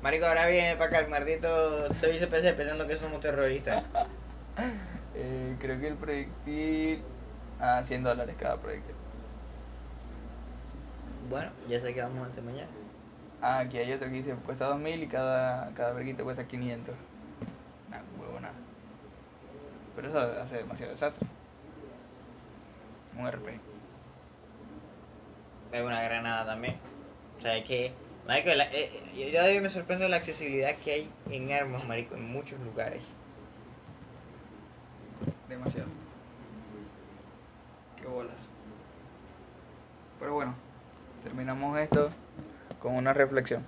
Marico, 0.02 0.26
ahora 0.26 0.48
viene 0.48 0.76
para 0.76 0.90
acá 0.90 1.00
el 1.00 1.10
maldito 1.10 1.94
servicio 1.94 2.30
PC 2.30 2.54
pensando 2.54 2.88
que 2.88 2.96
somos 2.96 3.20
terroristas. 3.20 3.84
Eh, 5.16 5.56
creo 5.60 5.80
que 5.80 5.88
el 5.90 5.96
proyectil. 5.96 7.04
Ah, 7.60 7.84
100 7.86 8.04
dólares 8.04 8.36
cada 8.40 8.58
proyectil. 8.58 8.96
Bueno, 11.30 11.52
ya 11.70 11.80
sé 11.80 11.94
que 11.94 12.02
vamos 12.02 12.26
a 12.26 12.30
hacer 12.30 12.44
mañana. 12.44 12.68
Ah, 13.46 13.60
aquí 13.60 13.78
hay 13.78 13.92
otro 13.92 14.08
que 14.08 14.14
dice 14.14 14.34
cuesta 14.46 14.68
2000 14.68 15.04
y 15.04 15.08
cada, 15.08 15.70
cada 15.74 15.92
verguita 15.92 16.24
cuesta 16.24 16.48
500. 16.48 16.96
Nah, 17.90 18.00
huevona. 18.18 18.52
Pero 19.98 20.08
eso 20.08 20.20
hace 20.42 20.58
demasiado 20.60 20.94
desastre. 20.94 21.28
Un 23.18 23.28
RP. 23.28 23.60
Una 25.84 26.02
granada 26.04 26.46
también. 26.46 26.78
O 27.38 27.42
sea, 27.42 27.58
es 27.58 27.66
que. 27.66 27.92
Marico, 28.26 28.50
la- 28.52 28.72
eh, 28.72 28.90
eh, 29.14 29.32
yo 29.32 29.38
todavía 29.38 29.60
me 29.60 29.70
sorprendo 29.70 30.08
la 30.08 30.16
accesibilidad 30.16 30.74
que 30.78 30.94
hay 30.94 31.10
en 31.30 31.52
armas, 31.52 31.86
marico, 31.86 32.16
en 32.16 32.32
muchos 32.32 32.58
lugares. 32.62 33.04
Demasiado. 35.50 35.90
Qué 38.00 38.08
bolas. 38.08 38.38
Pero 40.18 40.34
bueno, 40.34 40.54
terminamos 41.24 41.78
esto 41.80 42.10
con 42.82 42.96
una 42.96 43.13
reflexión. 43.24 43.64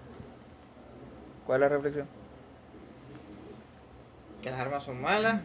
¿Cuál 1.45 1.63
es 1.63 1.69
la 1.69 1.75
reflexión? 1.75 2.07
Que 4.41 4.51
las 4.51 4.59
armas 4.59 4.83
son 4.83 5.01
malas. 5.01 5.41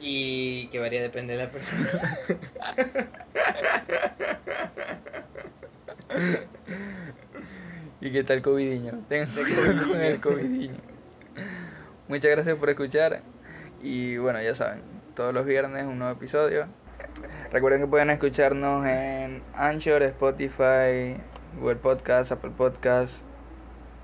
Y 0.00 0.68
que 0.68 0.80
varía 0.80 1.02
depende 1.02 1.36
de 1.36 1.44
la 1.44 1.50
persona. 1.50 1.86
¿Y 8.00 8.10
qué 8.10 8.24
tal 8.24 8.40
covidiño? 8.42 9.04
Tengan 9.08 9.30
cuidado 9.30 9.88
con 9.88 10.00
el 10.00 10.20
covidiño. 10.20 10.74
Muchas 12.08 12.32
gracias 12.32 12.58
por 12.58 12.68
escuchar. 12.68 13.22
Y 13.80 14.16
bueno, 14.16 14.42
ya 14.42 14.56
saben, 14.56 14.82
todos 15.14 15.32
los 15.32 15.46
viernes 15.46 15.86
un 15.86 15.98
nuevo 15.98 16.12
episodio. 16.12 16.66
Recuerden 17.52 17.82
que 17.82 17.86
pueden 17.86 18.10
escucharnos 18.10 18.84
en 18.86 19.42
Anchor, 19.54 20.02
Spotify, 20.02 21.16
Google 21.58 21.76
Podcast, 21.76 22.32
Apple 22.32 22.50
Podcast, 22.56 23.12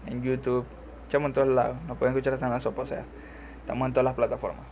en 0.07 0.23
YouTube. 0.23 0.67
Estamos 1.07 1.29
en 1.29 1.35
todos 1.35 1.49
lados. 1.49 1.77
Nos 1.87 1.97
pueden 1.99 2.15
escuchar 2.15 2.35
hasta 2.35 2.47
en 2.47 2.53
la 2.53 2.61
sopa, 2.61 2.83
o 2.83 2.87
sea, 2.87 3.05
estamos 3.61 3.87
en 3.87 3.93
todas 3.93 4.05
las 4.05 4.15
plataformas. 4.15 4.65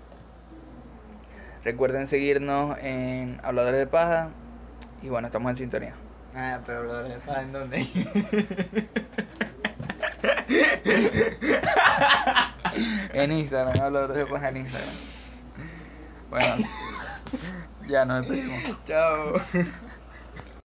Recuerden 1.64 2.06
seguirnos 2.06 2.78
en 2.80 3.40
Habladores 3.42 3.78
de 3.80 3.86
Paja. 3.86 4.28
Y 5.02 5.08
bueno, 5.08 5.26
estamos 5.26 5.50
en 5.50 5.56
sintonía. 5.56 5.94
ah, 6.34 6.60
pero 6.64 6.84
lo 6.84 7.02
de 7.02 7.14
¿en 7.14 7.52
dónde? 7.52 7.86
En 13.14 13.32
Instagram, 13.32 13.80
Habladores 13.80 14.16
de 14.18 14.26
Paja 14.26 14.48
en 14.50 14.58
Instagram. 14.58 14.94
Bueno, 16.30 16.56
ya 17.88 18.04
nos 18.04 18.28
despedimos. 18.28 18.84
Chao. 18.84 19.40